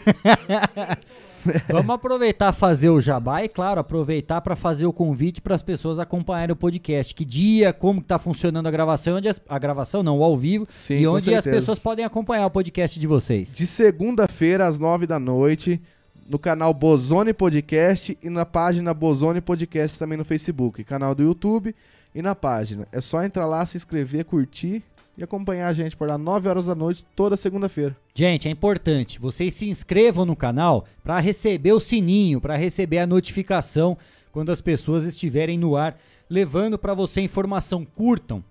[1.69, 5.99] Vamos aproveitar fazer o jabá e, claro, aproveitar para fazer o convite para as pessoas
[5.99, 7.13] acompanharem o podcast.
[7.13, 10.37] Que dia, como que tá funcionando a gravação, onde as- a gravação não, o ao
[10.37, 13.53] vivo, Sim, e onde as pessoas podem acompanhar o podcast de vocês.
[13.53, 15.81] De segunda-feira às nove da noite,
[16.29, 21.75] no canal Bozone Podcast e na página Bozone Podcast também no Facebook, canal do YouTube
[22.15, 22.87] e na página.
[22.89, 24.81] É só entrar lá, se inscrever, curtir
[25.17, 27.95] e acompanhar a gente por lá 9 horas da noite toda segunda-feira.
[28.15, 33.07] Gente, é importante, vocês se inscrevam no canal para receber o sininho, para receber a
[33.07, 33.97] notificação
[34.31, 35.97] quando as pessoas estiverem no ar,
[36.29, 37.85] levando para você informação.
[37.85, 38.43] Curtam,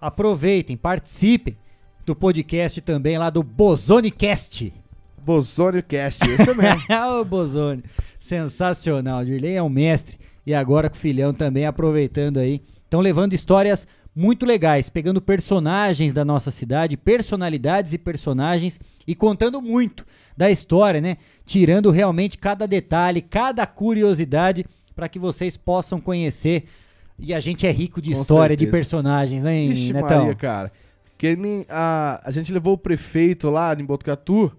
[0.00, 1.56] aproveitem, participem
[2.04, 4.72] do podcast também lá do Bozonecast.
[5.24, 6.82] Bozone Cast, esse mesmo.
[7.20, 7.84] o Bozone,
[8.18, 9.24] sensacional.
[9.24, 12.60] Dirley é um mestre e agora com o filhão também aproveitando aí.
[12.84, 19.60] Estão levando histórias muito legais, pegando personagens da nossa cidade, personalidades e personagens e contando
[19.62, 20.06] muito
[20.36, 21.16] da história, né?
[21.46, 26.64] Tirando realmente cada detalhe, cada curiosidade para que vocês possam conhecer.
[27.18, 28.78] E a gente é rico de Com história, de certeza.
[28.78, 30.18] personagens, hein, Ixi, Netão?
[30.20, 30.72] Maria, cara.
[31.16, 34.52] Que nem a, a gente levou o prefeito lá em Botucatu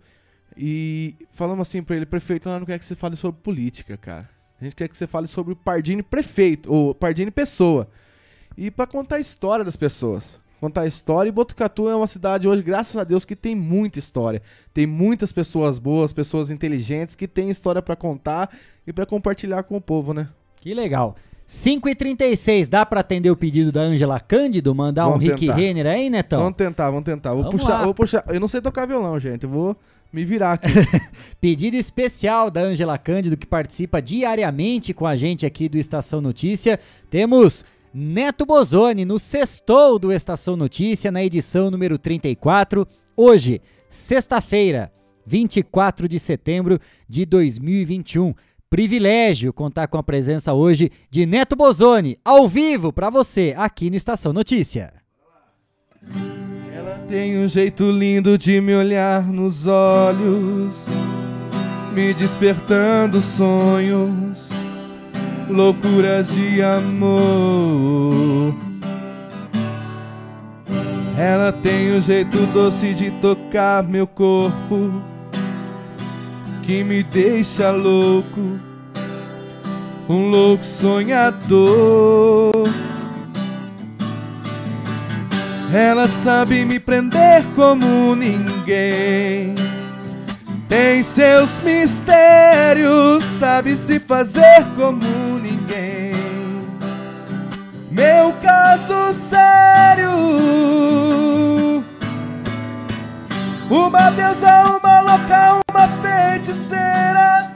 [0.58, 4.30] e falamos assim pra ele, prefeito, eu não quero que você fale sobre política, cara.
[4.60, 7.90] A gente quer que você fale sobre o Pardini prefeito, ou Pardini pessoa.
[8.58, 10.40] E pra contar a história das pessoas.
[10.60, 11.28] Contar a história.
[11.28, 14.42] E Botucatu é uma cidade hoje, graças a Deus, que tem muita história.
[14.74, 18.50] Tem muitas pessoas boas, pessoas inteligentes que têm história pra contar
[18.88, 20.30] e pra compartilhar com o povo, né?
[20.56, 21.16] Que legal.
[21.46, 24.74] 5h36, dá pra atender o pedido da Ângela Cândido?
[24.74, 25.54] Mandar um Vamos Rick tentar.
[25.56, 26.40] Renner aí, Netão?
[26.44, 27.34] Vamos tentar, vamos tentar.
[27.34, 27.84] Vou Vamos puxar, lá.
[27.86, 28.24] vou puxar.
[28.30, 29.44] Eu não sei tocar violão, gente.
[29.44, 29.76] Eu vou
[30.12, 30.72] me virar aqui.
[31.42, 36.80] Pedido especial da Ângela Cândido, que participa diariamente com a gente aqui do Estação Notícia.
[37.10, 42.88] Temos Neto Bozoni no sextou do Estação Notícia, na edição número 34.
[43.16, 44.92] Hoje, sexta-feira,
[45.28, 48.34] 24 de setembro de 2021.
[48.68, 53.96] Privilégio contar com a presença hoje de Neto Bozoni, ao vivo para você, aqui no
[53.96, 54.92] Estação Notícia.
[56.76, 60.90] Ela tem um jeito lindo de me olhar nos olhos,
[61.94, 64.50] me despertando sonhos,
[65.50, 68.56] loucuras de amor.
[71.18, 74.92] Ela tem um jeito doce de tocar meu corpo,
[76.64, 78.60] que me deixa louco,
[80.10, 82.52] um louco sonhador.
[85.72, 89.56] Ela sabe me prender como ninguém.
[90.74, 96.16] Tem seus mistérios, sabe se fazer como ninguém.
[97.92, 100.10] Meu caso sério.
[103.70, 107.54] Uma deusa, uma louca, uma feiticeira.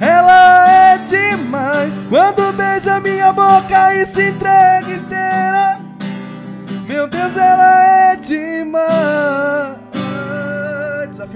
[0.00, 5.78] Ela é demais quando beija minha boca e se entrega inteira.
[6.84, 9.81] Meu Deus, ela é demais.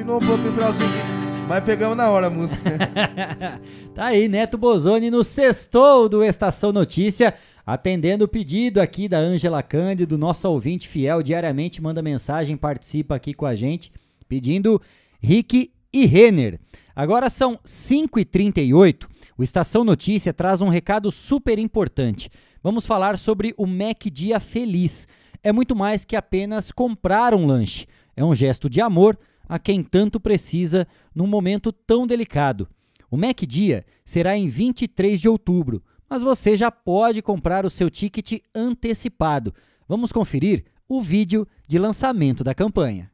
[0.07, 2.63] Um pouco no mas pegamos na hora a música.
[3.93, 7.35] Tá aí, Neto Bozoni no sextou do Estação Notícia,
[7.67, 13.35] atendendo o pedido aqui da Ângela Cândido, nossa ouvinte fiel, diariamente manda mensagem, participa aqui
[13.35, 13.91] com a gente,
[14.29, 14.81] pedindo
[15.21, 16.61] Rick e Renner.
[16.95, 19.07] Agora são 5h38,
[19.37, 22.31] o Estação Notícia traz um recado super importante.
[22.63, 25.09] Vamos falar sobre o Mac Dia Feliz.
[25.43, 27.87] É muito mais que apenas comprar um lanche.
[28.15, 32.69] É um gesto de amor a quem tanto precisa num momento tão delicado.
[33.11, 37.91] O Mac Dia será em 23 de outubro, mas você já pode comprar o seu
[37.91, 39.55] ticket antecipado.
[39.89, 43.11] Vamos conferir o vídeo de lançamento da campanha.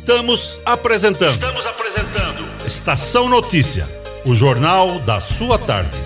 [0.00, 1.34] Estamos apresentando.
[1.34, 2.66] Estamos apresentando.
[2.66, 3.84] Estação Notícia,
[4.24, 6.00] o jornal da sua tarde.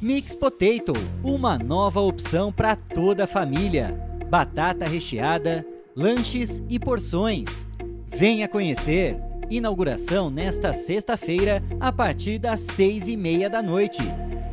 [0.00, 0.92] Mix Potato,
[1.24, 3.98] uma nova opção para toda a família.
[4.28, 5.64] Batata recheada,
[5.96, 7.66] lanches e porções.
[8.08, 9.16] Venha conhecer.
[9.48, 14.02] Inauguração nesta sexta-feira a partir das seis e meia da noite.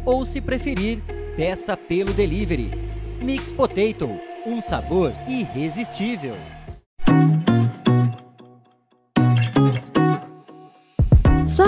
[0.06, 1.04] Ou se preferir,
[1.36, 2.72] peça pelo delivery.
[3.22, 4.18] Mix Potato,
[4.50, 6.36] um sabor irresistível.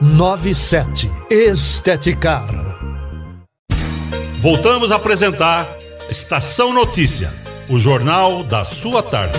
[0.00, 1.10] 3497.
[1.30, 2.48] Esteticar.
[4.40, 5.68] Voltamos a apresentar
[6.10, 7.28] Estação Notícia,
[7.70, 9.38] o jornal da sua tarde.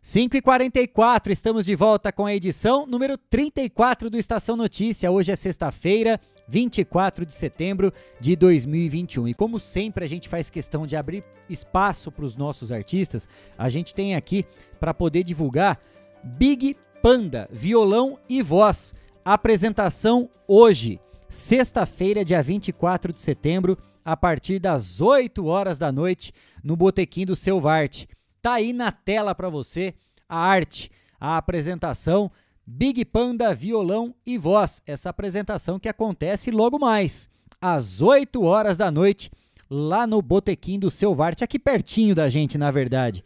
[0.00, 5.10] 5 e 44 estamos de volta com a edição número 34 do Estação Notícia.
[5.10, 6.18] Hoje é sexta-feira,
[6.48, 9.28] 24 de setembro de 2021.
[9.28, 13.28] E como sempre a gente faz questão de abrir espaço para os nossos artistas,
[13.58, 14.46] a gente tem aqui
[14.80, 15.78] para poder divulgar
[16.24, 18.94] Big Panda, violão e voz.
[19.24, 26.32] Apresentação hoje, sexta-feira, dia 24 de setembro, a partir das 8 horas da noite,
[26.62, 28.08] no Botequim do Seu Varte.
[28.40, 29.94] Tá aí na tela para você
[30.28, 30.90] a arte,
[31.20, 32.30] a apresentação
[32.66, 34.82] Big Panda Violão e Voz.
[34.86, 37.28] Essa apresentação que acontece logo mais,
[37.60, 39.30] às 8 horas da noite,
[39.70, 43.24] lá no Botequim do Seu Varte, aqui pertinho da gente, na verdade.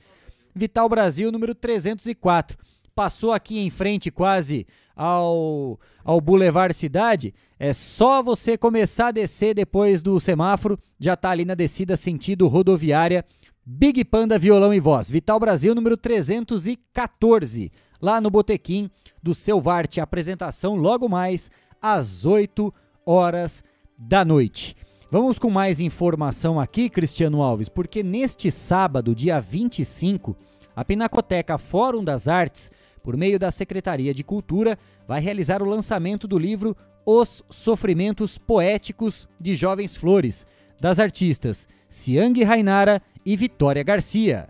[0.55, 2.59] Vital Brasil, número 304.
[3.01, 7.33] Passou aqui em frente quase ao, ao Boulevard Cidade.
[7.59, 12.47] É só você começar a descer depois do semáforo, já tá ali na descida sentido
[12.47, 13.25] rodoviária
[13.65, 17.73] Big Panda Violão e Voz, Vital Brasil número 314,
[18.03, 18.91] lá no Botequim
[19.23, 21.51] do Seu Varte, apresentação logo mais
[21.81, 22.71] às 8
[23.07, 23.65] horas
[23.97, 24.77] da noite.
[25.11, 30.37] Vamos com mais informação aqui, Cristiano Alves, porque neste sábado, dia 25,
[30.77, 32.71] a Pinacoteca Fórum das Artes,
[33.03, 39.29] por meio da Secretaria de Cultura, vai realizar o lançamento do livro Os Sofrimentos Poéticos
[39.41, 40.47] de Jovens Flores,
[40.81, 44.49] das artistas Siang Rainara e Vitória Garcia.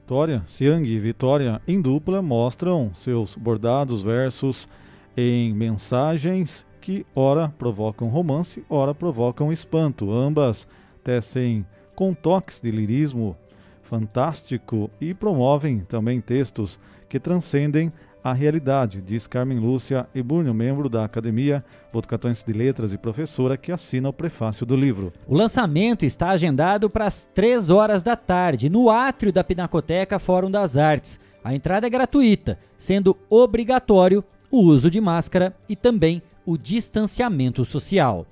[0.00, 4.68] Vitória, Siang e Vitória em dupla mostram seus bordados versos
[5.16, 10.12] em mensagens que ora provocam romance, ora provocam espanto.
[10.12, 10.66] Ambas
[11.04, 11.64] tecem
[11.94, 13.36] com toques de lirismo
[13.82, 16.78] fantástico e promovem também textos
[17.12, 17.92] que transcendem
[18.24, 21.62] a realidade, diz Carmen Lúcia Eburnio, membro da Academia
[21.92, 25.12] Botucatuense de Letras e professora que assina o prefácio do livro.
[25.26, 30.50] O lançamento está agendado para as 3 horas da tarde, no átrio da Pinacoteca Fórum
[30.50, 31.20] das Artes.
[31.44, 38.26] A entrada é gratuita, sendo obrigatório o uso de máscara e também o distanciamento social.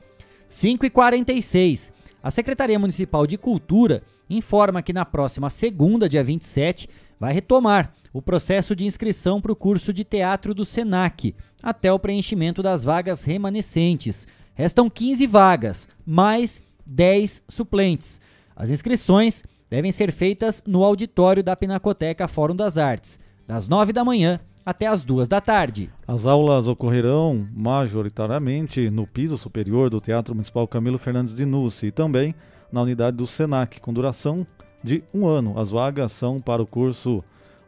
[0.48, 1.92] 5 e 46
[2.22, 6.88] A Secretaria Municipal de Cultura informa que na próxima segunda, dia 27,
[7.20, 11.98] vai retomar o processo de inscrição para o curso de teatro do SENAC, até o
[11.98, 14.26] preenchimento das vagas remanescentes.
[14.54, 18.20] Restam 15 vagas, mais 10 suplentes.
[18.56, 24.02] As inscrições devem ser feitas no auditório da Pinacoteca Fórum das Artes, das 9 da
[24.04, 25.90] manhã até as 2 da tarde.
[26.06, 31.92] As aulas ocorrerão majoritariamente no piso superior do Teatro Municipal Camilo Fernandes de Núcia e
[31.92, 32.34] também
[32.70, 34.46] na unidade do SENAC, com duração
[34.82, 35.58] de um ano.
[35.58, 37.22] As vagas são para o curso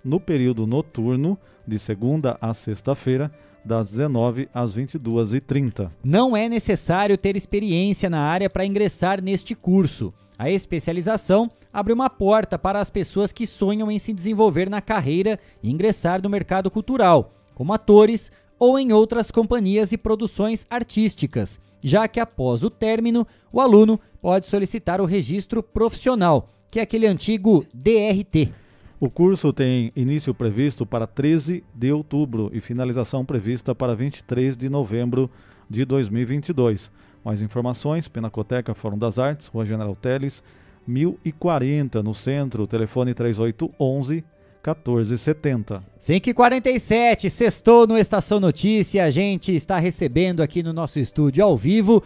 [0.05, 3.31] no período noturno, de segunda a sexta-feira,
[3.65, 5.91] das 19 às 22h30.
[6.03, 10.13] Não é necessário ter experiência na área para ingressar neste curso.
[10.39, 15.39] A especialização abre uma porta para as pessoas que sonham em se desenvolver na carreira
[15.63, 22.07] e ingressar no mercado cultural, como atores ou em outras companhias e produções artísticas, já
[22.09, 27.67] que após o término, o aluno pode solicitar o registro profissional, que é aquele antigo
[27.75, 28.51] DRT.
[28.99, 34.71] O curso tem início previsto para 13 de outubro e finalização prevista para 23 de
[34.71, 35.31] novembro
[35.69, 36.91] de 2022.
[37.23, 40.43] Mais informações, Pinacoteca Fórum das Artes, Rua General Teles,
[40.87, 44.25] 1040, no centro, telefone 3811
[44.65, 45.83] 1470.
[45.99, 49.05] 5 e 47 sextou no Estação Notícia.
[49.05, 52.03] A gente está recebendo aqui no nosso estúdio ao vivo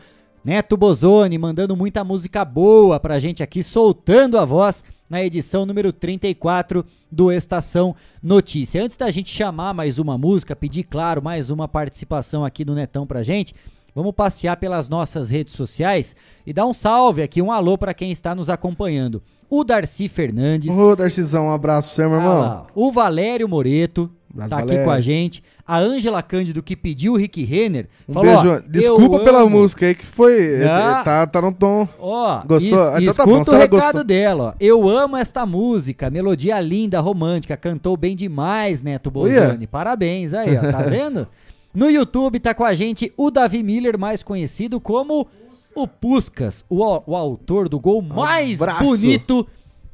[0.46, 5.92] Neto Bozoni, mandando muita música boa pra gente aqui, soltando a voz na edição número
[5.92, 8.80] 34 do Estação Notícia.
[8.80, 13.04] Antes da gente chamar mais uma música, pedir, claro, mais uma participação aqui do Netão
[13.04, 13.56] pra gente,
[13.92, 16.14] vamos passear pelas nossas redes sociais
[16.46, 19.20] e dar um salve aqui, um alô para quem está nos acompanhando.
[19.50, 20.72] O Darcy Fernandes.
[20.78, 22.42] Ô, Darcizão, um abraço pra você, meu irmão.
[22.44, 24.08] Ah, o Valério Moreto.
[24.48, 25.42] Tá aqui com a gente.
[25.66, 27.88] A Ângela Cândido, que pediu o Rick Renner.
[28.08, 28.62] Um falou, beijo.
[28.68, 29.50] Desculpa pela amo.
[29.58, 30.62] música aí que foi.
[30.64, 31.02] Ah.
[31.04, 31.88] Tá, tá no tom.
[31.98, 32.72] Ó, Gostou?
[32.72, 34.04] es- Ah, então tá escuta bom, o recado gostou.
[34.04, 34.54] dela, ó.
[34.60, 39.10] Eu amo esta música, melodia linda, romântica, cantou bem demais, Neto.
[39.10, 39.66] Bolzani.
[39.66, 41.26] Parabéns aí, ó, tá vendo?
[41.74, 45.26] No YouTube tá com a gente o Davi Miller, mais conhecido como
[45.74, 49.46] o Puscas, o, o autor do gol mais bonito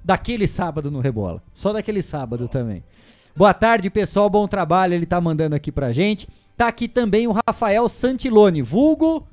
[0.04, 1.42] daquele sábado no Rebola.
[1.52, 2.84] Só daquele sábado também.
[3.34, 4.28] Boa tarde, pessoal.
[4.28, 4.94] Bom trabalho.
[4.94, 6.28] Ele tá mandando aqui pra gente.
[6.56, 9.26] Tá aqui também o Rafael Santilone, vulgo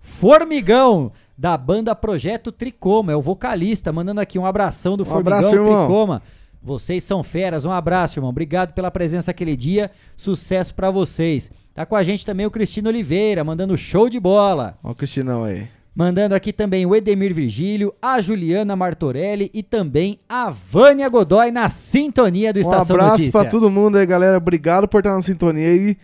[0.00, 3.12] Formigão, da banda Projeto Tricoma.
[3.12, 5.56] É o vocalista, mandando aqui um abração do Um Formigão abraço.
[5.56, 6.22] Tricoma.
[6.62, 7.64] Vocês são feras.
[7.64, 8.30] Um abraço, irmão.
[8.30, 9.90] Obrigado pela presença aquele dia.
[10.16, 11.50] Sucesso pra vocês.
[11.72, 14.76] Tá com a gente também o Cristino Oliveira, mandando show de bola.
[14.82, 15.68] Ó o Cristinão aí.
[15.98, 21.68] Mandando aqui também o Edemir Virgílio, a Juliana Martorelli e também a Vânia Godoy na
[21.68, 23.32] sintonia do Um Estação abraço Notícia.
[23.32, 24.36] pra todo mundo aí, galera.
[24.36, 25.96] Obrigado por estar na sintonia aí.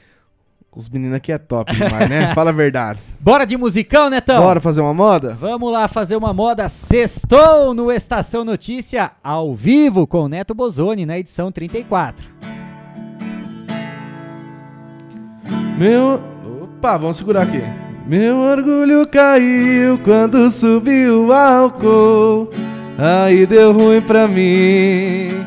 [0.74, 2.34] Os meninos aqui é top demais, né?
[2.34, 2.98] Fala a verdade.
[3.20, 4.42] Bora de musicão, Netão?
[4.42, 5.34] Bora fazer uma moda?
[5.34, 6.68] Vamos lá fazer uma moda.
[6.68, 12.26] Sextou no Estação Notícia, ao vivo com o Neto Bozoni, na edição 34.
[15.78, 16.20] Meu.
[16.64, 17.62] Opa, vamos segurar aqui.
[18.06, 22.50] Meu orgulho caiu quando subiu o álcool.
[22.98, 25.44] Aí deu ruim pra mim.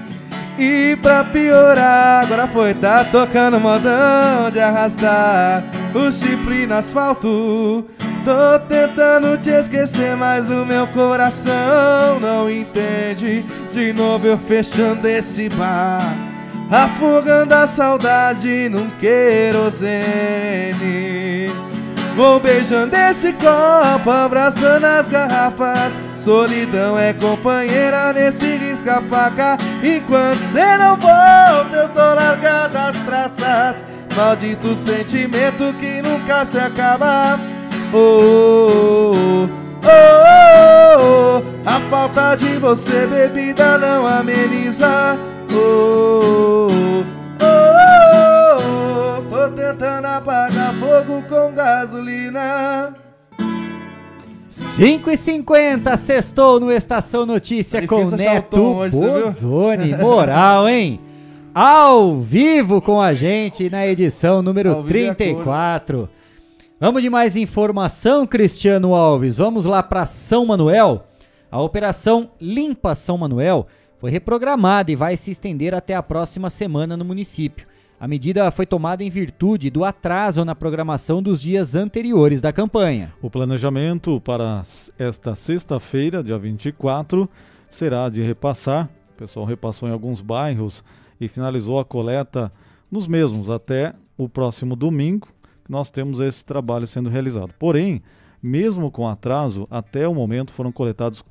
[0.58, 5.64] E pra piorar, agora foi, tá tocando modão de arrastar
[5.94, 7.86] o chifre no asfalto.
[8.26, 13.46] Tô tentando te esquecer, mas o meu coração não entende.
[13.72, 16.02] De novo eu fechando esse bar.
[16.72, 20.48] Afogando a saudade num querosene
[22.18, 26.00] Vou beijando esse copo, abraçando as garrafas.
[26.16, 33.86] Solidão é companheira nesse risca-faca Enquanto cê não volta, eu tô largado as traças.
[34.16, 37.40] Maldito sentimento que nunca se acaba.
[37.94, 39.50] Oh, oh,
[39.84, 39.90] oh,
[40.98, 41.70] oh, oh.
[41.70, 45.20] A falta de você, bebida, não ameniza.
[45.52, 47.04] Oh, oh,
[47.40, 48.37] oh, oh.
[49.48, 52.94] Tô tentando apagar fogo com gasolina
[54.50, 58.98] 5 e 50 sextou no Estação Notícia Tá com Neto hoje?
[58.98, 59.96] Bozoni.
[59.96, 61.00] Moral, hein?
[61.56, 66.10] Ao vivo com a gente na edição número Ao vivo é 34.
[66.78, 69.38] Vamos de mais informação, Cristiano Alves.
[69.38, 71.06] Vamos lá para São Manuel.
[71.50, 73.66] A operação Limpa São Manuel
[73.98, 77.66] foi reprogramada e vai se estender até a próxima semana no município.
[78.00, 83.12] A medida foi tomada em virtude do atraso na programação dos dias anteriores da campanha.
[83.24, 84.62] O planejamento para
[85.00, 87.28] esta sexta-feira, dia 24,
[87.68, 88.88] será de repassar.
[89.16, 90.84] O pessoal repassou em alguns bairros
[91.20, 92.52] e finalizou a coleta
[92.92, 95.30] nos mesmos até o próximo domingo.
[95.68, 97.52] Nós temos esse trabalho sendo realizado.
[97.58, 98.04] Porém,
[98.44, 101.24] mesmo com atraso, até o momento foram coletados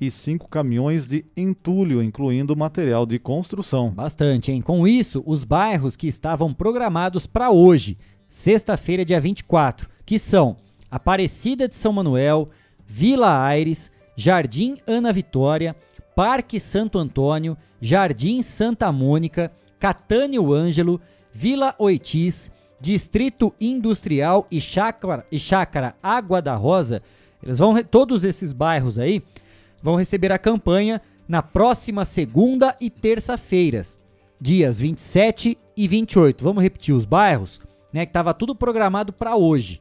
[0.00, 3.90] 45 caminhões de entulho, incluindo material de construção.
[3.90, 4.62] Bastante, hein?
[4.62, 10.56] Com isso, os bairros que estavam programados para hoje, sexta-feira, dia 24, que são
[10.90, 12.48] Aparecida de São Manuel,
[12.86, 15.76] Vila Aires, Jardim Ana Vitória,
[16.16, 20.98] Parque Santo Antônio, Jardim Santa Mônica, Catânio Ângelo,
[21.32, 22.50] Vila Oitis,
[22.80, 27.02] Distrito Industrial e Chácara, e Chácara Água da Rosa,
[27.42, 29.22] eles vão todos esses bairros aí
[29.82, 34.00] vão receber a campanha na próxima segunda e terça-feiras,
[34.40, 36.42] dias 27 e 28.
[36.42, 37.60] Vamos repetir os bairros,
[37.92, 39.80] né, que estava tudo programado para hoje.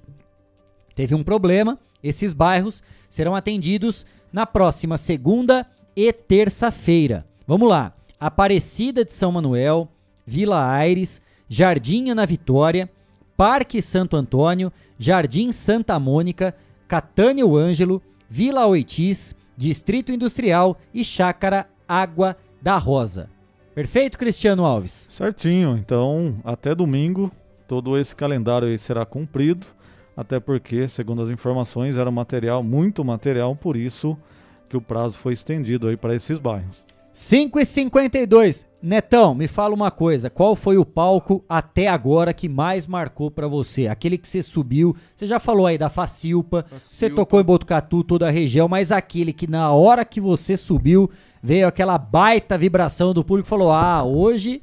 [0.95, 5.65] Teve um problema, esses bairros serão atendidos na próxima segunda
[5.95, 7.25] e terça-feira.
[7.47, 7.93] Vamos lá.
[8.19, 9.87] Aparecida de São Manuel,
[10.25, 12.89] Vila Aires, Jardim Ana Vitória,
[13.35, 16.53] Parque Santo Antônio, Jardim Santa Mônica,
[16.87, 23.29] Catânio Ângelo, Vila Oitis, Distrito Industrial e Chácara Água da Rosa.
[23.75, 25.05] Perfeito, Cristiano Alves?
[25.09, 25.77] Certinho.
[25.77, 27.29] Então, até domingo,
[27.67, 29.67] todo esse calendário aí será cumprido,
[30.15, 34.17] até porque, segundo as informações, era material, muito material, por isso
[34.69, 36.85] que o prazo foi estendido aí para esses bairros.
[37.11, 42.47] 5 e 52 Netão, me fala uma coisa, qual foi o palco até agora que
[42.47, 43.87] mais marcou para você?
[43.87, 48.05] Aquele que você subiu, você já falou aí da Facilpa, Facilpa, você tocou em Botucatu,
[48.05, 51.09] toda a região, mas aquele que na hora que você subiu,
[51.43, 54.61] veio aquela baita vibração do público e falou, ah, hoje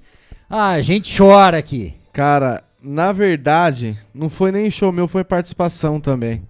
[0.49, 1.95] a gente chora aqui.
[2.11, 6.43] Cara, na verdade, não foi nem show meu, foi participação também.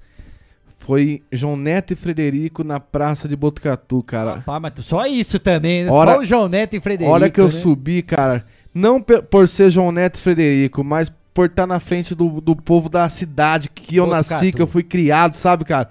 [0.87, 4.45] Foi João Neto e Frederico na Praça de Botucatu, cara.
[4.47, 5.91] Mas só isso também, né?
[5.91, 7.13] Hora, só o João Neto e Frederico.
[7.13, 7.51] Hora que eu né?
[7.51, 12.41] subi, cara, não por ser João Neto e Frederico, mas por estar na frente do,
[12.41, 14.33] do povo da cidade que eu Botucatu.
[14.33, 15.91] nasci, que eu fui criado, sabe, cara?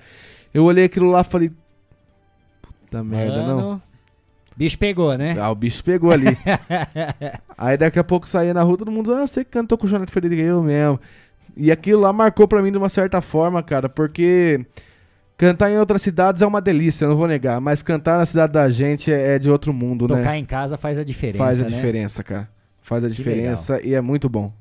[0.54, 1.52] Eu olhei aquilo lá e falei.
[2.62, 3.82] Puta merda, Mano, não.
[4.56, 5.36] Bicho pegou, né?
[5.38, 6.38] Ah, o bicho pegou ali.
[7.58, 10.00] Aí daqui a pouco saía na rua, todo mundo, ah, você cantou com o João
[10.00, 11.02] Neto e Frederico, eu mesmo.
[11.58, 14.66] E aquilo lá marcou pra mim de uma certa forma, cara, porque
[15.38, 18.70] cantar em outras cidades é uma delícia, não vou negar, mas cantar na cidade da
[18.70, 20.24] gente é, é de outro mundo, Tocar né?
[20.24, 21.70] Tocar em casa faz a diferença, Faz a né?
[21.70, 22.50] diferença, cara.
[22.82, 23.90] Faz a que diferença legal.
[23.90, 24.52] e é muito bom.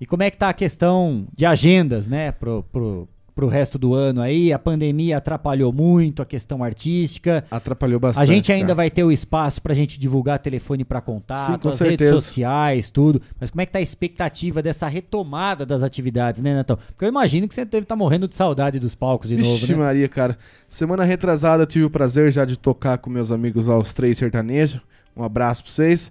[0.00, 3.94] E como é que tá a questão de agendas, né, pro, pro, pro resto do
[3.94, 4.52] ano aí.
[4.52, 7.44] A pandemia atrapalhou muito a questão artística.
[7.50, 8.22] Atrapalhou bastante.
[8.22, 8.74] A gente ainda cara.
[8.74, 12.10] vai ter o espaço pra gente divulgar telefone para contato, Sim, as certeza.
[12.10, 13.20] redes sociais, tudo.
[13.40, 16.78] Mas como é que tá a expectativa dessa retomada das atividades, né, Netão?
[16.88, 19.50] Porque eu imagino que você deve estar tá morrendo de saudade dos palcos de Vixe
[19.50, 19.74] novo, né?
[19.74, 20.38] Maria, cara.
[20.68, 24.18] Semana retrasada eu tive o prazer já de tocar com meus amigos lá, os três
[24.18, 24.80] sertanejos.
[25.16, 26.10] Um abraço pra vocês.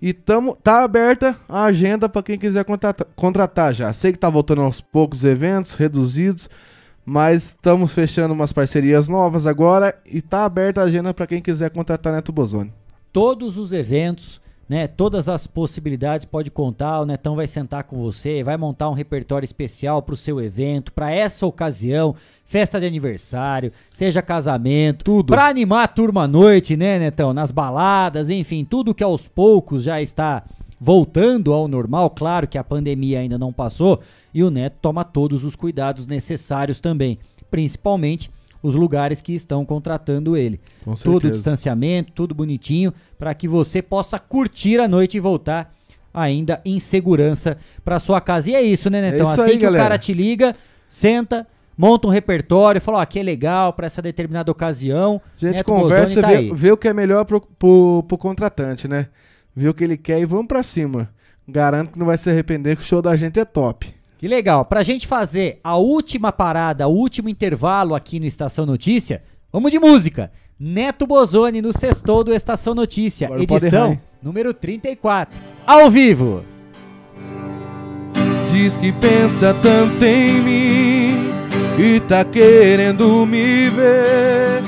[0.00, 3.92] E tamo, tá aberta a agenda para quem quiser contratar, contratar já.
[3.92, 6.50] Sei que tá voltando aos poucos eventos, reduzidos,
[7.04, 11.70] mas estamos fechando umas parcerias novas agora e tá aberta a agenda para quem quiser
[11.70, 12.72] contratar Neto Bozoni.
[13.10, 18.42] Todos os eventos, né, todas as possibilidades pode contar, o Netão vai sentar com você,
[18.42, 22.14] vai montar um repertório especial para o seu evento, para essa ocasião,
[22.44, 25.32] festa de aniversário, seja casamento, tudo.
[25.32, 29.84] Para animar a turma à noite, né, Netão, nas baladas, enfim, tudo que aos poucos
[29.84, 30.42] já está
[30.80, 34.00] voltando ao normal, claro que a pandemia ainda não passou,
[34.34, 37.18] e o Neto toma todos os cuidados necessários também,
[37.50, 38.30] principalmente
[38.62, 40.60] os lugares que estão contratando ele.
[40.84, 41.32] Com Todo certeza.
[41.32, 45.74] distanciamento, tudo bonitinho, para que você possa curtir a noite e voltar
[46.12, 48.50] ainda em segurança para sua casa.
[48.50, 49.24] E é isso, né, Netão?
[49.24, 49.82] isso assim aí, que galera.
[49.82, 50.56] o cara te liga,
[50.88, 51.46] senta,
[51.76, 55.20] monta um repertório, fala, ó, aqui é legal para essa determinada ocasião.
[55.36, 58.18] A gente Neto conversa e tá vê, vê o que é melhor pro, pro, pro
[58.18, 59.08] contratante, né?
[59.54, 61.10] Vê o que ele quer e vamos pra cima.
[61.48, 63.94] Garanto que não vai se arrepender que o show da gente é top.
[64.26, 64.64] Que legal.
[64.64, 69.22] Pra gente fazer a última parada, o último intervalo aqui no Estação Notícia,
[69.52, 70.32] vamos de música.
[70.58, 75.38] Neto Bozoni no sextou do Estação Notícia, Agora edição número 34.
[75.64, 76.42] Ao vivo.
[78.50, 81.30] Diz que pensa tanto em mim
[81.78, 84.60] e tá querendo me ver.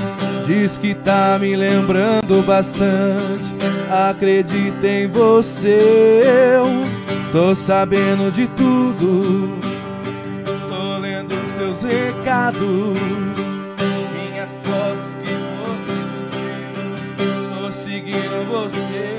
[0.47, 3.57] Diz que tá me lembrando bastante.
[3.91, 6.23] Acredita em você.
[6.55, 9.59] Eu tô sabendo de tudo.
[10.45, 12.99] Tô lendo seus recados.
[14.15, 15.33] Minhas fotos que
[15.65, 15.97] você
[17.17, 17.63] curtiu.
[17.63, 19.18] Tô seguindo você.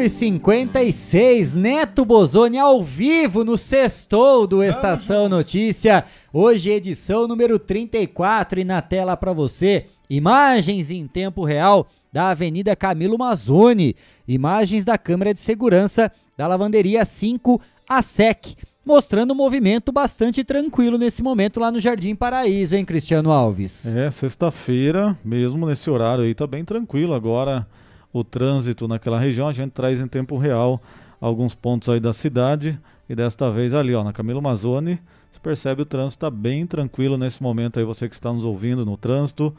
[0.00, 6.04] 5 e 56 Neto Bozoni ao vivo no Sextou do Estação Notícia.
[6.32, 12.74] Hoje, edição número 34 e na tela para você, imagens em tempo real da Avenida
[12.74, 13.94] Camilo Mazzoni,
[14.26, 18.56] imagens da câmera de segurança da lavanderia 5 a SEC,
[18.86, 23.94] mostrando um movimento bastante tranquilo nesse momento lá no Jardim Paraíso, hein, Cristiano Alves?
[23.94, 27.66] É, sexta-feira, mesmo nesse horário aí, tá bem tranquilo agora
[28.12, 29.48] o trânsito naquela região.
[29.48, 30.80] A gente traz em tempo real
[31.20, 32.78] alguns pontos aí da cidade
[33.08, 35.00] e desta vez ali, ó, na Camilo Mazzoni,
[35.30, 38.86] você percebe o trânsito tá bem tranquilo nesse momento aí, você que está nos ouvindo
[38.86, 39.54] no trânsito,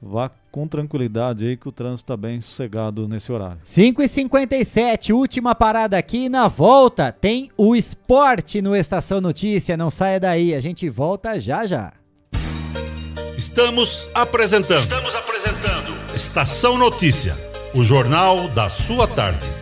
[0.00, 3.58] vá com tranquilidade aí que o trânsito tá bem sossegado nesse horário.
[3.62, 9.90] 5 e 57 última parada aqui na volta tem o esporte no Estação Notícia, não
[9.90, 11.92] saia daí, a gente volta já já.
[13.36, 14.84] Estamos apresentando.
[14.84, 16.14] Estamos apresentando.
[16.14, 17.34] Estação Notícia,
[17.74, 19.61] o jornal da sua tarde.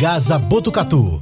[0.39, 1.21] Botucatu.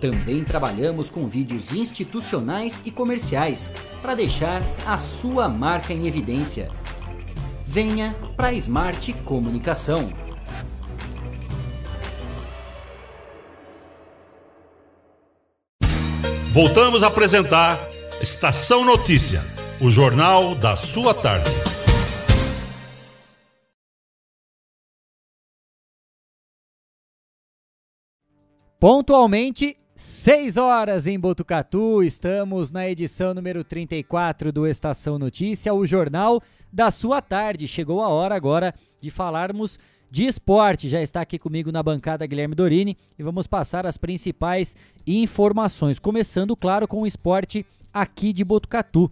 [0.00, 3.70] Também trabalhamos com vídeos institucionais e comerciais
[4.02, 6.68] para deixar a sua marca em evidência.
[7.66, 10.08] Venha para Smart Comunicação.
[16.52, 17.78] Voltamos a apresentar
[18.20, 19.42] Estação Notícia,
[19.80, 21.50] o jornal da sua tarde.
[28.78, 36.42] Pontualmente, 6 horas em Botucatu, estamos na edição número 34 do Estação Notícia, o jornal
[36.70, 37.66] da sua tarde.
[37.66, 39.78] Chegou a hora agora de falarmos
[40.10, 40.90] de esporte.
[40.90, 45.98] Já está aqui comigo na bancada Guilherme Dorini e vamos passar as principais informações.
[45.98, 49.10] Começando, claro, com o esporte aqui de Botucatu.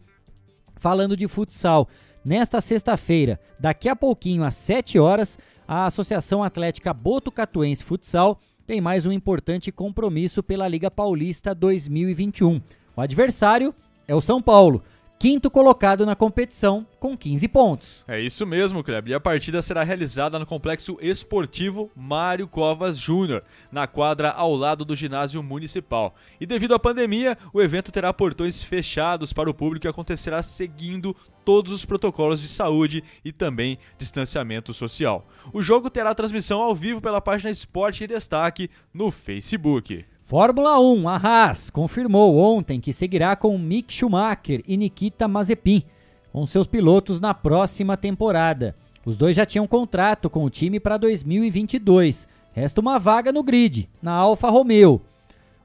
[0.76, 1.88] Falando de futsal,
[2.22, 9.04] nesta sexta-feira, daqui a pouquinho, às 7 horas, a Associação Atlética Botucatuense Futsal tem mais
[9.04, 12.60] um importante compromisso pela Liga Paulista 2021.
[12.96, 13.74] O adversário
[14.08, 14.82] é o São Paulo,
[15.18, 18.04] quinto colocado na competição com 15 pontos.
[18.06, 19.12] É isso mesmo, Kleber.
[19.12, 24.84] E a partida será realizada no Complexo Esportivo Mário Covas Júnior, na quadra ao lado
[24.84, 26.14] do ginásio municipal.
[26.40, 31.16] E devido à pandemia, o evento terá portões fechados para o público e acontecerá seguindo
[31.44, 35.26] todos os protocolos de saúde e também distanciamento social.
[35.52, 40.04] O jogo terá transmissão ao vivo pela página Esporte e Destaque no Facebook.
[40.34, 45.84] Fórmula 1, a Haas confirmou ontem que seguirá com Mick Schumacher e Nikita Mazepin
[46.32, 48.74] com seus pilotos na próxima temporada.
[49.06, 52.26] Os dois já tinham contrato com o time para 2022.
[52.52, 55.00] Resta uma vaga no grid, na Alfa Romeo.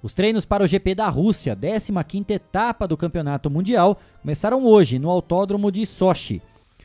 [0.04, 5.10] Os treinos para o GP da Rússia, 15ª etapa do Campeonato Mundial, começaram hoje no
[5.10, 6.44] Autódromo de Sochi.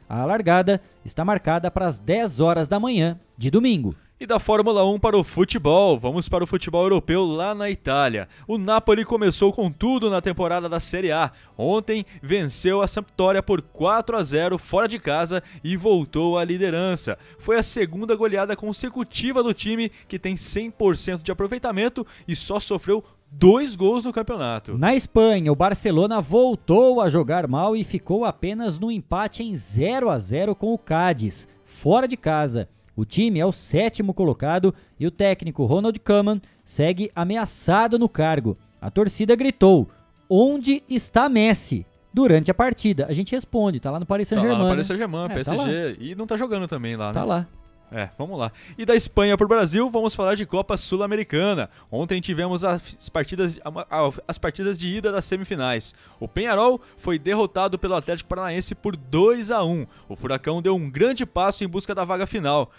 [0.08, 3.94] A largada está marcada para as 10 horas da manhã de domingo.
[4.24, 8.26] E da Fórmula 1 para o futebol, vamos para o futebol europeu lá na Itália.
[8.48, 11.30] O Napoli começou com tudo na temporada da Série A.
[11.58, 17.18] Ontem venceu a Sampdoria por 4 a 0 fora de casa e voltou à liderança.
[17.38, 23.04] Foi a segunda goleada consecutiva do time que tem 100% de aproveitamento e só sofreu
[23.30, 24.78] dois gols no campeonato.
[24.78, 30.08] Na Espanha, o Barcelona voltou a jogar mal e ficou apenas no empate em 0
[30.08, 32.70] a 0 com o Cádiz, fora de casa.
[32.96, 38.56] O time é o sétimo colocado e o técnico Ronald Koeman segue ameaçado no cargo.
[38.80, 39.88] A torcida gritou:
[40.28, 41.86] Onde está Messi?
[42.12, 43.06] Durante a partida.
[43.08, 44.56] A gente responde, tá lá no Paris Saint-Germain.
[44.56, 44.74] Tá lá no né?
[44.76, 45.56] Paris Saint-Germain, É, PSG.
[45.56, 45.68] tá lá.
[45.98, 47.12] e não tá jogando também lá, né?
[47.12, 47.48] Tá lá.
[47.96, 48.50] É, vamos lá.
[48.76, 51.70] E da Espanha para o Brasil, vamos falar de Copa Sul-Americana.
[51.92, 53.56] Ontem tivemos as partidas,
[54.26, 55.94] as partidas de ida das semifinais.
[56.18, 59.86] O Penharol foi derrotado pelo Atlético Paranaense por 2 a 1.
[60.08, 62.72] O Furacão deu um grande passo em busca da vaga final.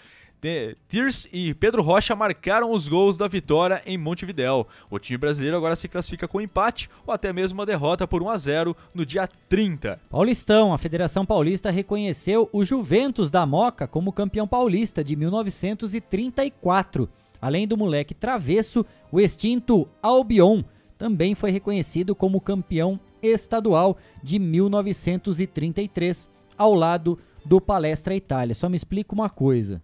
[0.88, 4.66] Tirs e Pedro Rocha marcaram os gols da vitória em Montevidéu.
[4.90, 8.30] O time brasileiro agora se classifica com empate ou até mesmo uma derrota por 1
[8.30, 10.00] a 0 no dia 30.
[10.10, 17.08] Paulistão, a Federação Paulista reconheceu o Juventus da Moca como campeão paulista de 1934.
[17.40, 20.62] Além do moleque travesso, o extinto Albion
[20.96, 28.54] também foi reconhecido como campeão estadual de 1933, ao lado do Palestra Itália.
[28.54, 29.82] Só me explica uma coisa.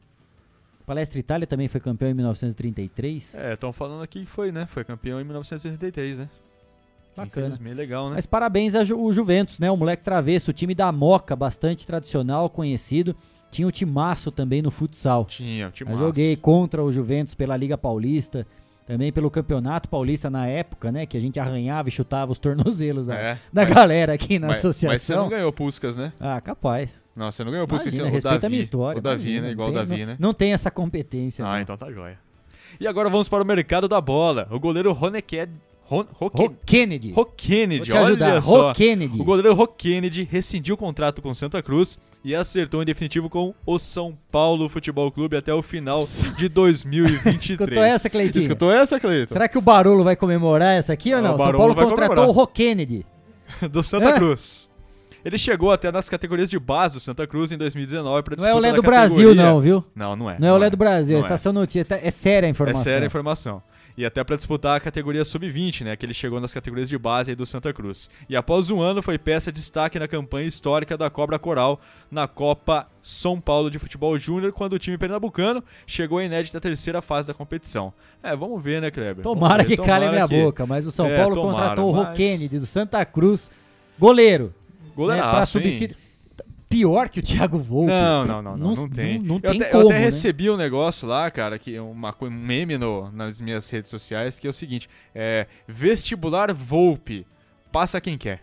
[0.87, 3.35] Palestra Itália também foi campeão em 1933?
[3.37, 4.67] É, estão falando aqui que foi, né?
[4.67, 6.29] Foi campeão em 1983, né?
[7.17, 7.57] Bacana.
[7.75, 8.15] Legal, né?
[8.17, 9.71] Mas parabéns ao Ju- Juventus, né?
[9.71, 13.15] O moleque travesso, o time da Moca, bastante tradicional, conhecido.
[13.51, 15.27] Tinha o timaço também no futsal.
[15.27, 15.99] Tinha, o Eu timaço.
[15.99, 18.47] joguei contra o Juventus pela Liga Paulista,
[18.87, 21.05] também pelo Campeonato Paulista na época, né?
[21.05, 24.47] Que a gente arranhava e chutava os tornozelos da, É, da mas- galera aqui na
[24.49, 24.91] mas- associação.
[24.95, 26.15] Mas você não ganhou Puscas, né?
[26.19, 27.02] Ah, capaz.
[27.15, 27.89] Não, você não ganhou Puscas.
[27.93, 28.99] Imagina, o respeita Davi, a minha história.
[28.99, 29.47] O Davi, imagina, né?
[29.47, 30.17] não Igual o tem- Davi, não, né?
[30.19, 31.45] Não tem essa competência.
[31.45, 31.61] Ah, não.
[31.61, 32.19] então tá jóia.
[32.81, 34.49] E agora vamos para o mercado da bola.
[34.51, 35.51] O goleiro Roneked...
[35.85, 36.31] Ron, Ro-
[36.65, 37.13] Kennedy.
[37.13, 38.27] Ro Kennedy, Vou te ajudar.
[38.31, 38.73] olha Ro só.
[38.73, 39.21] Kennedy.
[39.21, 43.53] O goleiro Ro Kennedy rescindiu o contrato com Santa Cruz e acertou em definitivo com
[43.67, 46.09] o São Paulo Futebol Clube até o final
[46.39, 47.51] de 2023.
[47.51, 48.41] Escutou essa, Cleitinho?
[48.43, 49.35] Escutou essa, Cleiton?
[49.35, 51.35] Será que o Barolo vai comemorar essa aqui ou Ah, não?
[51.35, 52.31] o São Barolo Paulo vai contratou comemorar.
[52.37, 53.05] o Ro Kennedy.
[53.71, 54.13] do Santa?
[54.15, 54.71] Cruz.
[55.25, 58.55] Ele chegou até nas categorias de base do Santa Cruz em 2019 para Não é
[58.55, 59.85] o Lé do Brasil, não, viu?
[59.95, 60.39] Não, não é.
[60.39, 61.27] Não é o Lé do Brasil, a não é.
[61.27, 61.87] estação notícia.
[62.03, 62.81] É séria a informação.
[62.81, 63.63] É séria a informação.
[63.95, 65.97] E até para disputar a categoria sub-20, né?
[65.97, 68.09] Que ele chegou nas categorias de base aí do Santa Cruz.
[68.27, 71.79] E após um ano foi peça de destaque na campanha histórica da Cobra Coral
[72.11, 77.03] na Copa São Paulo de Futebol Júnior, quando o time pernambucano chegou à inédita terceira
[77.03, 77.93] fase da competição.
[78.23, 79.23] É, vamos ver, né, Kleber?
[79.23, 81.91] Tomara ver, que cale a minha que- boca, mas o São É, Paulo tomara, contratou
[81.91, 83.51] o mas- Ro Kennedy do Santa Cruz,
[83.99, 84.55] goleiro.
[84.97, 85.71] Goleiraço, pra hein?
[85.71, 85.97] substituir.
[86.69, 87.91] Pior que o Thiago Volpe.
[87.93, 89.19] Não, não, não, não, não, tem.
[89.19, 90.05] Não, eu, tem até, como, eu até né?
[90.07, 94.47] recebi um negócio lá, cara, que uma, um meme no- nas minhas redes sociais, que
[94.47, 97.27] é o seguinte: é, vestibular Volpe,
[97.71, 98.41] passa quem quer.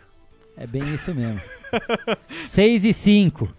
[0.56, 1.42] É bem isso mesmo.
[2.46, 3.50] 6 e 5.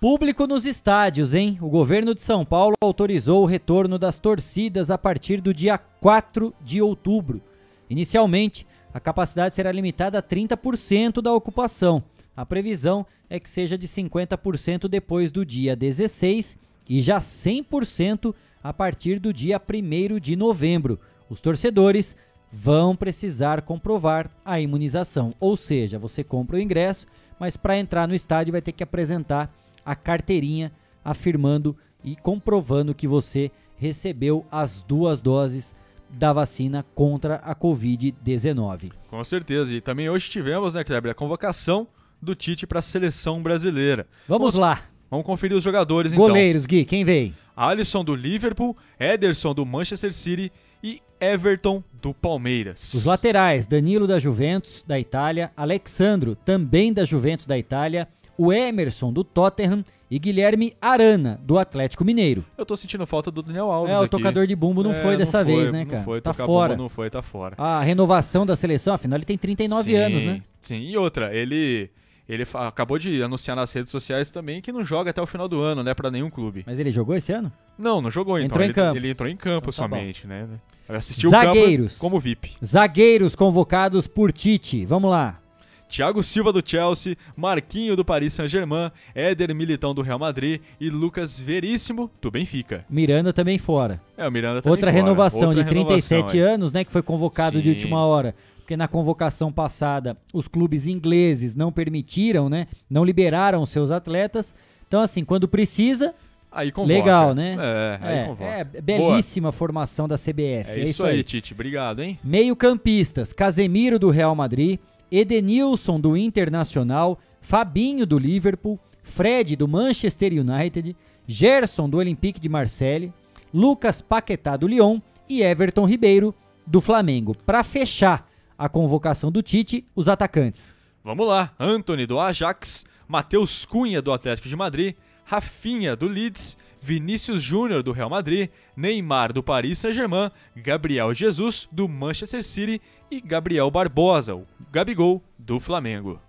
[0.00, 1.58] Público nos estádios, hein?
[1.60, 6.54] O governo de São Paulo autorizou o retorno das torcidas a partir do dia 4
[6.62, 7.40] de outubro.
[7.88, 12.02] Inicialmente, a capacidade será limitada a 30% da ocupação.
[12.38, 16.56] A previsão é que seja de 50% depois do dia 16
[16.88, 18.32] e já 100%
[18.62, 21.00] a partir do dia 1 de novembro.
[21.28, 22.14] Os torcedores
[22.52, 27.08] vão precisar comprovar a imunização, ou seja, você compra o ingresso,
[27.40, 29.52] mas para entrar no estádio vai ter que apresentar
[29.84, 30.70] a carteirinha
[31.04, 35.74] afirmando e comprovando que você recebeu as duas doses
[36.08, 38.92] da vacina contra a Covid-19.
[39.10, 39.74] Com certeza.
[39.74, 41.88] E também hoje tivemos, né, Kleber, a convocação
[42.20, 44.06] do Tite para a seleção brasileira.
[44.26, 44.82] Vamos lá.
[45.10, 46.26] Vamos conferir os jogadores então.
[46.26, 47.34] Goleiros, Gui, quem veio?
[47.56, 52.92] Alisson do Liverpool, Ederson do Manchester City e Everton do Palmeiras.
[52.94, 59.12] Os laterais, Danilo da Juventus, da Itália, Alexandro, também da Juventus da Itália, o Emerson
[59.12, 62.44] do Tottenham e Guilherme Arana, do Atlético Mineiro.
[62.56, 64.10] Eu tô sentindo falta do Daniel Alves É, o aqui.
[64.10, 66.02] tocador de bumbo não É, foi dessa foi, vez, né, não cara?
[66.04, 66.76] foi, tá tocar fora.
[66.76, 67.56] não foi, tá fora.
[67.58, 70.42] A renovação da seleção, afinal, ele tem 39 Sim, anos, né?
[70.60, 71.90] Sim, e outra, ele
[72.28, 75.60] ele acabou de anunciar nas redes sociais também que não joga até o final do
[75.60, 76.62] ano, né, pra nenhum clube.
[76.66, 77.50] Mas ele jogou esse ano?
[77.78, 78.46] Não, não jogou, então.
[78.46, 78.96] Entrou em ele, campo.
[78.98, 80.46] ele entrou em campo Então tá somente, né?
[80.88, 81.98] Assistiu o campo Zagueiros.
[81.98, 82.56] como VIP.
[82.64, 84.84] Zagueiros convocados por Tite.
[84.84, 85.40] Vamos lá.
[85.88, 91.38] Thiago Silva do Chelsea, Marquinho do Paris Saint-Germain, Éder Militão do Real Madrid e Lucas
[91.38, 92.84] Veríssimo do Benfica.
[92.90, 93.98] Miranda também fora.
[94.16, 95.02] É, o Miranda também Outra fora.
[95.02, 96.54] renovação Outra de 37 renovação, é.
[96.54, 97.70] anos, né, que foi convocado de Sim.
[97.70, 98.34] última hora.
[98.68, 102.66] Porque na convocação passada, os clubes ingleses não permitiram, né?
[102.90, 104.54] Não liberaram seus atletas.
[104.86, 106.14] Então, assim, quando precisa,
[106.52, 106.92] Aí convoca.
[106.92, 107.56] legal, né?
[107.58, 108.44] É, aí convoca.
[108.44, 110.66] é belíssima formação da CBF.
[110.68, 111.54] É, isso aí, Tite.
[111.54, 112.20] Obrigado, hein?
[112.22, 114.78] Meio-campistas: Casemiro do Real Madrid,
[115.10, 120.94] Edenilson do Internacional, Fabinho do Liverpool, Fred do Manchester United,
[121.26, 123.14] Gerson do Olympique de Marseille,
[123.50, 126.34] Lucas Paquetá do Lyon e Everton Ribeiro
[126.66, 127.34] do Flamengo.
[127.34, 128.27] Para fechar
[128.58, 130.74] a convocação do Tite, os atacantes.
[131.04, 131.52] Vamos lá.
[131.58, 137.92] Anthony do Ajax, Matheus Cunha do Atlético de Madrid, Rafinha do Leeds, Vinícius Júnior do
[137.92, 144.44] Real Madrid, Neymar do Paris Saint-Germain, Gabriel Jesus do Manchester City e Gabriel Barbosa, o
[144.70, 146.20] Gabigol do Flamengo.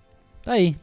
[0.43, 0.75] Tá aí.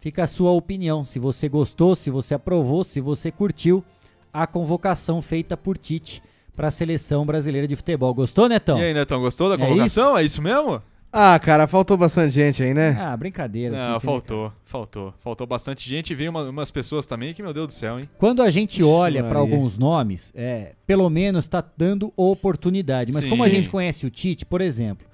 [0.00, 1.04] Fica a sua opinião.
[1.04, 3.84] Se você gostou, se você aprovou, se você curtiu
[4.32, 6.22] a convocação feita por Tite
[6.54, 8.12] para a seleção brasileira de futebol.
[8.12, 8.78] Gostou, Netão?
[8.78, 10.16] E aí, Netão, gostou da É convocação?
[10.18, 10.82] É isso, mesmo?
[11.16, 12.96] Ah, cara, faltou bastante gente aí, né?
[13.00, 13.76] Ah, brincadeira.
[13.76, 15.14] Não, né, faltou, faltou.
[15.20, 18.08] Faltou bastante gente e veio uma- umas pessoas também que, meu Deus do céu, hein?
[18.18, 23.12] Quando a gente olha para alguns nomes, é, pelo menos está dando oportunidade.
[23.12, 23.54] Mas como a Sim.
[23.56, 25.06] gente conhece o Tite, por exemplo,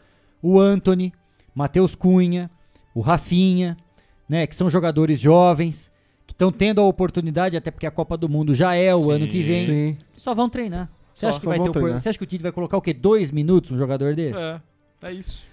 [0.43, 1.13] o Anthony,
[1.55, 2.51] Matheus Cunha,
[2.95, 3.77] o Rafinha,
[4.27, 5.93] né, que são jogadores jovens,
[6.27, 9.13] que estão tendo a oportunidade, até porque a Copa do Mundo já é o Sim.
[9.13, 9.99] ano que vem, Sim.
[10.17, 10.89] só vão treinar.
[11.13, 12.01] Você Só- acha, que só vai vão ter treinar.
[12.01, 12.95] Você acha que o Tite vai colocar o quê?
[12.95, 14.41] Dois minutos um jogador desse?
[14.41, 14.61] É,
[15.03, 15.45] é isso.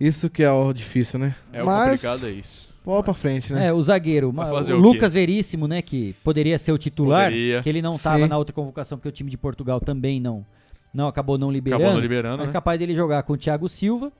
[0.00, 1.34] Isso que é o difícil, né?
[1.52, 2.68] É o Mas, complicado, é isso.
[2.84, 3.66] Bola pra frente, né?
[3.66, 4.72] É, o zagueiro, o o quê?
[4.72, 7.62] Lucas Veríssimo, né, que poderia ser o titular, Poderia.
[7.62, 8.28] que ele não estava Sim.
[8.28, 10.44] na outra convocação porque o time de Portugal também não
[10.94, 11.82] não acabou não liberando.
[11.82, 12.52] Acabou não liberando, mas né?
[12.52, 14.10] capaz dele jogar com o Thiago Silva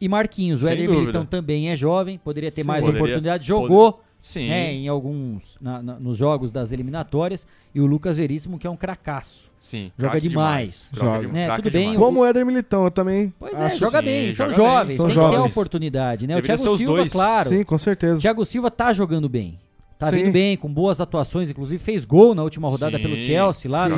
[0.00, 0.62] e Marquinhos.
[0.62, 0.88] O Sem Éder.
[0.90, 2.68] Militão também é jovem, poderia ter Sim.
[2.68, 3.46] mais Poderia- oportunidade.
[3.46, 4.48] Jogou Sim.
[4.48, 8.70] né, em alguns na- na- nos jogos das eliminatórias e o Lucas Veríssimo que é
[8.70, 9.50] um cracaço.
[9.60, 10.90] Sim, Joga demais.
[10.90, 10.90] demais.
[10.94, 11.28] Joga Joga.
[11.34, 11.98] Né, tudo bem, demais.
[11.98, 13.34] Como o Éder Militão, eu também.
[13.38, 14.96] Pois é, acho joga sim, bem, são joga jovens, bem.
[14.96, 15.52] São tem que ter a jovens.
[15.52, 16.34] oportunidade, né?
[16.36, 17.12] Deveria o Thiago Silva, dois.
[17.12, 17.48] claro.
[17.50, 18.16] Sim, com certeza.
[18.18, 19.58] O Thiago Silva tá jogando bem.
[19.98, 20.16] Tá Sim.
[20.16, 23.88] vindo bem, com boas atuações, inclusive fez gol na última rodada Sim, pelo Chelsea lá
[23.88, 23.96] no,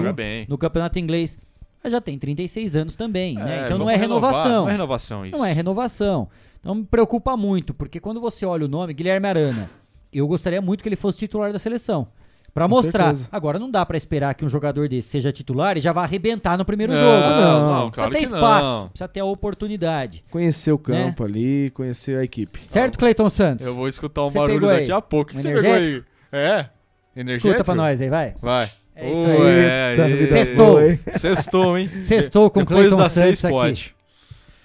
[0.49, 1.39] no Campeonato Inglês.
[1.85, 3.63] Mas já tem 36 anos também, né?
[3.63, 4.63] É, Então não é renovar, renovação.
[4.65, 5.39] Não é renovação isso.
[5.39, 6.29] Não é renovação.
[6.59, 9.71] Então me preocupa muito, porque quando você olha o nome, Guilherme Arana,
[10.13, 12.09] eu gostaria muito que ele fosse titular da seleção.
[12.55, 13.09] Pra mostrar.
[13.15, 13.29] certeza.
[13.31, 16.57] Agora não dá pra esperar que um jogador desse seja titular e já vá arrebentar
[16.57, 17.11] no primeiro Não, jogo.
[17.21, 18.89] não, Precisa claro ter que espaço, não.
[18.89, 20.23] precisa ter a oportunidade.
[20.31, 21.05] Conhecer o Né?
[21.05, 22.61] campo ali, conhecer a equipe.
[22.67, 23.67] Certo, Cleiton Santos?
[23.67, 25.33] Eu vou escutar um Você barulho daqui a pouco.
[25.33, 26.03] O que você pegou aí?
[26.33, 26.67] É?
[27.15, 27.49] Energético?
[27.49, 28.35] Escuta pra nós aí, vai.
[28.41, 28.71] Vai.
[28.95, 29.91] É isso Ué, aí.
[29.91, 30.13] Eita, aí.
[30.17, 30.67] vida Sextou.
[30.67, 31.01] boa, hein?
[31.09, 31.87] Sextou, hein?
[31.87, 33.55] Sextou com Depois Cleiton Santos aqui.
[33.55, 33.95] pode.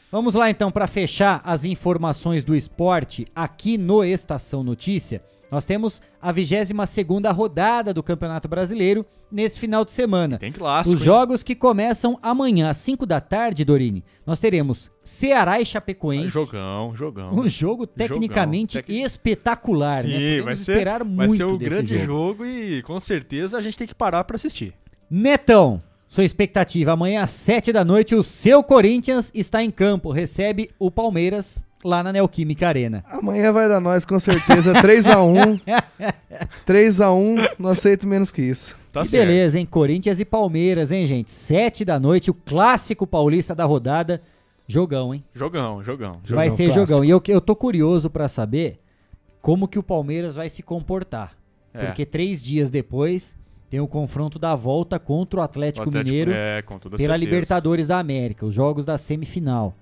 [0.09, 5.21] Vamos lá então para fechar as informações do esporte aqui no Estação Notícia.
[5.51, 10.37] Nós temos a 22ª rodada do Campeonato Brasileiro nesse final de semana.
[10.37, 11.05] Tem clássico, Os hein?
[11.05, 14.01] jogos que começam amanhã às 5 da tarde, Dorini.
[14.25, 16.29] Nós teremos Ceará e Chapecoense.
[16.29, 17.33] Jogão, jogão.
[17.37, 18.87] Um jogo tecnicamente Jogão.
[18.87, 20.09] Tec- espetacular, né?
[20.09, 22.05] Sim, Podemos vai ser, esperar vai muito ser o desse grande jogo.
[22.05, 22.45] jogo.
[22.45, 24.73] e com certeza a gente tem que parar pra assistir.
[25.09, 30.71] Netão, sua expectativa amanhã às 7 da noite, o seu Corinthians está em campo, recebe
[30.79, 33.03] o Palmeiras lá na Neoquímica Arena.
[33.09, 34.73] Amanhã vai dar nós, com certeza.
[34.81, 35.61] 3x1.
[36.65, 38.75] 3x1, não aceito menos que isso.
[38.91, 39.27] Tá que certo.
[39.27, 39.65] beleza, hein?
[39.65, 41.31] Corinthians e Palmeiras, hein, gente?
[41.31, 44.21] 7 da noite, o clássico paulista da rodada.
[44.67, 45.23] Jogão, hein?
[45.33, 46.19] Jogão, jogão.
[46.29, 46.87] vai Jogão ser clássico.
[46.87, 47.05] jogão.
[47.05, 48.79] E eu, eu tô curioso pra saber
[49.41, 51.33] como que o Palmeiras vai se comportar.
[51.73, 51.85] É.
[51.85, 53.35] Porque três dias depois
[53.69, 57.13] tem o confronto da volta contra o Atlético, O Atlético- Mineiro é, com toda pela
[57.13, 57.17] certeza.
[57.31, 59.73] Libertadores da América, os jogos da semifinal.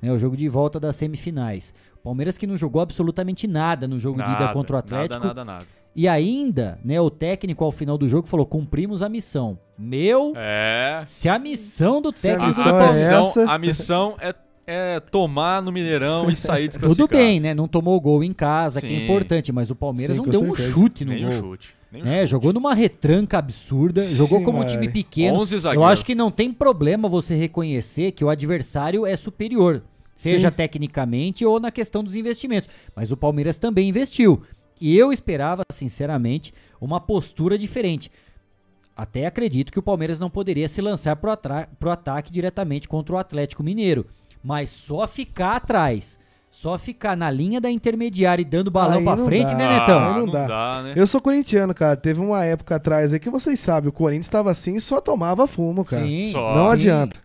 [0.00, 1.72] Né, o jogo de volta das semifinais.
[2.02, 5.26] Palmeiras que não jogou absolutamente nada no jogo de ida Nada, contra o nada, Atlético.
[5.26, 9.58] Nada, nada, E ainda, né, o técnico ao final do jogo falou: cumprimos a missão.
[9.78, 11.02] Meu, É.
[11.04, 14.34] se a missão do a técnico do missão é essa- A missão é,
[14.66, 17.08] é tomar no Mineirão e sair desclassificado.
[17.08, 17.54] Tudo bem, né?
[17.54, 19.04] Não tomou gol em casa, que é Sim.
[19.04, 20.70] importante, mas o Palmeiras Sim, não deu um certeza.
[20.72, 21.38] chute no Nem um gol.
[21.40, 21.74] chute.
[21.96, 22.18] Nem um né?
[22.20, 22.30] chute.
[22.30, 25.38] Jogou numa retranca absurda, jogou como um time pequeno.
[25.40, 29.82] 11 Eu acho que não tem problema você reconhecer que o adversário é superior,
[30.14, 30.56] seja Sim.
[30.56, 32.68] tecnicamente ou na questão dos investimentos.
[32.94, 34.42] Mas o Palmeiras também investiu.
[34.80, 38.10] E eu esperava, sinceramente, uma postura diferente.
[38.96, 43.14] Até acredito que o Palmeiras não poderia se lançar pro, atra- pro ataque diretamente contra
[43.14, 44.06] o Atlético Mineiro.
[44.42, 46.18] Mas só ficar atrás,
[46.58, 49.54] só ficar na linha da intermediária e dando balão Aí pra não frente, dá.
[49.56, 49.98] né, Netão?
[49.98, 50.46] Aí não, não dá.
[50.46, 50.92] dá, né?
[50.96, 51.96] Eu sou corintiano, cara.
[51.98, 55.46] Teve uma época atrás aí que vocês sabem, o Corinthians estava assim e só tomava
[55.46, 56.02] fumo, cara.
[56.02, 56.72] Sim, Não sim.
[56.72, 57.18] adianta.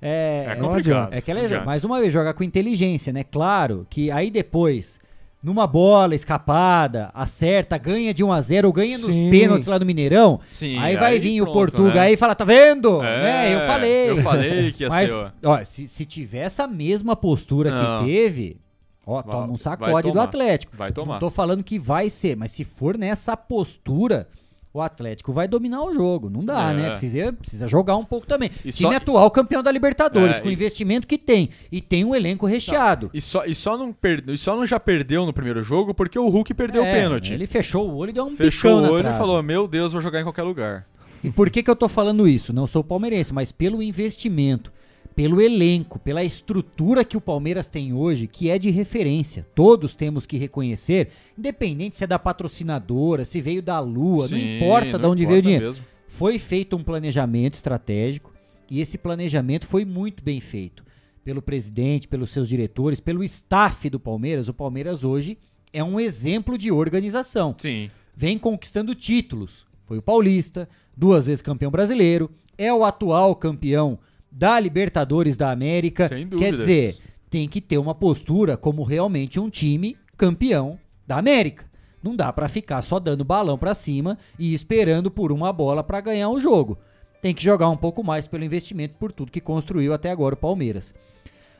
[0.00, 1.16] É, É não complicado, adianta.
[1.16, 1.64] É que ela, não adianta.
[1.64, 3.24] mais uma vez, joga com inteligência, né?
[3.24, 5.00] Claro que aí depois,
[5.42, 9.30] numa bola escapada, acerta, ganha de 1 a 0 ou ganha nos Sim.
[9.30, 10.38] pênaltis lá no Mineirão.
[10.46, 12.00] Sim, aí vai aí vir o pronto, Portuga né?
[12.02, 13.02] aí e fala, tá vendo?
[13.02, 13.54] É, né?
[13.56, 14.10] Eu falei.
[14.10, 15.30] eu falei que ia Mas, ser, ó.
[15.44, 17.98] ó, se, se tiver essa mesma postura Não.
[17.98, 18.60] que teve,
[19.06, 20.20] ó, Vai- toma um sacode do.
[20.20, 20.76] Atlético.
[20.76, 21.14] Vai tomar.
[21.14, 24.28] Não tô falando que vai ser, mas se for nessa postura,
[24.74, 26.28] o Atlético vai dominar o jogo.
[26.28, 26.74] Não dá, É.
[26.74, 26.90] né?
[26.90, 28.50] Precisa, precisa jogar um pouco também.
[28.62, 31.48] E Time só- atual campeão da Libertadores, É, com o e- investimento que tem.
[31.72, 33.08] E tem um elenco recheado.
[33.14, 36.18] E só, e, só não perde, e só não já perdeu no primeiro jogo porque
[36.18, 37.32] o Hulk perdeu É, o pênalti.
[37.32, 40.02] Ele fechou o olho e deu um Fechou o olho e falou: Meu Deus, vou
[40.02, 40.84] jogar em qualquer lugar.
[41.24, 42.52] E por que, que eu tô falando isso?
[42.52, 44.70] Não sou palmeirense, mas pelo investimento,
[45.16, 49.46] pelo elenco, pela estrutura que o Palmeiras tem hoje, que é de referência.
[49.54, 54.56] Todos temos que reconhecer, independente se é da patrocinadora, se veio da Lua, não Sim,
[54.56, 55.66] importa não de onde veio o importa dinheiro.
[55.68, 55.84] mesmo.
[56.06, 58.30] Foi feito um planejamento estratégico
[58.70, 60.84] e esse planejamento foi muito bem feito
[61.24, 64.48] pelo presidente, pelos seus diretores, pelo staff do Palmeiras.
[64.48, 65.38] O Palmeiras hoje
[65.72, 67.54] é um exemplo de organização.
[67.58, 67.90] Sim.
[68.14, 69.66] Vem conquistando títulos.
[69.86, 73.98] Foi o Paulista, duas vezes campeão brasileiro, é o atual campeão
[74.36, 76.08] da Libertadores da América.
[76.08, 76.60] Sem Quer dúvidas.
[76.60, 76.98] dizer,
[77.30, 81.64] tem que ter uma postura como realmente um time campeão da América.
[82.02, 86.02] Não dá pra ficar só dando balão pra cima e esperando por uma bola pra
[86.02, 86.78] ganhar o jogo.
[87.22, 90.38] Tem que jogar um pouco mais pelo investimento por tudo que construiu até agora o
[90.38, 90.94] Palmeiras.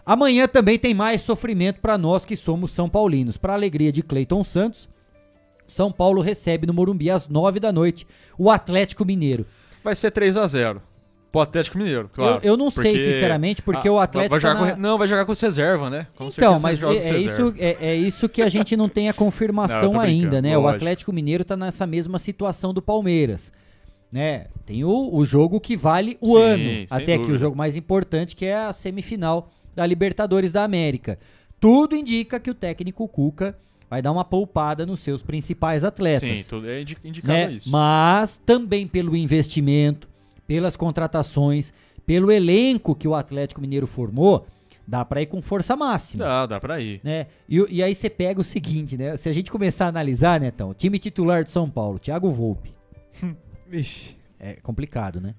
[0.04, 3.38] Amanhã também tem mais sofrimento pra nós que somos São Paulinos.
[3.38, 4.86] Pra alegria de Cleiton Santos,
[5.66, 8.06] São Paulo recebe no Morumbi às 9 da noite
[8.38, 9.46] o Atlético Mineiro.
[9.82, 10.82] Vai ser 3 a 0
[11.32, 12.36] Pro Atlético Mineiro, claro.
[12.42, 15.06] Eu- eu não sei, sinceramente, porque o Atlético Vai jogar tá na- com, não, vai
[15.08, 16.06] jogar com os reserva, né?
[16.16, 19.12] Com Então, mas é, é isso, é, é isso que a gente não tem a
[19.12, 20.56] Não, confirmação brincando, ainda, né?
[20.56, 20.76] O lógico.
[20.76, 23.52] Atlético Mineiro tá nessa mesma situação do Palmeiras.
[24.10, 24.46] Né?
[24.64, 26.86] Tem o, o jogo que vale o Sim, ano.
[26.90, 27.38] Até aqui o dúvida.
[27.38, 31.18] jogo mais importante, que é a semifinal da Libertadores da América.
[31.60, 33.58] Tudo indica que o técnico Cuca
[33.90, 36.20] vai dar uma poupada nos seus principais atletas.
[36.40, 37.52] Sim, tudo é indi- indicado né?
[37.52, 37.68] isso.
[37.70, 40.08] Mas também pelo investimento,
[40.46, 41.72] pelas contratações,
[42.06, 44.46] pelo elenco que o Atlético Mineiro formou,
[44.86, 46.24] dá pra ir com força máxima.
[46.24, 47.00] Dá, dá pra ir.
[47.02, 47.26] Né?
[47.48, 49.16] E, e aí você pega o seguinte, né?
[49.16, 52.72] Se a gente começar a analisar, Netão, time titular de São Paulo, Thiago Volpe.
[53.68, 54.16] Vixe.
[54.38, 55.34] É complicado, né?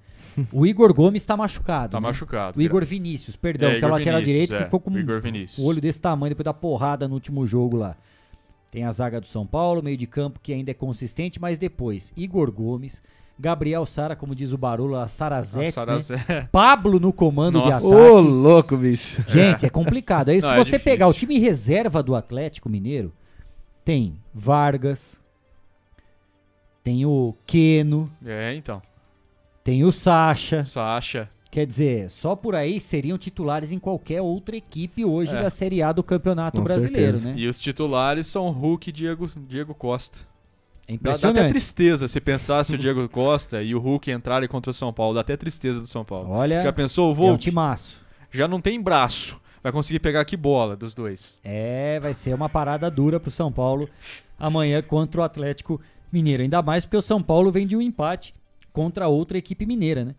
[0.51, 1.91] O Igor Gomes tá machucado.
[1.91, 2.07] Tá né?
[2.07, 4.91] machucado, O Igor Vinícius, perdão, É, que é o lateral direito, é, que ficou com
[4.91, 5.57] o Igor Vinícius.
[5.57, 7.95] o olho desse tamanho depois da porrada no último jogo lá.
[8.71, 12.11] Tem a zaga do São Paulo, meio de campo que ainda é consistente, mas depois
[12.15, 13.01] Igor Gomes,
[13.39, 16.25] Gabriel Sara, como diz o Barulho, a Sarazete, A Sarazete.
[16.27, 16.47] né?
[16.51, 17.87] Pablo no comando de Nossa.
[17.87, 18.01] ataque.
[18.11, 19.23] Ô, louco, bicho.
[19.29, 20.29] Gente, é complicado.
[20.29, 20.83] Aí se Não, é você difícil.
[20.91, 23.13] pegar o time reserva do Atlético Mineiro,
[23.85, 25.21] tem Vargas,
[26.83, 28.81] tem o Queno, É, então.
[29.63, 30.65] tem o Sacha.
[30.65, 31.29] Sacha.
[31.49, 35.41] Quer dizer, só por aí seriam titulares em qualquer outra equipe hoje É.
[35.41, 37.29] da Série A do Campeonato Com Brasileiro, certeza.
[37.29, 37.35] né?
[37.37, 40.19] E os titulares são Hulk e Diego, Diego Costa.
[40.87, 41.39] É Dá, dá impressionante.
[41.39, 44.93] até tristeza se pensar se o Diego Costa e o Hulk entrarem contra o São
[44.93, 45.15] Paulo.
[45.15, 46.29] Dá até tristeza do São Paulo.
[46.29, 47.43] Olha, Já pensou o é um Volk?
[47.43, 48.05] timaço.
[48.31, 49.39] Já não tem braço.
[49.61, 51.33] Vai conseguir pegar que bola dos dois.
[51.43, 53.89] É, vai ser uma parada dura pro São Paulo
[54.39, 55.81] amanhã contra o Atlético
[56.11, 56.43] Mineiro.
[56.43, 58.33] Ainda mais porque o São Paulo vem de um empate
[58.71, 60.15] contra outra equipe mineira, né?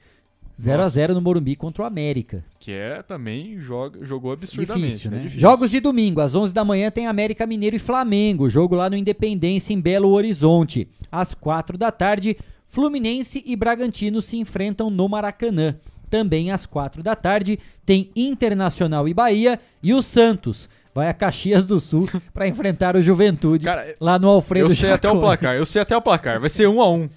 [0.61, 0.91] 0 a Nossa.
[0.91, 2.45] 0 no Morumbi contra o América.
[2.59, 4.87] Que é também joga, jogou absurdamente.
[4.87, 5.19] Difícil, né?
[5.19, 5.41] Difícil.
[5.41, 8.97] Jogos de domingo, às 11 da manhã tem América Mineiro e Flamengo, jogo lá no
[8.97, 10.89] Independência em Belo Horizonte.
[11.13, 12.37] Às 4 da tarde,
[12.67, 15.77] Fluminense e Bragantino se enfrentam no Maracanã.
[16.11, 21.67] Também às 4 da tarde tem Internacional e Bahia e o Santos vai a Caxias
[21.67, 23.65] do Sul para enfrentar o Juventude
[24.01, 26.41] lá no Alfredo Eu sei até o placar, eu sei até o placar.
[26.41, 27.09] Vai ser um a um.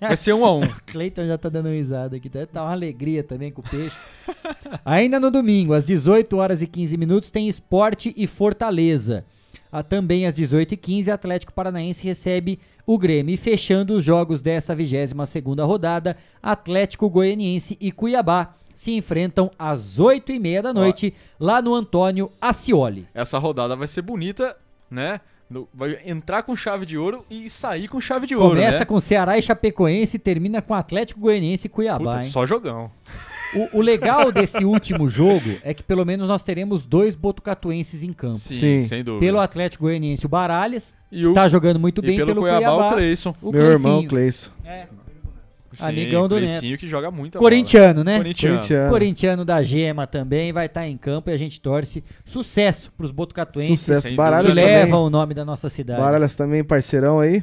[0.00, 0.62] Vai ser um a um.
[0.86, 3.96] Cleiton já tá dando risada aqui, tá, tá uma alegria também com o peixe.
[4.84, 9.24] Ainda no domingo, às 18 horas e 15 minutos, tem Esporte e Fortaleza.
[9.72, 13.34] Ah, também às 18h15, Atlético Paranaense recebe o Grêmio.
[13.34, 20.62] E fechando os jogos dessa 22ª rodada, Atlético Goianiense e Cuiabá se enfrentam às 8h30
[20.62, 23.06] da noite, lá no Antônio Ascioli.
[23.14, 24.56] Essa rodada vai ser bonita,
[24.90, 25.20] né?
[25.48, 28.84] No- vai entrar com chave de ouro e sair com chave de ouro, Começa né?
[28.84, 32.04] com Ceará e Chapecoense e termina com Atlético Goianiense e Cuiabá.
[32.12, 32.30] Puta, hein?
[32.30, 32.90] só jogão.
[33.72, 38.12] O, o legal desse último jogo é que pelo menos nós teremos dois botucatuenses em
[38.12, 38.34] campo.
[38.34, 38.84] Sim, Sim.
[38.84, 39.24] sem dúvida.
[39.24, 42.40] Pelo Atlético Goianiense o Baralhas, E que o- tá jogando muito e bem pelo pelo,
[42.40, 43.34] Cuiabá, o Cuiabá, Cleison.
[43.40, 44.08] o Meu irmão, Cleicinho.
[44.08, 44.50] Cleison.
[44.64, 44.86] É.
[45.76, 46.60] Sim, Amigão do Neto.
[46.78, 48.04] que joga Corintiano, bola.
[48.04, 48.16] né?
[48.18, 48.56] Corintiano.
[48.56, 48.90] Corintiano.
[48.90, 53.80] Corintiano da Gema também vai estar em campo e a gente torce sucesso pros botucatuenses
[53.80, 54.08] Sucesso.
[54.08, 54.64] que Baralhas também.
[54.64, 56.00] levam o nome da nossa cidade.
[56.00, 57.42] Baralhas também, parceirão aí.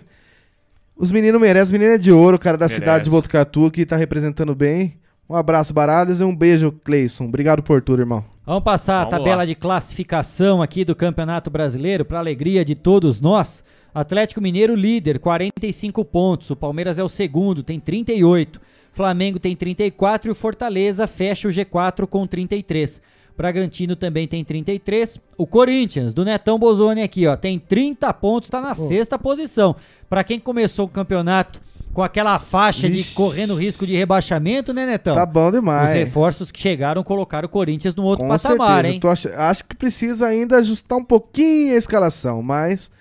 [0.95, 2.79] Os meninos merecem, os meninos é de ouro, cara da Merece.
[2.79, 4.97] cidade de Botucatu, que tá representando bem.
[5.27, 7.25] Um abraço, Baralhas, e um beijo, Cleison.
[7.25, 8.23] Obrigado por tudo, irmão.
[8.45, 9.45] Vamos passar a Vamos tabela lá.
[9.45, 13.63] de classificação aqui do Campeonato Brasileiro para alegria de todos nós.
[13.93, 16.49] Atlético Mineiro líder, 45 pontos.
[16.49, 18.59] O Palmeiras é o segundo, tem 38.
[18.93, 23.01] Flamengo tem 34 e o Fortaleza fecha o G4 com 33.
[23.37, 25.19] Bragantino também tem 33.
[25.37, 29.75] O Corinthians, do Netão Bozoni aqui, ó, tem 30 pontos, tá na sexta posição.
[30.09, 31.61] Para quem começou o campeonato
[31.93, 33.15] com aquela faixa de Vixe.
[33.15, 35.15] correndo risco de rebaixamento, né, Netão?
[35.15, 35.89] Tá bom demais.
[35.89, 38.93] Os reforços que chegaram colocaram o Corinthians no outro Com patamar, certeza.
[39.27, 39.33] hein?
[39.35, 42.91] Ach- Acho que precisa ainda ajustar um pouquinho a escalação, mas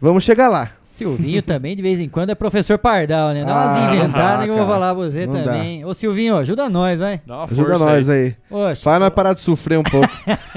[0.00, 0.70] vamos chegar lá.
[0.82, 3.44] Silvinho também, de vez em quando, é professor Pardal, né?
[3.44, 5.42] Dá umas Ah, inventadas não que eu dá, vou falar pra você Não dá.
[5.44, 5.84] também.
[5.84, 7.20] Ô Silvinho, ajuda nós, vai.
[7.26, 8.34] Dá uma Ajuda nós aí.
[8.50, 8.82] Oxe.
[8.82, 10.08] Faz nós parar de sofrer um pouco.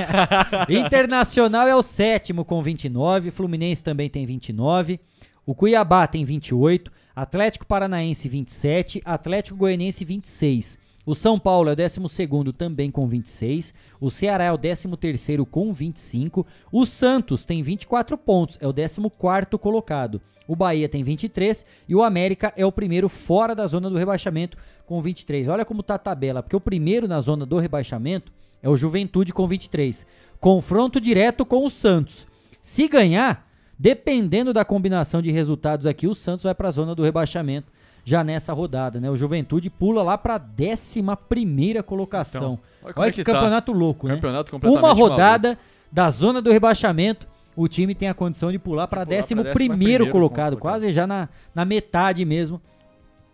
[0.69, 4.99] Internacional é o sétimo com 29, Fluminense também tem 29,
[5.45, 10.78] o Cuiabá tem 28, Atlético Paranaense 27, Atlético Goianiense 26.
[11.09, 15.73] O São Paulo é o 12º também com 26, o Ceará é o 13º com
[15.73, 20.21] 25, o Santos tem 24 pontos, é o 14º colocado.
[20.47, 24.55] O Bahia tem 23 e o América é o primeiro fora da zona do rebaixamento
[24.85, 25.47] com 23.
[25.47, 28.31] Olha como tá a tabela, porque o primeiro na zona do rebaixamento
[28.61, 30.05] é o Juventude com 23.
[30.39, 32.27] Confronto direto com o Santos.
[32.61, 33.49] Se ganhar,
[33.79, 37.73] dependendo da combinação de resultados aqui, o Santos vai para a zona do rebaixamento
[38.09, 39.09] já nessa rodada, né?
[39.09, 42.59] O Juventude pula lá para a 11 colocação.
[42.79, 43.33] Então, olha olha é que, que tá.
[43.33, 44.15] campeonato louco, né?
[44.15, 45.57] Campeonato completamente Uma rodada
[45.91, 49.69] da zona do rebaixamento, o time tem a condição de pular para pular pra 11
[49.69, 52.59] 11º colocado, quase já na, na metade mesmo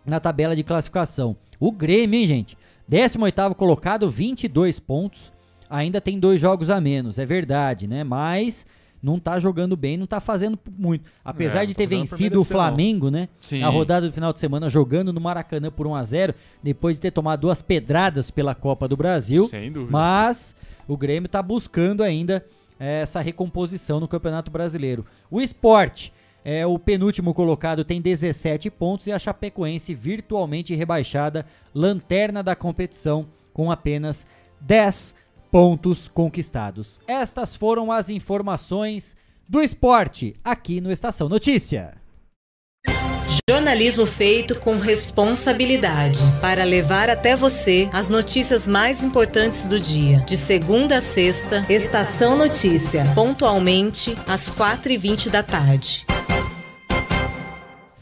[0.04, 1.36] na tabela de classificação.
[1.58, 2.58] O Grêmio, hein, gente?
[2.90, 5.32] 18º colocado, 22 pontos.
[5.70, 8.04] Ainda tem dois jogos a menos, é verdade, né?
[8.04, 8.66] Mas
[9.02, 11.08] não tá jogando bem, não tá fazendo muito.
[11.24, 12.44] Apesar É, de tá ter vencido o não.
[12.44, 13.28] Flamengo, né?
[13.40, 13.60] Sim.
[13.60, 17.00] Na rodada do final de semana, jogando no Maracanã por 1 a 0 depois de
[17.02, 19.46] ter tomado duas pedradas pela Copa do Brasil.
[19.48, 19.92] Sem dúvida.
[19.92, 20.54] Mas
[20.88, 22.44] o Grêmio tá buscando ainda
[22.80, 25.04] eh, essa recomposição no Campeonato Brasileiro.
[25.30, 26.10] O Sport
[26.44, 31.44] é o penúltimo colocado, tem 17 pontos e a Chapecoense virtualmente rebaixada,
[31.74, 34.26] lanterna da competição com apenas
[34.60, 35.14] 10
[35.56, 37.00] pontos conquistados.
[37.08, 39.16] Estas foram as informações
[39.48, 41.94] do esporte aqui no Estação Notícia.
[43.48, 50.18] Jornalismo feito com responsabilidade para levar até você as notícias mais importantes do dia.
[50.26, 56.04] De segunda a sexta, Estação Notícia, pontualmente às 4h20 da tarde.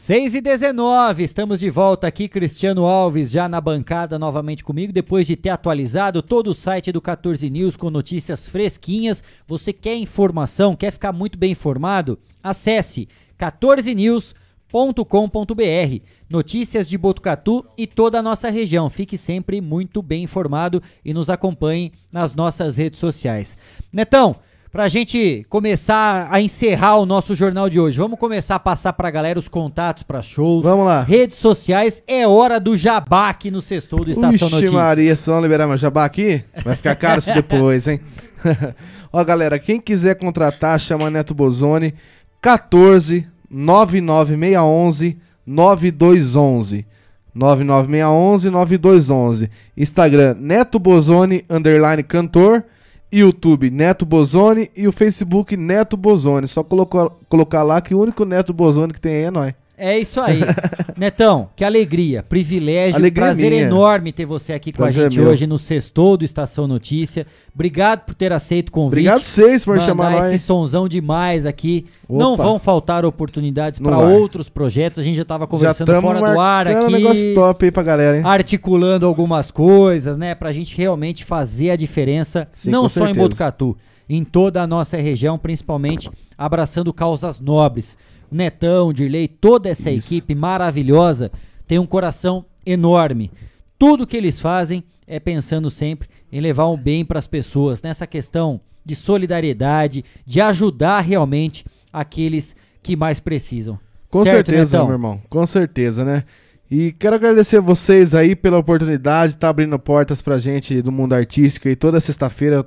[0.05, 5.27] 6 e 19, estamos de volta aqui, Cristiano Alves já na bancada novamente comigo, depois
[5.27, 9.25] de ter atualizado todo o site do 14 News com notícias fresquinhas.
[9.47, 12.19] Você quer informação, quer ficar muito bem informado?
[12.43, 13.09] Acesse
[13.39, 18.91] 14news.com.br, notícias de Botucatu e toda a nossa região.
[18.91, 23.57] Fique sempre muito bem informado e nos acompanhe nas nossas redes sociais.
[23.91, 24.37] Netão,
[24.75, 29.09] Pra gente começar a encerrar o nosso jornal de hoje, vamos começar a passar pra
[29.09, 30.65] galera os contatos pra shows.
[30.65, 31.03] Vamos lá.
[31.03, 34.73] Redes sociais, é hora do jabá aqui no sextou do Estação Ixi, Notícias.
[34.73, 38.01] Maria, se não liberar meu jabá aqui, vai ficar caro isso depois, hein?
[39.13, 41.95] Ó, galera, quem quiser contratar, chama Neto Bozoni,
[42.43, 46.85] 14 99611 9211.
[47.33, 49.51] 99611 9211.
[49.77, 52.65] Instagram Neto Bozoni underline cantor.
[53.13, 56.49] YouTube Neto Bozoni e o Facebook Neto Bozoni.
[56.49, 59.55] Só colocar, lá que o único Neto Bozoni que tem aí é nós.
[59.77, 60.41] É isso aí.
[60.97, 63.63] Netão, que alegria, privilégio, Alegria prazer minha.
[63.65, 65.29] enorme ter você aqui com Prazer a gente meu.
[65.29, 67.27] hoje no Sextou do Estação Notícia.
[67.53, 69.01] Obrigado por ter aceito o convite.
[69.01, 70.33] Obrigado vocês por chamar nós.
[70.33, 71.87] esse sonzão demais aqui.
[72.09, 72.19] Opa.
[72.23, 75.01] Não vão faltar oportunidades para outros projetos.
[75.01, 76.85] A gente já estava conversando tamo fora do ar aqui.
[76.85, 78.23] um negócio top aí pra galera, hein?
[78.25, 83.25] articulando algumas coisas, né, pra gente realmente fazer a diferença, Sim, não só em certeza.
[83.29, 83.77] Botucatu,
[84.09, 87.97] em toda a nossa região, principalmente abraçando causas nobres.
[88.31, 90.13] O Netão, Dirley, toda essa Isso.
[90.13, 91.31] equipe maravilhosa
[91.67, 93.31] tem um coração enorme.
[93.79, 98.07] Tudo que eles fazem é pensando sempre em levar um bem para as pessoas, nessa
[98.07, 103.79] questão de solidariedade, de ajudar realmente aqueles que mais precisam.
[104.11, 104.87] Com Certo, certeza, Netão?
[104.87, 105.23] meu irmão.
[105.29, 106.25] Com certeza, né?
[106.71, 111.13] E quero agradecer vocês aí pela oportunidade de estar abrindo portas pra gente do mundo
[111.13, 111.69] artístico.
[111.69, 112.67] E toda sexta-feira,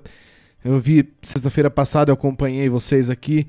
[0.64, 3.46] eu vi, sexta-feira passada eu acompanhei vocês aqui.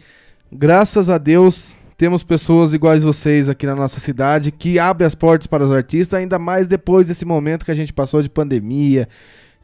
[0.51, 5.49] Graças a Deus, temos pessoas iguais vocês aqui na nossa cidade que abrem as portas
[5.49, 9.09] para os artistas, ainda mais depois desse momento que a gente passou de pandemia,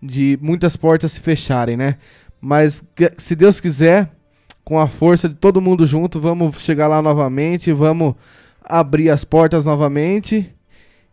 [0.03, 1.97] de muitas portas se fecharem, né?
[2.41, 2.83] Mas
[3.17, 4.11] se Deus quiser,
[4.65, 8.17] com a força de todo mundo junto, vamos chegar lá novamente, vamos
[8.65, 10.51] abrir as portas novamente.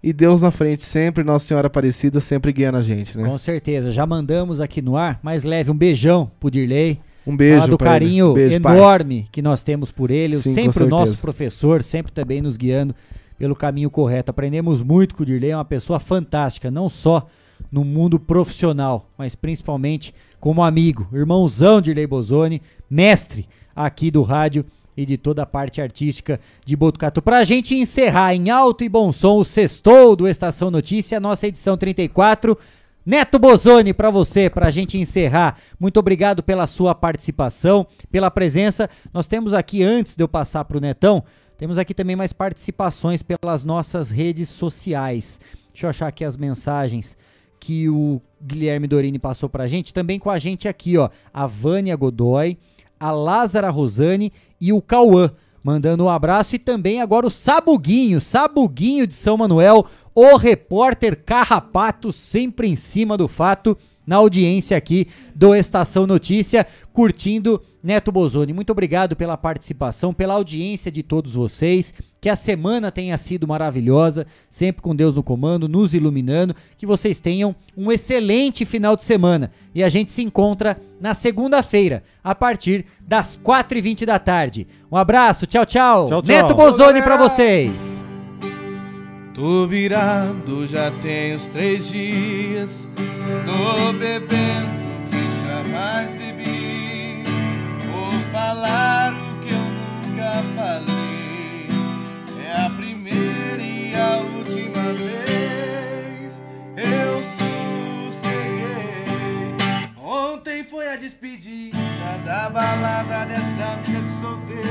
[0.04, 3.24] E Deus na frente sempre, Nossa Senhora Aparecida sempre guiando a gente, né?
[3.24, 7.00] Com certeza, já mandamos aqui no ar, mas leve um beijão pro Dirley.
[7.26, 8.78] Um beijo Fala do carinho Beijo, pai.
[8.78, 12.96] enorme que nós temos por ele, Sim, sempre o nosso professor, sempre também nos guiando
[13.38, 14.32] pelo caminho correto.
[14.32, 17.28] Aprendemos muito com o Dirley, é uma pessoa fantástica, não só
[17.72, 24.66] no mundo profissional, mas principalmente como amigo, irmãozão Dirley Bozoni, mestre aqui do rádio
[24.96, 27.22] e de toda a parte artística de Botucatu.
[27.22, 31.78] Pra gente encerrar em alto e bom som o sextou do Estação Notícia, nossa edição
[31.78, 32.58] 34.
[33.06, 35.58] Neto Bozoni, pra você, pra gente encerrar.
[35.80, 38.90] Muito obrigado pela sua participação, pela presença.
[39.12, 41.24] Nós temos aqui, antes de eu passar pro Netão,
[41.58, 45.40] temos aqui também mais participações pelas nossas redes sociais.
[45.74, 47.18] Deixa eu achar aqui as mensagens
[47.60, 49.94] que o Guilherme Dorini passou pra gente.
[49.94, 52.58] Também com a gente aqui, ó, a Vânia Godoy,
[53.00, 55.32] a Lázara Rosane e o Cauã.
[55.64, 59.86] Mandando um abraço e também agora o Sabuguinho, Sabuguinho de São Manuel,
[60.16, 63.78] o repórter carrapato, sempre em cima do fato,
[64.12, 68.52] na audiência aqui do Estação Notícia, curtindo Neto Bozoni.
[68.52, 71.94] Muito obrigado pela participação, pela audiência de todos vocês.
[72.20, 76.54] Que a semana tenha sido maravilhosa, sempre com Deus no comando, nos iluminando.
[76.78, 79.50] Que vocês tenham um excelente final de semana.
[79.74, 84.68] E a gente se encontra na segunda-feira, a partir das 4h20 da tarde.
[84.92, 86.08] Um abraço, tchau, tchau.
[86.08, 86.36] Tchau, tchau.
[86.36, 87.18] Neto Bozoni galera.
[87.18, 88.01] vocês.
[89.34, 92.86] Tô virado já tem uns três dias.
[93.46, 94.28] Tô bebendo
[95.10, 97.24] que jamais bebi.
[97.90, 101.68] Vou falar o que eu nunca falei.
[102.46, 106.44] É a primeira e a última vez.
[106.76, 107.24] Eu
[108.12, 109.06] sosseguei.
[109.98, 111.78] Ontem foi a despedida
[112.26, 114.68] da balada dessa vida de solteiro.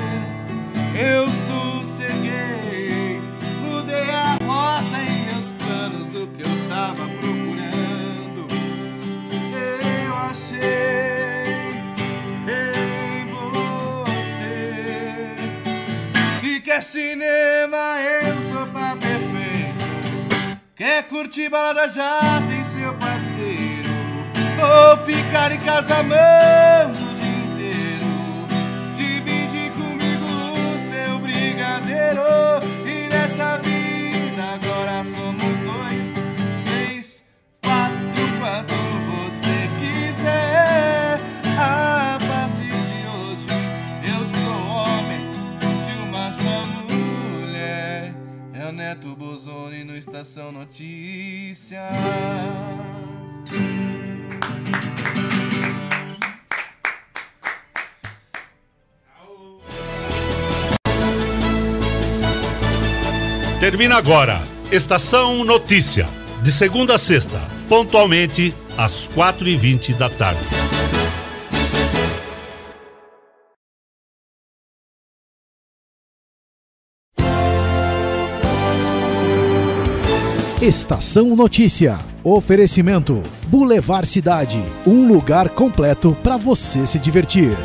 [0.95, 3.23] Eu sosseguei.
[3.65, 8.47] Mudei a rota em meus planos, o que eu tava procurando.
[9.53, 10.61] Eu achei
[12.47, 14.45] em você.
[16.41, 19.85] Se quer cinema, eu sou pra perfeito.
[20.77, 23.89] Quer curtir balada, já tem seu parceiro.
[24.59, 27.11] Vou ficar em casa amando.
[32.87, 33.80] E nessa vida
[35.05, 36.15] somos dois,
[36.65, 37.25] três,
[37.63, 37.97] quatro,
[38.39, 38.75] quanto
[39.11, 41.21] você quiser.
[41.59, 43.47] A partir de hoje
[44.05, 45.31] eu sou homem
[45.87, 48.15] de uma só mulher.
[48.53, 51.81] É o Neto Bozoni no Estação Notícias.
[63.61, 64.60] Termina agora.
[64.73, 66.09] Estação Notícia.
[66.45, 70.39] De segunda a sexta, pontualmente às quatro e vinte da tarde.
[80.63, 81.99] Estação Notícia.
[82.23, 84.63] Oferecimento: Boulevard Cidade.
[84.87, 87.57] Um lugar completo para você se divertir.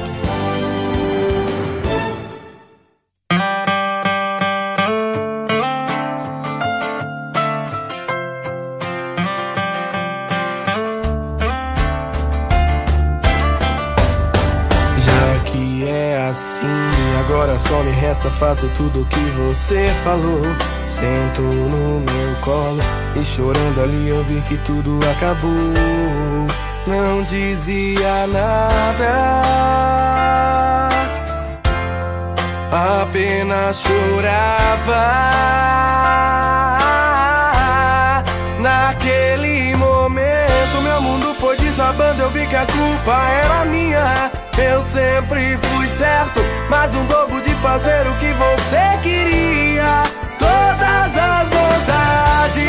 [18.26, 20.41] Me resta fazer tudo o que você falou.
[20.88, 22.80] Sento no meu colo
[23.15, 25.52] e chorando ali eu vi que tudo acabou.
[26.88, 29.41] Não dizia nada,
[33.02, 35.26] apenas chorava.
[38.60, 42.22] Naquele momento, meu mundo foi desabando.
[42.22, 44.31] Eu vi que a culpa era minha.
[44.57, 50.03] Eu sempre fui certo, mas um bobo de fazer o que você queria.
[50.40, 52.64] Todas as vontades,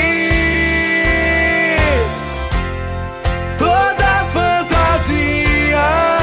[3.57, 6.16] todas as fantasias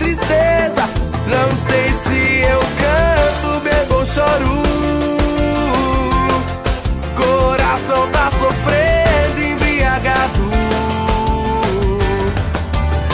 [0.00, 0.88] tristeza.
[1.26, 4.62] Não sei se eu canto, bebo ou choro.
[7.16, 10.50] Coração tá sofrendo, embriagado.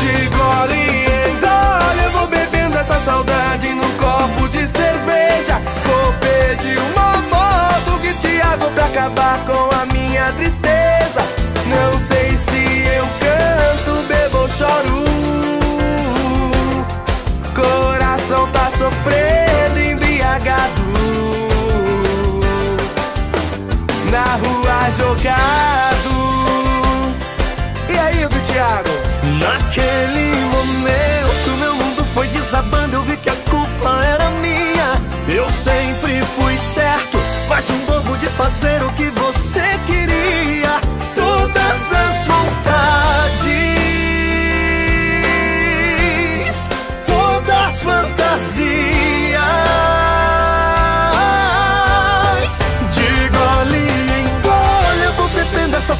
[0.00, 5.60] De gole em gole, eu vou bebendo essa saudade num copo de cerveja.
[5.84, 11.22] Vou pedir uma moto que te água pra acabar com a minha tristeza.
[11.66, 13.55] Não sei se eu canto,
[14.56, 15.04] choro.
[17.54, 20.82] Coração tá sofrendo, embriagado.
[24.10, 26.14] Na rua jogado.
[27.88, 28.90] E aí, o Thiago?
[29.40, 32.96] Naquele momento, meu mundo foi desabando.
[32.96, 34.92] Eu vi que a culpa era minha.
[35.28, 37.18] Eu sempre fui certo,
[37.48, 40.80] mas um bobo de fazer o que você queria.
[41.14, 42.55] Todas as vontades,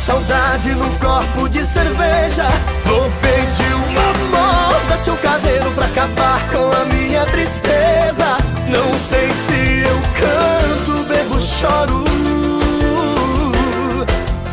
[0.07, 2.47] saudade num copo de cerveja.
[2.85, 8.37] Vou pedir uma moda, tio caseiro, pra acabar com a minha tristeza.
[8.69, 12.05] Não sei se eu canto, bebo, choro.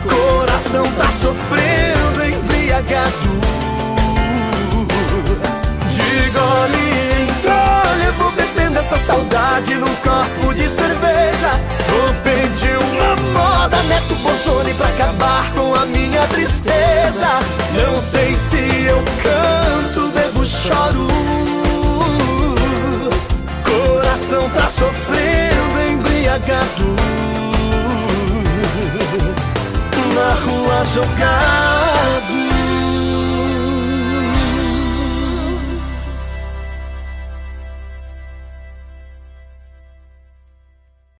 [0.10, 3.44] Coração tá sofrendo, embriagado.
[5.88, 6.86] De gole
[7.20, 11.52] em gole, vou bebendo essa saudade num copo de cerveja.
[11.90, 12.83] Vou pedir
[13.88, 17.40] Neto Bolsoni, pra acabar com a minha tristeza.
[17.74, 21.08] Não sei se eu canto, bebo, choro.
[23.64, 26.96] Coração tá sofrendo, embriagado.
[30.14, 32.23] Na rua jogado.